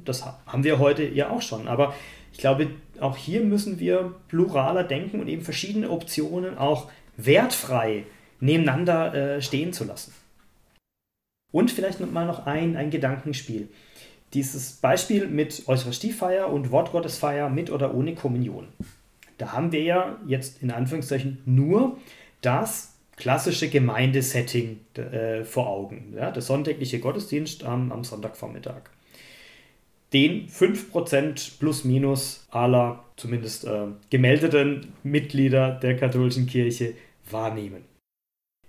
Das 0.05 0.25
haben 0.25 0.65
wir 0.65 0.79
heute 0.79 1.09
ja 1.09 1.31
auch 1.31 1.41
schon. 1.41 1.67
Aber 1.67 1.95
ich 2.33 2.39
glaube, 2.39 2.71
auch 3.01 3.17
hier 3.17 3.41
müssen 3.41 3.79
wir 3.79 4.15
pluraler 4.29 4.85
denken 4.85 5.21
und 5.21 5.29
eben 5.29 5.43
verschiedene 5.43 5.91
Optionen 5.91 6.59
auch 6.59 6.91
wertfrei 7.17 8.05
nebeneinander 8.41 9.15
äh, 9.15 9.43
stehen 9.43 9.73
zu 9.73 9.85
lassen. 9.85 10.13
Und 11.53 11.71
vielleicht 11.71 12.01
mal 12.01 12.27
noch 12.27 12.47
ein, 12.47 12.77
ein 12.77 12.91
Gedankenspiel. 12.91 13.69
Dieses 14.35 14.73
Beispiel 14.73 15.27
mit 15.27 15.67
Eucharistiefeier 15.67 16.49
und 16.53 16.71
Wortgottesfeier 16.71 17.49
mit 17.49 17.71
oder 17.71 17.95
ohne 17.95 18.15
Kommunion. 18.15 18.69
Da 19.39 19.53
haben 19.53 19.73
wir 19.73 19.83
ja 19.83 20.19
jetzt 20.27 20.63
in 20.63 20.71
Anführungszeichen 20.71 21.39
nur 21.47 21.99
das 22.43 22.95
klassische 23.17 23.69
Gemeindesetting 23.69 24.81
äh, 24.95 25.45
vor 25.45 25.69
Augen. 25.69 26.15
Ja, 26.17 26.31
der 26.31 26.43
sonntägliche 26.43 27.01
Gottesdienst 27.01 27.65
am, 27.65 27.91
am 27.93 28.05
Sonntagvormittag 28.05 28.83
den 30.13 30.49
5% 30.49 31.59
plus 31.59 31.85
minus 31.85 32.47
aller 32.51 33.05
zumindest 33.17 33.65
äh, 33.65 33.87
gemeldeten 34.11 34.93
Mitglieder 35.03 35.73
der 35.73 35.97
katholischen 35.97 36.47
Kirche 36.47 36.95
wahrnehmen. 37.31 37.85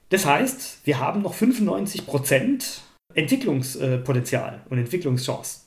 Das 0.09 0.25
heißt, 0.25 0.81
wir 0.85 0.99
haben 0.99 1.21
noch 1.21 1.33
95% 1.33 2.81
Entwicklungspotenzial 3.15 4.61
und 4.69 4.77
Entwicklungschance. 4.77 5.61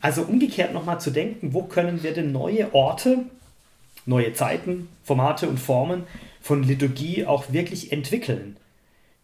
Also 0.00 0.22
umgekehrt 0.22 0.72
nochmal 0.72 1.00
zu 1.00 1.10
denken, 1.10 1.52
wo 1.52 1.64
können 1.64 2.02
wir 2.02 2.12
denn 2.12 2.32
neue 2.32 2.72
Orte 2.72 3.24
neue 4.08 4.32
Zeiten, 4.32 4.88
Formate 5.04 5.48
und 5.48 5.60
Formen 5.60 6.04
von 6.40 6.62
Liturgie 6.62 7.26
auch 7.26 7.52
wirklich 7.52 7.92
entwickeln, 7.92 8.56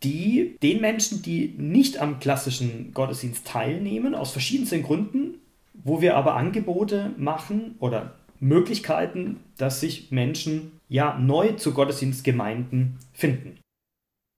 die 0.03 0.57
den 0.63 0.81
Menschen, 0.81 1.23
die 1.23 1.55
nicht 1.57 1.99
am 1.99 2.21
klassischen 2.21 2.93
Gottesdienst 2.93 3.47
teilnehmen, 3.47 4.15
aus 4.15 4.31
verschiedensten 4.31 4.83
Gründen, 4.83 5.39
wo 5.73 6.01
wir 6.03 6.17
aber 6.17 6.35
Angebote 6.35 7.13
machen 7.17 7.77
oder 7.81 8.15
Möglichkeiten, 8.41 9.41
dass 9.57 9.81
sich 9.81 10.11
Menschen 10.11 10.73
ja 10.89 11.19
neu 11.19 11.53
zu 11.53 11.73
Gottesdienstgemeinden 11.73 12.99
finden. 13.15 13.59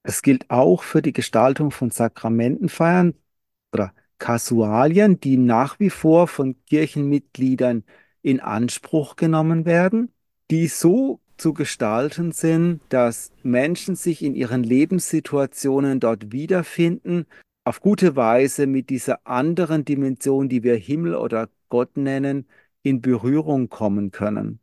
Es 0.08 0.22
gilt 0.22 0.50
auch 0.50 0.84
für 0.84 1.02
die 1.02 1.12
Gestaltung 1.12 1.72
von 1.72 1.90
Sakramentenfeiern 1.90 3.14
oder 3.72 3.92
Kasualien, 4.18 5.18
die 5.18 5.36
nach 5.36 5.80
wie 5.80 5.90
vor 5.90 6.28
von 6.28 6.54
Kirchenmitgliedern 6.66 7.82
in 8.22 8.38
Anspruch 8.38 9.16
genommen 9.16 9.66
werden, 9.66 10.12
die 10.48 10.68
so 10.68 11.18
zu 11.38 11.54
gestalten 11.54 12.30
sind, 12.30 12.82
dass 12.88 13.32
Menschen 13.42 13.96
sich 13.96 14.22
in 14.22 14.36
ihren 14.36 14.62
Lebenssituationen 14.62 15.98
dort 15.98 16.30
wiederfinden, 16.30 17.26
auf 17.64 17.80
gute 17.80 18.14
Weise 18.14 18.68
mit 18.68 18.90
dieser 18.90 19.26
anderen 19.26 19.84
Dimension, 19.84 20.48
die 20.48 20.62
wir 20.62 20.76
Himmel 20.76 21.16
oder 21.16 21.48
Gott 21.68 21.96
nennen, 21.96 22.46
in 22.84 23.00
Berührung 23.00 23.68
kommen 23.70 24.12
können 24.12 24.60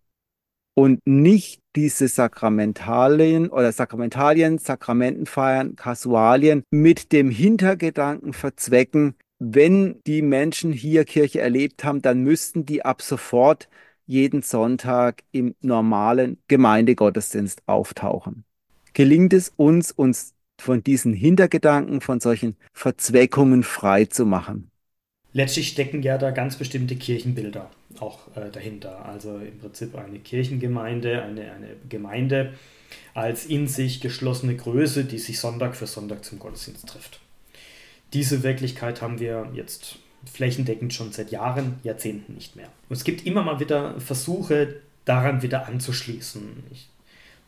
und 0.76 1.00
nicht 1.06 1.62
diese 1.76 2.08
Sakramentalien 2.08 3.50
oder 3.50 3.72
Sakramentalien, 3.72 4.58
Sakramentenfeiern, 4.58 5.76
Kasualien 5.76 6.64
mit 6.72 7.12
dem 7.12 7.30
Hintergedanken 7.30 8.34
verzwecken, 8.34 9.16
wenn 9.40 10.02
die 10.08 10.22
Menschen 10.22 10.72
hier 10.72 11.04
Kirche 11.06 11.42
erlebt 11.42 11.84
haben, 11.84 12.02
dann 12.02 12.22
müssten 12.22 12.66
die 12.66 12.86
ab 12.86 13.02
sofort 13.02 13.68
jeden 14.06 14.42
Sonntag 14.42 15.24
im 15.32 15.56
normalen 15.62 16.38
Gemeindegottesdienst 16.48 17.64
auftauchen. 17.66 18.46
Gelingt 18.94 19.34
es 19.34 19.52
uns, 19.56 19.92
uns 19.92 20.34
von 20.60 20.84
diesen 20.84 21.14
Hintergedanken, 21.14 22.02
von 22.02 22.20
solchen 22.20 22.56
Verzweckungen 22.74 23.64
frei 23.64 24.06
zu 24.06 24.26
machen? 24.26 24.70
Letztlich 25.32 25.70
stecken 25.70 26.04
ja 26.04 26.18
da 26.18 26.32
ganz 26.32 26.58
bestimmte 26.58 26.96
Kirchenbilder 26.96 27.72
auch 28.00 28.36
äh, 28.36 28.50
dahinter. 28.52 29.06
Also 29.06 29.38
im 29.38 29.58
Prinzip 29.60 29.96
eine 29.96 30.20
Kirchengemeinde, 30.20 31.22
eine, 31.22 31.52
eine 31.52 31.68
Gemeinde 31.90 32.54
als 33.14 33.46
in 33.46 33.68
sich 33.68 34.02
geschlossene 34.02 34.56
Größe, 34.56 35.06
die 35.06 35.20
sich 35.20 35.40
Sonntag 35.40 35.76
für 35.76 35.88
Sonntag 35.88 36.24
zum 36.24 36.40
Gottesdienst 36.40 36.88
trifft. 36.88 37.20
Diese 38.14 38.44
Wirklichkeit 38.44 39.02
haben 39.02 39.20
wir 39.20 39.50
jetzt 39.54 39.98
flächendeckend 40.32 40.94
schon 40.94 41.12
seit 41.12 41.32
Jahren, 41.32 41.80
Jahrzehnten 41.84 42.34
nicht 42.34 42.56
mehr. 42.56 42.68
Und 42.90 42.96
es 42.96 43.04
gibt 43.04 43.26
immer 43.26 43.44
mal 43.44 43.60
wieder 43.60 44.00
Versuche, 44.00 44.76
daran 45.06 45.42
wieder 45.42 45.68
anzuschließen. 45.68 46.64
Ich 46.72 46.90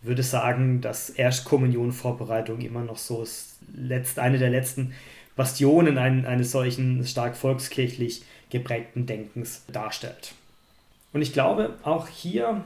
würde 0.02 0.24
sagen, 0.24 0.82
dass 0.82 1.10
Erstkommunionvorbereitung 1.10 2.62
immer 2.62 2.84
noch 2.84 2.98
so 2.98 3.24
ist, 3.24 3.60
eine 4.18 4.38
der 4.38 4.50
letzten 4.50 4.94
Bastionen 5.36 5.98
eines 5.98 6.52
solchen 6.52 7.06
stark 7.06 7.36
volkskirchlich 7.36 8.24
geprägten 8.56 9.06
Denkens 9.06 9.64
darstellt. 9.72 10.34
Und 11.12 11.22
ich 11.22 11.34
glaube, 11.34 11.76
auch 11.84 12.08
hier 12.08 12.64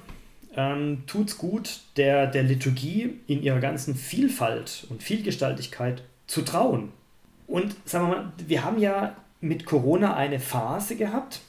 ähm, 0.55 1.03
tut 1.07 1.29
es 1.29 1.37
gut, 1.37 1.81
der, 1.97 2.27
der 2.27 2.43
Liturgie 2.43 3.19
in 3.27 3.41
ihrer 3.41 3.59
ganzen 3.59 3.95
Vielfalt 3.95 4.85
und 4.89 5.01
Vielgestaltigkeit 5.01 6.03
zu 6.27 6.43
trauen. 6.43 6.91
Und 7.47 7.75
sagen 7.85 8.07
wir 8.07 8.15
mal, 8.15 8.33
wir 8.37 8.63
haben 8.63 8.79
ja 8.79 9.15
mit 9.41 9.65
Corona 9.65 10.15
eine 10.15 10.39
Phase 10.39 10.95
gehabt, 10.95 11.41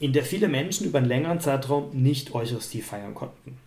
in 0.00 0.12
der 0.12 0.24
viele 0.24 0.48
Menschen 0.48 0.86
über 0.86 0.98
einen 0.98 1.08
längeren 1.08 1.40
Zeitraum 1.40 1.90
nicht 1.92 2.34
Eucharistie 2.34 2.82
feiern 2.82 3.14
konnten. 3.14 3.58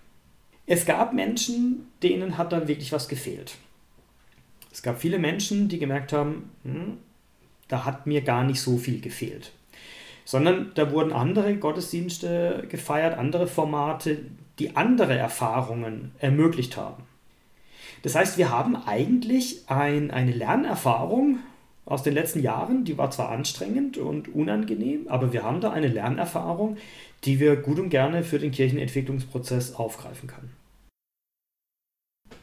Es 0.65 0.85
gab 0.85 1.13
Menschen, 1.13 1.87
denen 2.01 2.37
hat 2.37 2.51
dann 2.51 2.67
wirklich 2.67 2.91
was 2.91 3.07
gefehlt. 3.07 3.55
Es 4.71 4.81
gab 4.81 4.99
viele 4.99 5.19
Menschen, 5.19 5.67
die 5.67 5.79
gemerkt 5.79 6.13
haben, 6.13 6.51
hm, 6.63 6.97
da 7.67 7.85
hat 7.85 8.07
mir 8.07 8.21
gar 8.21 8.43
nicht 8.43 8.61
so 8.61 8.77
viel 8.77 8.99
gefehlt. 8.99 9.51
Sondern 10.29 10.73
da 10.75 10.91
wurden 10.91 11.11
andere 11.11 11.55
Gottesdienste 11.55 12.67
gefeiert, 12.69 13.17
andere 13.17 13.47
Formate, 13.47 14.19
die 14.59 14.75
andere 14.75 15.17
Erfahrungen 15.17 16.11
ermöglicht 16.19 16.77
haben. 16.77 17.01
Das 18.03 18.13
heißt, 18.13 18.37
wir 18.37 18.51
haben 18.51 18.75
eigentlich 18.75 19.63
ein, 19.65 20.11
eine 20.11 20.31
Lernerfahrung 20.31 21.39
aus 21.83 22.03
den 22.03 22.13
letzten 22.13 22.43
Jahren, 22.43 22.85
die 22.85 22.95
war 22.95 23.09
zwar 23.09 23.29
anstrengend 23.29 23.97
und 23.97 24.27
unangenehm, 24.27 25.07
aber 25.07 25.33
wir 25.33 25.41
haben 25.41 25.61
da 25.61 25.71
eine 25.71 25.87
Lernerfahrung, 25.87 26.77
die 27.23 27.39
wir 27.39 27.55
gut 27.55 27.79
und 27.79 27.89
gerne 27.89 28.23
für 28.23 28.37
den 28.37 28.51
Kirchenentwicklungsprozess 28.51 29.73
aufgreifen 29.73 30.27
können. 30.27 30.51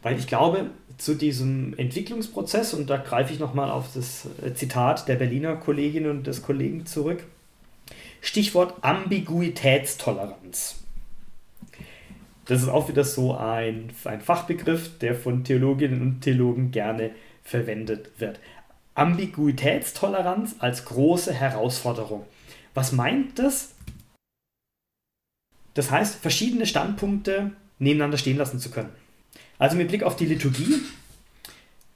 Weil 0.02 0.18
ich 0.18 0.26
glaube, 0.26 0.70
zu 0.98 1.14
diesem 1.14 1.72
Entwicklungsprozess, 1.78 2.74
und 2.74 2.90
da 2.90 2.96
greife 2.96 3.32
ich 3.32 3.38
nochmal 3.38 3.70
auf 3.70 3.94
das 3.94 4.26
Zitat 4.56 5.06
der 5.06 5.14
Berliner 5.14 5.54
Kolleginnen 5.54 6.10
und 6.10 6.26
des 6.26 6.42
Kollegen 6.42 6.84
zurück, 6.84 7.22
Stichwort 8.26 8.82
Ambiguitätstoleranz. 8.82 10.80
Das 12.46 12.60
ist 12.60 12.68
auch 12.68 12.88
wieder 12.88 13.04
so 13.04 13.36
ein, 13.36 13.90
ein 14.04 14.20
Fachbegriff, 14.20 14.98
der 14.98 15.14
von 15.14 15.44
Theologinnen 15.44 16.02
und 16.02 16.22
Theologen 16.22 16.72
gerne 16.72 17.12
verwendet 17.44 18.10
wird. 18.18 18.40
Ambiguitätstoleranz 18.94 20.56
als 20.58 20.84
große 20.86 21.32
Herausforderung. 21.32 22.24
Was 22.74 22.92
meint 22.92 23.38
das? 23.38 23.74
Das 25.74 25.92
heißt, 25.92 26.16
verschiedene 26.16 26.66
Standpunkte 26.66 27.52
nebeneinander 27.78 28.18
stehen 28.18 28.38
lassen 28.38 28.58
zu 28.58 28.70
können. 28.70 28.90
Also 29.58 29.76
mit 29.76 29.88
Blick 29.88 30.02
auf 30.02 30.16
die 30.16 30.26
Liturgie, 30.26 30.80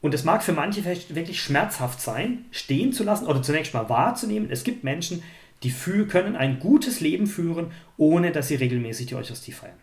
und 0.01 0.15
es 0.15 0.25
mag 0.25 0.43
für 0.43 0.53
manche 0.53 0.83
vielleicht 0.83 1.15
wirklich 1.15 1.43
schmerzhaft 1.43 2.01
sein, 2.01 2.47
stehen 2.53 2.93
zu 2.93 3.05
lassen 3.05 3.27
oder 3.27 3.43
zunächst 3.43 3.75
mal 3.75 3.89
wahrzunehmen, 3.89 4.51
es 4.51 4.65
gibt 4.65 4.85
Menschen, 4.85 5.23
die 5.63 5.71
können 6.07 6.37
ein 6.37 6.59
gutes 6.59 7.01
Leben 7.01 7.27
führen, 7.27 7.73
ohne 7.97 8.33
dass 8.33 8.49
sie 8.49 8.55
regelmäßig 8.55 9.07
die 9.07 9.15
Eucharistie 9.15 9.53
feiern. 9.53 9.77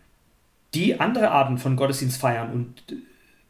Die 0.74 1.00
andere 1.00 1.30
Arten 1.30 1.58
von 1.58 1.76
Gottesdienst 1.76 2.20
feiern 2.20 2.52
und 2.52 2.82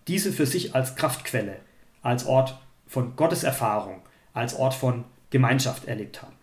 diese 0.07 0.33
für 0.33 0.47
sich 0.47 0.75
als 0.75 0.95
Kraftquelle, 0.95 1.57
als 2.03 2.27
Ort 2.27 2.59
von 2.87 3.17
Gotteserfahrung, 3.17 4.03
als 4.33 4.55
Ort 4.55 4.75
von 4.75 5.05
Gemeinschaft 5.31 5.87
erlebt 5.87 6.23
haben. 6.23 6.35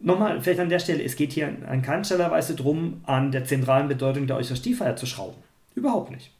Nochmal, 0.00 0.40
vielleicht 0.40 0.60
an 0.60 0.68
der 0.68 0.80
Stelle, 0.80 1.02
es 1.02 1.16
geht 1.16 1.32
hier 1.32 1.46
an 1.46 1.82
keiner 1.82 2.30
Weise 2.30 2.56
darum, 2.56 3.00
an 3.04 3.30
der 3.30 3.44
zentralen 3.44 3.88
Bedeutung 3.88 4.26
der 4.26 4.36
Eucharistiefeier 4.36 4.96
zu 4.96 5.06
schrauben. 5.06 5.36
Überhaupt 5.74 6.10
nicht. 6.10 6.30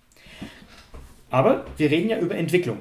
Aber 1.30 1.64
wir 1.76 1.90
reden 1.90 2.10
ja 2.10 2.18
über 2.18 2.34
Entwicklung, 2.34 2.78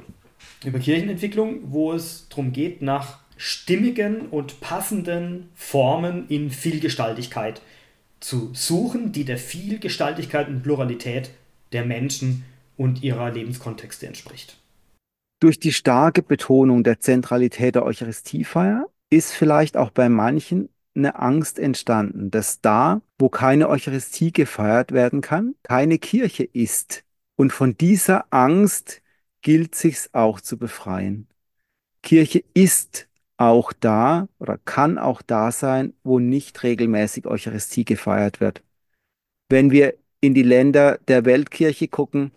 über 0.65 0.79
Kirchenentwicklung, 0.79 1.71
wo 1.71 1.93
es 1.93 2.27
darum 2.29 2.51
geht, 2.51 2.81
nach 2.81 3.20
stimmigen 3.41 4.27
und 4.29 4.61
passenden 4.61 5.49
Formen 5.55 6.27
in 6.27 6.51
Vielgestaltigkeit 6.51 7.59
zu 8.19 8.51
suchen, 8.53 9.13
die 9.13 9.25
der 9.25 9.39
Vielgestaltigkeit 9.39 10.47
und 10.47 10.61
Pluralität 10.61 11.31
der 11.71 11.83
Menschen 11.83 12.45
und 12.77 13.01
ihrer 13.01 13.31
Lebenskontexte 13.31 14.05
entspricht. 14.05 14.57
Durch 15.39 15.59
die 15.59 15.73
starke 15.73 16.21
Betonung 16.21 16.83
der 16.83 16.99
Zentralität 16.99 17.73
der 17.73 17.83
Eucharistiefeier 17.83 18.87
ist 19.09 19.31
vielleicht 19.31 19.75
auch 19.75 19.89
bei 19.89 20.07
manchen 20.07 20.69
eine 20.95 21.17
Angst 21.17 21.57
entstanden, 21.57 22.29
dass 22.29 22.61
da, 22.61 23.01
wo 23.17 23.29
keine 23.29 23.69
Eucharistie 23.69 24.31
gefeiert 24.31 24.91
werden 24.91 25.21
kann, 25.21 25.55
keine 25.63 25.97
Kirche 25.97 26.43
ist, 26.43 27.03
und 27.37 27.51
von 27.51 27.75
dieser 27.75 28.31
Angst 28.31 29.01
gilt 29.41 29.73
sich's 29.73 30.11
auch 30.13 30.41
zu 30.41 30.59
befreien. 30.59 31.27
Kirche 32.03 32.43
ist 32.53 33.07
auch 33.41 33.73
da 33.73 34.27
oder 34.37 34.59
kann 34.59 34.99
auch 34.99 35.23
da 35.23 35.51
sein, 35.51 35.93
wo 36.03 36.19
nicht 36.19 36.61
regelmäßig 36.61 37.25
Eucharistie 37.25 37.85
gefeiert 37.85 38.39
wird. 38.39 38.63
Wenn 39.49 39.71
wir 39.71 39.95
in 40.21 40.33
die 40.35 40.43
Länder 40.43 40.99
der 41.07 41.25
Weltkirche 41.25 41.87
gucken, 41.87 42.31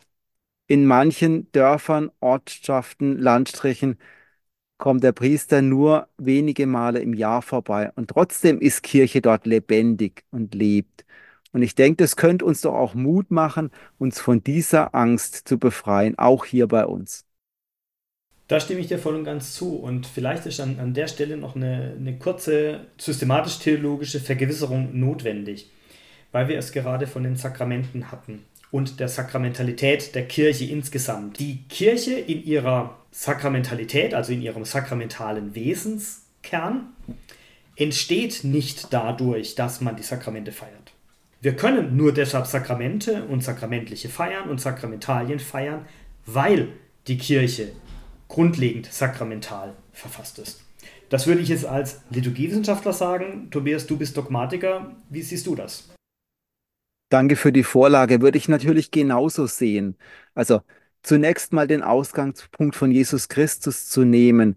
in 0.67 0.87
manchen 0.87 1.53
Dörfern, 1.53 2.11
Ortschaften, 2.21 3.19
Landstrichen 3.19 3.99
kommt 4.79 5.05
der 5.05 5.13
Priester 5.13 5.63
nur 5.63 6.09
wenige 6.19 6.67
Male 6.67 7.01
im 7.01 7.15
Jahr 7.15 7.43
vorbei 7.43 7.93
und 7.97 8.11
trotzdem 8.11 8.61
ist 8.61 8.83
Kirche 8.83 9.21
dort 9.23 9.47
lebendig 9.47 10.25
und 10.31 10.55
lebt. 10.55 11.05
Und 11.53 11.63
ich 11.63 11.75
denke, 11.75 11.99
das 12.05 12.17
könnte 12.17 12.47
uns 12.47 12.63
doch 12.63 12.75
auch 12.75 12.95
Mut 12.95 13.31
machen, 13.31 13.71
uns 13.99 14.21
von 14.21 14.43
dieser 14.45 14.95
Angst 14.95 15.49
zu 15.49 15.59
befreien, 15.59 16.19
auch 16.19 16.47
hier 16.47 16.69
bei 16.69 16.87
uns. 16.87 17.27
Da 18.47 18.61
stimme 18.61 18.81
ich 18.81 18.89
dir 18.89 18.99
voll 18.99 19.15
und 19.15 19.25
ganz 19.25 19.55
zu. 19.55 19.77
Und 19.77 20.07
vielleicht 20.07 20.47
ist 20.47 20.61
an, 20.61 20.79
an 20.79 20.93
der 20.93 21.09
Stelle 21.09 21.37
noch 21.37 21.57
eine, 21.57 21.95
eine 21.99 22.19
kurze 22.19 22.81
systematisch-theologische 22.99 24.21
Vergewisserung 24.21 24.99
notwendig, 24.99 25.71
weil 26.33 26.49
wir 26.49 26.59
es 26.59 26.73
gerade 26.73 27.07
von 27.07 27.23
den 27.23 27.37
Sakramenten 27.37 28.11
hatten 28.11 28.45
und 28.71 29.01
der 29.01 29.09
Sakramentalität 29.09 30.15
der 30.15 30.27
Kirche 30.27 30.65
insgesamt. 30.65 31.39
Die 31.39 31.63
Kirche 31.69 32.15
in 32.15 32.45
ihrer 32.45 32.99
Sakramentalität, 33.13 34.13
also 34.15 34.33
in 34.33 34.43
ihrem 34.43 34.65
sakramentalen 34.65 35.55
Wesenskern, 35.55 36.89
entsteht 37.77 38.43
nicht 38.43 38.93
dadurch, 38.93 39.55
dass 39.55 39.81
man 39.81 39.97
die 39.97 40.03
Sakramente 40.03 40.53
feiert. 40.53 40.93
Wir 41.41 41.55
können 41.55 41.97
nur 41.97 42.13
deshalb 42.13 42.47
Sakramente 42.47 43.25
und 43.25 43.45
sakramentliche 43.45 44.09
Feiern 44.09 44.49
und 44.49 44.61
Sakramentalien 44.61 45.39
feiern, 45.39 45.87
weil 46.27 46.69
die 47.07 47.19
Kirche 47.19 47.73
grundlegend 48.35 48.93
sakramental 48.93 49.75
verfasst 49.93 50.41
ist. 50.41 50.61
Das 51.09 51.29
würde 51.29 51.41
ich 51.41 51.51
jetzt 51.51 51.67
als 51.67 52.01
Liturgiewissenschaftler 52.11 52.93
sagen. 52.93 53.49
Tobias, 53.53 53.87
du 53.87 53.97
bist 53.97 54.17
Dogmatiker. 54.17 54.97
Wie 55.09 55.23
siehst 55.23 55.47
du 55.47 55.55
das? 55.55 55.95
Danke 57.11 57.37
für 57.37 57.53
die 57.53 57.63
Vorlage. 57.63 58.23
Würde 58.23 58.37
ich 58.37 58.49
natürlich 58.49 58.91
genauso 58.91 59.47
sehen. 59.47 59.97
Also 60.35 60.63
zunächst 61.05 61.53
mal 61.53 61.69
den 61.69 61.83
Ausgangspunkt 61.83 62.75
von 62.75 62.91
Jesus 62.91 63.29
Christus 63.29 63.89
zu 63.89 64.05
nehmen, 64.05 64.57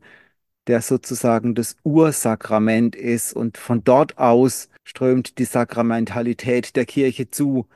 der 0.65 0.81
sozusagen 0.81 1.53
das 1.53 1.75
Ursakrament 1.83 2.95
ist 2.95 3.33
und 3.33 3.59
von 3.59 3.83
dort 3.83 4.17
aus 4.17 4.69
strömt 4.85 5.37
die 5.37 5.45
Sakramentalität 5.45 6.75
der 6.75 6.87
Kirche 6.87 7.29
zu. 7.29 7.67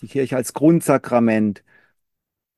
Die 0.00 0.06
Kirche 0.06 0.36
als 0.36 0.54
Grundsakrament. 0.54 1.64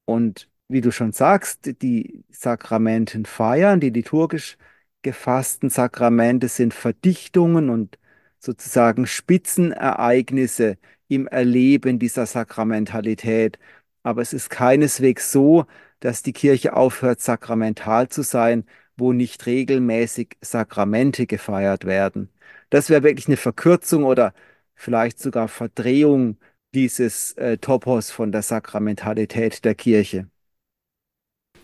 Und 0.04 0.49
wie 0.71 0.81
du 0.81 0.93
schon 0.93 1.12
sagst, 1.12 1.83
die 1.83 2.25
Sakramenten 2.31 3.25
feiern, 3.27 3.81
die 3.81 3.91
liturgisch 3.91 4.57
gefassten 5.03 5.71
Sakramente 5.71 6.49
sind 6.49 6.75
Verdichtungen 6.75 7.71
und 7.71 7.99
sozusagen 8.39 9.07
Spitzenereignisse 9.07 10.79
im 11.09 11.27
Erleben 11.27 11.99
dieser 11.99 12.27
Sakramentalität. 12.27 13.59
Aber 14.03 14.23
es 14.23 14.33
ist 14.33 14.51
keineswegs 14.51 15.33
so, 15.33 15.66
dass 16.01 16.23
die 16.23 16.33
Kirche 16.33 16.75
aufhört, 16.75 17.21
sakramental 17.21 18.09
zu 18.09 18.23
sein, 18.23 18.64
wo 18.97 19.12
nicht 19.12 19.47
regelmäßig 19.47 20.37
Sakramente 20.41 21.27
gefeiert 21.27 21.85
werden. 21.85 22.31
Das 22.71 22.91
wäre 22.91 23.03
wirklich 23.03 23.27
eine 23.29 23.37
Verkürzung 23.37 24.05
oder 24.05 24.35
vielleicht 24.75 25.18
sogar 25.21 25.49
Verdrehung 25.49 26.39
dieses 26.75 27.33
äh, 27.35 27.59
Topos 27.59 28.11
von 28.11 28.33
der 28.33 28.43
Sakramentalität 28.43 29.64
der 29.64 29.75
Kirche. 29.75 30.29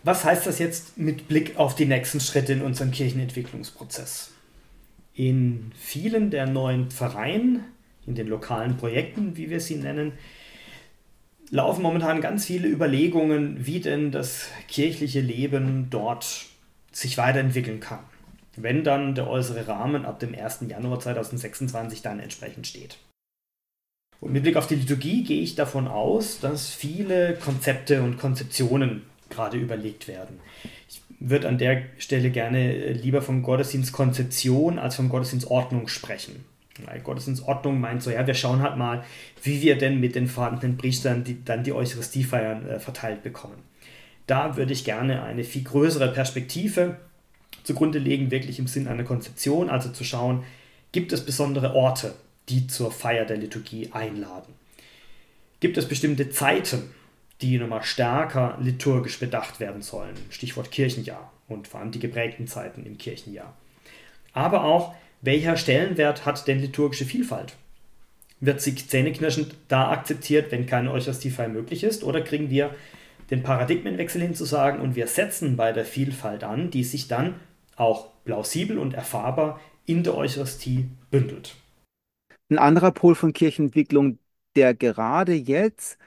Was 0.07 0.23
heißt 0.23 0.47
das 0.47 0.57
jetzt 0.57 0.97
mit 0.97 1.27
Blick 1.27 1.57
auf 1.57 1.75
die 1.75 1.85
nächsten 1.85 2.21
Schritte 2.21 2.53
in 2.53 2.61
unserem 2.61 2.91
Kirchenentwicklungsprozess? 2.91 4.31
In 5.13 5.73
vielen 5.77 6.31
der 6.31 6.47
neuen 6.47 6.89
Pfarreien, 6.89 7.65
in 8.05 8.15
den 8.15 8.29
lokalen 8.29 8.77
Projekten, 8.77 9.35
wie 9.35 9.49
wir 9.49 9.59
sie 9.59 9.75
nennen, 9.75 10.13
laufen 11.49 11.81
momentan 11.81 12.21
ganz 12.21 12.45
viele 12.45 12.69
Überlegungen, 12.69 13.65
wie 13.65 13.81
denn 13.81 14.13
das 14.13 14.47
kirchliche 14.69 15.19
Leben 15.19 15.89
dort 15.89 16.45
sich 16.93 17.17
weiterentwickeln 17.17 17.81
kann, 17.81 17.99
wenn 18.55 18.85
dann 18.85 19.13
der 19.13 19.27
äußere 19.29 19.67
Rahmen 19.67 20.05
ab 20.05 20.21
dem 20.21 20.33
1. 20.33 20.59
Januar 20.69 21.01
2026 21.01 22.01
dann 22.01 22.21
entsprechend 22.21 22.65
steht. 22.65 22.97
Und 24.21 24.31
mit 24.31 24.43
Blick 24.43 24.55
auf 24.55 24.67
die 24.67 24.75
Liturgie 24.75 25.25
gehe 25.25 25.41
ich 25.41 25.55
davon 25.55 25.85
aus, 25.85 26.39
dass 26.39 26.69
viele 26.69 27.35
Konzepte 27.35 28.03
und 28.03 28.17
Konzeptionen 28.17 29.01
gerade 29.29 29.57
überlegt 29.57 30.07
werden. 30.07 30.39
Ich 30.89 31.01
würde 31.19 31.47
an 31.47 31.57
der 31.57 31.83
Stelle 31.97 32.29
gerne 32.29 32.73
äh, 32.73 32.91
lieber 32.93 33.21
von 33.21 33.41
Gottesdienstkonzeption 33.43 34.79
als 34.79 34.95
von 34.95 35.09
Gottesdienstordnung 35.09 35.87
sprechen. 35.87 36.45
Weil 36.85 36.99
Gottesdienstordnung 36.99 37.79
meint 37.79 38.03
so, 38.03 38.11
ja, 38.11 38.27
wir 38.27 38.35
schauen 38.35 38.61
halt 38.61 38.77
mal, 38.77 39.03
wie 39.41 39.61
wir 39.61 39.77
denn 39.77 39.99
mit 39.99 40.15
den 40.15 40.27
vorhandenen 40.27 40.77
Priestern 40.77 41.23
die, 41.23 41.43
dann 41.43 41.63
die 41.63 41.73
Eucharistiefeiern 41.73 42.67
äh, 42.67 42.79
verteilt 42.79 43.23
bekommen. 43.23 43.63
Da 44.27 44.57
würde 44.57 44.73
ich 44.73 44.83
gerne 44.83 45.23
eine 45.23 45.43
viel 45.43 45.63
größere 45.63 46.11
Perspektive 46.11 46.97
zugrunde 47.63 47.99
legen, 47.99 48.31
wirklich 48.31 48.59
im 48.59 48.67
Sinn 48.67 48.87
einer 48.87 49.03
Konzeption, 49.03 49.69
also 49.69 49.89
zu 49.89 50.03
schauen, 50.03 50.43
gibt 50.91 51.11
es 51.11 51.25
besondere 51.25 51.75
Orte, 51.75 52.13
die 52.49 52.67
zur 52.67 52.91
Feier 52.91 53.25
der 53.25 53.37
Liturgie 53.37 53.89
einladen? 53.91 54.53
Gibt 55.59 55.77
es 55.77 55.87
bestimmte 55.87 56.29
Zeiten, 56.29 56.89
die 57.41 57.57
nochmal 57.57 57.83
stärker 57.83 58.57
liturgisch 58.61 59.19
bedacht 59.19 59.59
werden 59.59 59.81
sollen. 59.81 60.15
Stichwort 60.29 60.71
Kirchenjahr 60.71 61.31
und 61.47 61.67
vor 61.67 61.79
allem 61.79 61.91
die 61.91 61.99
geprägten 61.99 62.47
Zeiten 62.47 62.85
im 62.85 62.97
Kirchenjahr. 62.97 63.53
Aber 64.33 64.63
auch, 64.63 64.95
welcher 65.21 65.57
Stellenwert 65.57 66.25
hat 66.25 66.47
denn 66.47 66.59
liturgische 66.59 67.05
Vielfalt? 67.05 67.55
Wird 68.39 68.61
sie 68.61 68.75
zähneknirschend 68.75 69.55
da 69.67 69.91
akzeptiert, 69.91 70.51
wenn 70.51 70.67
keine 70.67 70.91
Eucharistiefeier 70.91 71.49
möglich 71.49 71.83
ist? 71.83 72.03
Oder 72.03 72.21
kriegen 72.21 72.49
wir 72.49 72.75
den 73.31 73.43
Paradigmenwechsel 73.43 74.21
hinzusagen 74.21 74.79
und 74.81 74.95
wir 74.95 75.07
setzen 75.07 75.55
bei 75.57 75.71
der 75.73 75.85
Vielfalt 75.85 76.43
an, 76.43 76.71
die 76.71 76.83
sich 76.83 77.07
dann 77.07 77.35
auch 77.75 78.07
plausibel 78.25 78.77
und 78.77 78.93
erfahrbar 78.93 79.59
in 79.85 80.03
der 80.03 80.15
Eucharistie 80.15 80.89
bündelt? 81.11 81.55
Ein 82.49 82.59
anderer 82.59 82.91
Pol 82.91 83.15
von 83.15 83.33
Kirchenentwicklung, 83.33 84.19
der 84.55 84.73
gerade 84.73 85.33
jetzt 85.33 85.97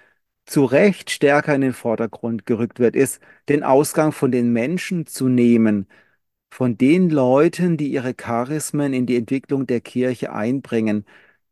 zu 0.50 0.64
Recht 0.64 1.10
stärker 1.10 1.54
in 1.54 1.60
den 1.60 1.72
Vordergrund 1.72 2.44
gerückt 2.44 2.80
wird, 2.80 2.96
ist, 2.96 3.20
den 3.48 3.62
Ausgang 3.62 4.12
von 4.12 4.32
den 4.32 4.52
Menschen 4.52 5.06
zu 5.06 5.28
nehmen, 5.28 5.86
von 6.50 6.76
den 6.76 7.10
Leuten, 7.10 7.76
die 7.76 7.88
ihre 7.92 8.14
Charismen 8.14 8.92
in 8.92 9.06
die 9.06 9.16
Entwicklung 9.16 9.66
der 9.68 9.80
Kirche 9.80 10.32
einbringen. 10.32 11.06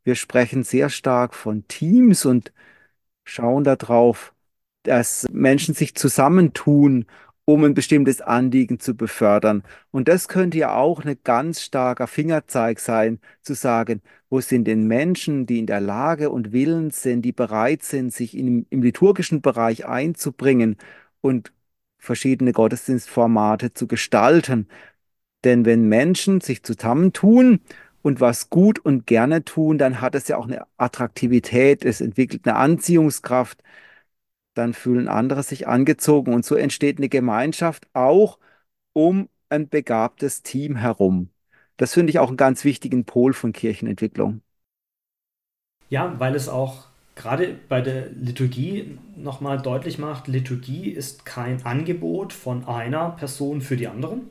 Wir 0.05 0.17
sprechen 0.17 0.65
sehr 0.65 0.91
stark 0.91 1.35
von 1.35 1.69
Teams 1.69 2.25
und 2.27 2.53
schauen 3.25 3.65
darauf, 3.65 4.35
dass 4.85 5.27
Menschen 5.33 5.75
sich 5.75 5.95
zusammentun 5.95 7.07
um 7.49 7.65
ein 7.65 7.73
bestimmtes 7.73 8.21
Anliegen 8.21 8.79
zu 8.79 8.95
befördern. 8.95 9.63
Und 9.91 10.07
das 10.07 10.29
könnte 10.29 10.59
ja 10.59 10.75
auch 10.75 11.03
ein 11.03 11.17
ganz 11.25 11.63
starker 11.63 12.07
Fingerzeig 12.07 12.79
sein, 12.79 13.21
zu 13.41 13.55
sagen, 13.55 14.03
wo 14.29 14.43
sind 14.43 14.67
denn 14.67 14.87
Menschen, 14.87 15.47
die 15.47 15.59
in 15.59 15.65
der 15.67 15.81
Lage 15.81 16.29
und 16.29 16.53
willens 16.53 17.01
sind, 17.03 17.23
die 17.23 17.33
bereit 17.33 17.83
sind, 17.85 18.13
sich 18.13 18.37
im, 18.37 18.67
im 18.69 18.83
liturgischen 18.83 19.41
Bereich 19.41 19.87
einzubringen 19.87 20.77
und 21.23 21.55
verschiedene 21.97 22.53
Gottesdienstformate 22.53 23.73
zu 23.73 23.87
gestalten. 23.87 24.69
Denn 25.43 25.65
wenn 25.65 25.89
Menschen 25.89 26.43
sich 26.43 26.63
zusammentun 26.63 27.61
und 28.03 28.21
was 28.21 28.51
gut 28.51 28.79
und 28.79 29.07
gerne 29.07 29.43
tun, 29.43 29.79
dann 29.79 30.03
hat 30.03 30.15
es 30.15 30.29
ja 30.29 30.37
auch 30.37 30.47
eine 30.47 30.67
Attraktivität, 30.77 31.83
es 31.87 32.03
entwickelt 32.03 32.47
eine 32.47 32.57
Anziehungskraft 32.57 33.63
dann 34.59 34.75
fühlen 34.75 35.09
andere 35.09 35.45
sich 35.45 35.69
angezogen 35.69 36.35
und 36.35 36.45
so 36.47 36.57
entsteht 36.57 36.99
eine 36.99 37.11
Gemeinschaft 37.11 37.89
auch 37.95 38.39
um 38.95 39.29
ein 39.51 39.69
begabtes 39.71 40.43
Team 40.45 40.77
herum. 40.77 41.31
Das 41.79 41.95
finde 41.95 42.11
ich 42.13 42.21
auch 42.21 42.29
einen 42.29 42.39
ganz 42.39 42.65
wichtigen 42.65 43.05
Pol 43.07 43.35
von 43.35 43.53
Kirchenentwicklung. 43.53 44.43
Ja, 45.91 46.19
weil 46.19 46.35
es 46.35 46.49
auch 46.49 46.85
gerade 47.15 47.59
bei 47.69 47.81
der 47.81 48.11
Liturgie 48.11 48.99
nochmal 49.17 49.61
deutlich 49.61 49.99
macht, 49.99 50.29
Liturgie 50.29 50.91
ist 50.91 51.25
kein 51.25 51.65
Angebot 51.65 52.33
von 52.33 52.67
einer 52.67 53.11
Person 53.11 53.61
für 53.61 53.77
die 53.77 53.89
anderen, 53.89 54.31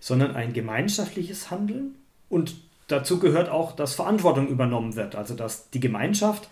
sondern 0.00 0.36
ein 0.36 0.52
gemeinschaftliches 0.52 1.50
Handeln 1.50 1.96
und 2.28 2.56
dazu 2.88 3.18
gehört 3.20 3.48
auch, 3.48 3.72
dass 3.72 3.94
Verantwortung 3.94 4.48
übernommen 4.48 4.96
wird, 4.96 5.16
also 5.16 5.34
dass 5.34 5.70
die 5.70 5.80
Gemeinschaft 5.80 6.48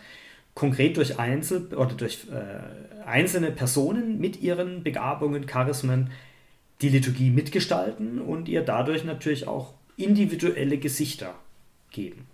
konkret 0.54 0.96
durch 0.96 1.18
Einzel 1.18 1.74
oder 1.74 1.94
durch 1.94 2.26
äh, 2.30 3.06
einzelne 3.06 3.50
Personen 3.50 4.18
mit 4.18 4.40
ihren 4.42 4.82
Begabungen, 4.82 5.46
Charismen 5.46 6.10
die 6.80 6.88
Liturgie 6.88 7.30
mitgestalten 7.30 8.20
und 8.20 8.48
ihr 8.48 8.62
dadurch 8.62 9.04
natürlich 9.04 9.46
auch 9.46 9.74
individuelle 9.96 10.78
Gesichter 10.78 11.34
geben. 11.90 12.26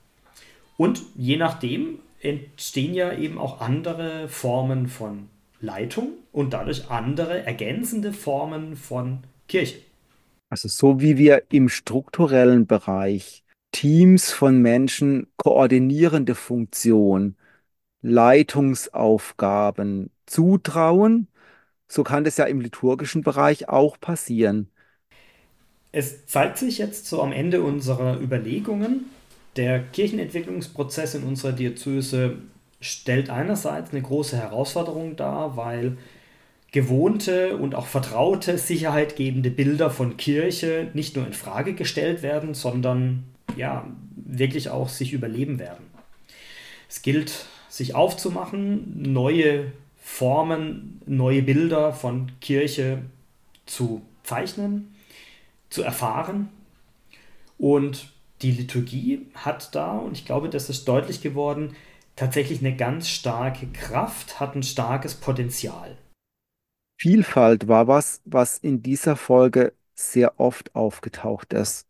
Und 0.76 1.02
je 1.16 1.36
nachdem 1.36 1.98
entstehen 2.20 2.94
ja 2.94 3.12
eben 3.12 3.38
auch 3.38 3.60
andere 3.60 4.28
Formen 4.28 4.88
von 4.88 5.28
Leitung 5.60 6.10
und 6.32 6.52
dadurch 6.52 6.90
andere 6.90 7.44
ergänzende 7.44 8.12
Formen 8.12 8.76
von 8.76 9.24
Kirche. 9.48 9.80
Also 10.50 10.68
so 10.68 11.00
wie 11.00 11.18
wir 11.18 11.42
im 11.50 11.68
strukturellen 11.68 12.66
Bereich 12.66 13.44
Teams 13.72 14.32
von 14.32 14.62
Menschen 14.62 15.26
koordinierende 15.36 16.34
Funktion 16.34 17.36
Leitungsaufgaben 18.03 20.11
zutrauen, 20.26 21.28
so 21.88 22.03
kann 22.05 22.24
das 22.24 22.36
ja 22.38 22.44
im 22.46 22.61
liturgischen 22.61 23.22
Bereich 23.22 23.68
auch 23.68 24.01
passieren. 24.01 24.70
Es 25.92 26.26
zeigt 26.26 26.59
sich 26.59 26.78
jetzt 26.78 27.07
so 27.07 27.22
am 27.22 27.32
Ende 27.32 27.62
unserer 27.62 28.20
Überlegungen, 28.20 29.07
der 29.57 29.80
Kirchenentwicklungsprozess 29.80 31.14
in 31.14 31.24
unserer 31.24 31.53
Diözese 31.53 32.36
stellt 32.80 33.30
einerseits 33.30 33.90
eine 33.90 34.03
große 34.03 34.36
Herausforderung 34.36 35.16
dar, 35.16 35.57
weil 35.57 35.96
gewohnte 36.72 37.57
und 37.59 37.74
auch 37.74 37.86
vertraute 37.86 38.57
sicherheitgebende 38.59 39.51
Bilder 39.51 39.90
von 39.90 40.16
Kirche 40.16 40.90
nicht 40.94 41.16
nur 41.16 41.26
in 41.26 41.32
Frage 41.34 41.74
gestellt 41.74 42.22
werden, 42.22 42.55
sondern 42.55 43.24
ja, 43.57 43.86
wirklich 44.16 44.70
auch 44.70 44.88
sich 44.88 45.12
überleben 45.12 45.59
werden. 45.59 45.84
Es 46.88 47.03
gilt 47.03 47.46
sich 47.68 47.94
aufzumachen, 47.94 49.12
neue 49.12 49.72
Formen, 49.98 51.00
neue 51.06 51.42
Bilder 51.42 51.92
von 51.92 52.32
Kirche 52.40 53.02
zu 53.66 54.02
zeichnen, 54.22 54.94
zu 55.70 55.82
erfahren. 55.82 56.48
Und 57.58 58.12
die 58.42 58.52
Liturgie 58.52 59.26
hat 59.34 59.74
da, 59.74 59.98
und 59.98 60.16
ich 60.16 60.24
glaube, 60.24 60.48
das 60.48 60.70
ist 60.70 60.86
deutlich 60.86 61.20
geworden, 61.20 61.74
tatsächlich 62.16 62.60
eine 62.60 62.76
ganz 62.76 63.08
starke 63.08 63.66
Kraft, 63.68 64.40
hat 64.40 64.54
ein 64.54 64.62
starkes 64.62 65.14
Potenzial. 65.14 65.96
Vielfalt 67.00 67.68
war 67.68 67.86
was, 67.86 68.20
was 68.24 68.58
in 68.58 68.82
dieser 68.82 69.16
Folge 69.16 69.72
sehr 69.94 70.40
oft 70.40 70.74
aufgetaucht 70.74 71.52
ist. 71.52 71.86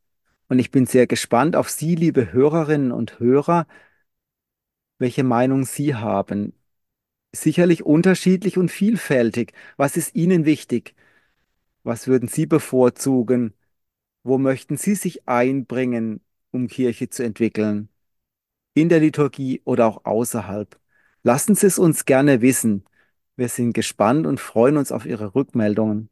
Und 0.48 0.58
ich 0.58 0.70
bin 0.70 0.86
sehr 0.86 1.06
gespannt 1.06 1.56
auf 1.56 1.70
Sie, 1.70 1.94
liebe 1.94 2.32
Hörerinnen 2.32 2.92
und 2.92 3.18
Hörer, 3.18 3.66
welche 4.98 5.24
Meinung 5.24 5.64
Sie 5.64 5.94
haben. 5.94 6.54
Sicherlich 7.32 7.84
unterschiedlich 7.84 8.58
und 8.58 8.70
vielfältig. 8.70 9.52
Was 9.76 9.96
ist 9.96 10.14
Ihnen 10.14 10.44
wichtig? 10.44 10.94
Was 11.82 12.06
würden 12.06 12.28
Sie 12.28 12.46
bevorzugen? 12.46 13.54
Wo 14.22 14.38
möchten 14.38 14.76
Sie 14.76 14.94
sich 14.94 15.28
einbringen, 15.28 16.20
um 16.52 16.68
Kirche 16.68 17.10
zu 17.10 17.24
entwickeln? 17.24 17.88
In 18.74 18.88
der 18.88 19.00
Liturgie 19.00 19.62
oder 19.64 19.86
auch 19.86 20.04
außerhalb? 20.04 20.78
Lassen 21.22 21.54
Sie 21.54 21.66
es 21.66 21.78
uns 21.78 22.04
gerne 22.04 22.40
wissen. 22.42 22.84
Wir 23.36 23.48
sind 23.48 23.72
gespannt 23.72 24.26
und 24.26 24.40
freuen 24.40 24.76
uns 24.76 24.92
auf 24.92 25.06
Ihre 25.06 25.34
Rückmeldungen. 25.34 26.10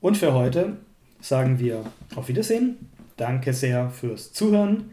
Und 0.00 0.16
für 0.16 0.32
heute 0.32 0.78
sagen 1.20 1.58
wir 1.58 1.84
auf 2.14 2.28
Wiedersehen. 2.28 2.90
Danke 3.16 3.52
sehr 3.52 3.90
fürs 3.90 4.32
Zuhören 4.32 4.90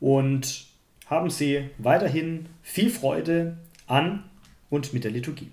und 0.00 0.67
haben 1.08 1.30
Sie 1.30 1.70
weiterhin 1.78 2.46
viel 2.62 2.90
Freude 2.90 3.58
an 3.86 4.24
und 4.70 4.92
mit 4.92 5.04
der 5.04 5.10
Liturgie. 5.10 5.50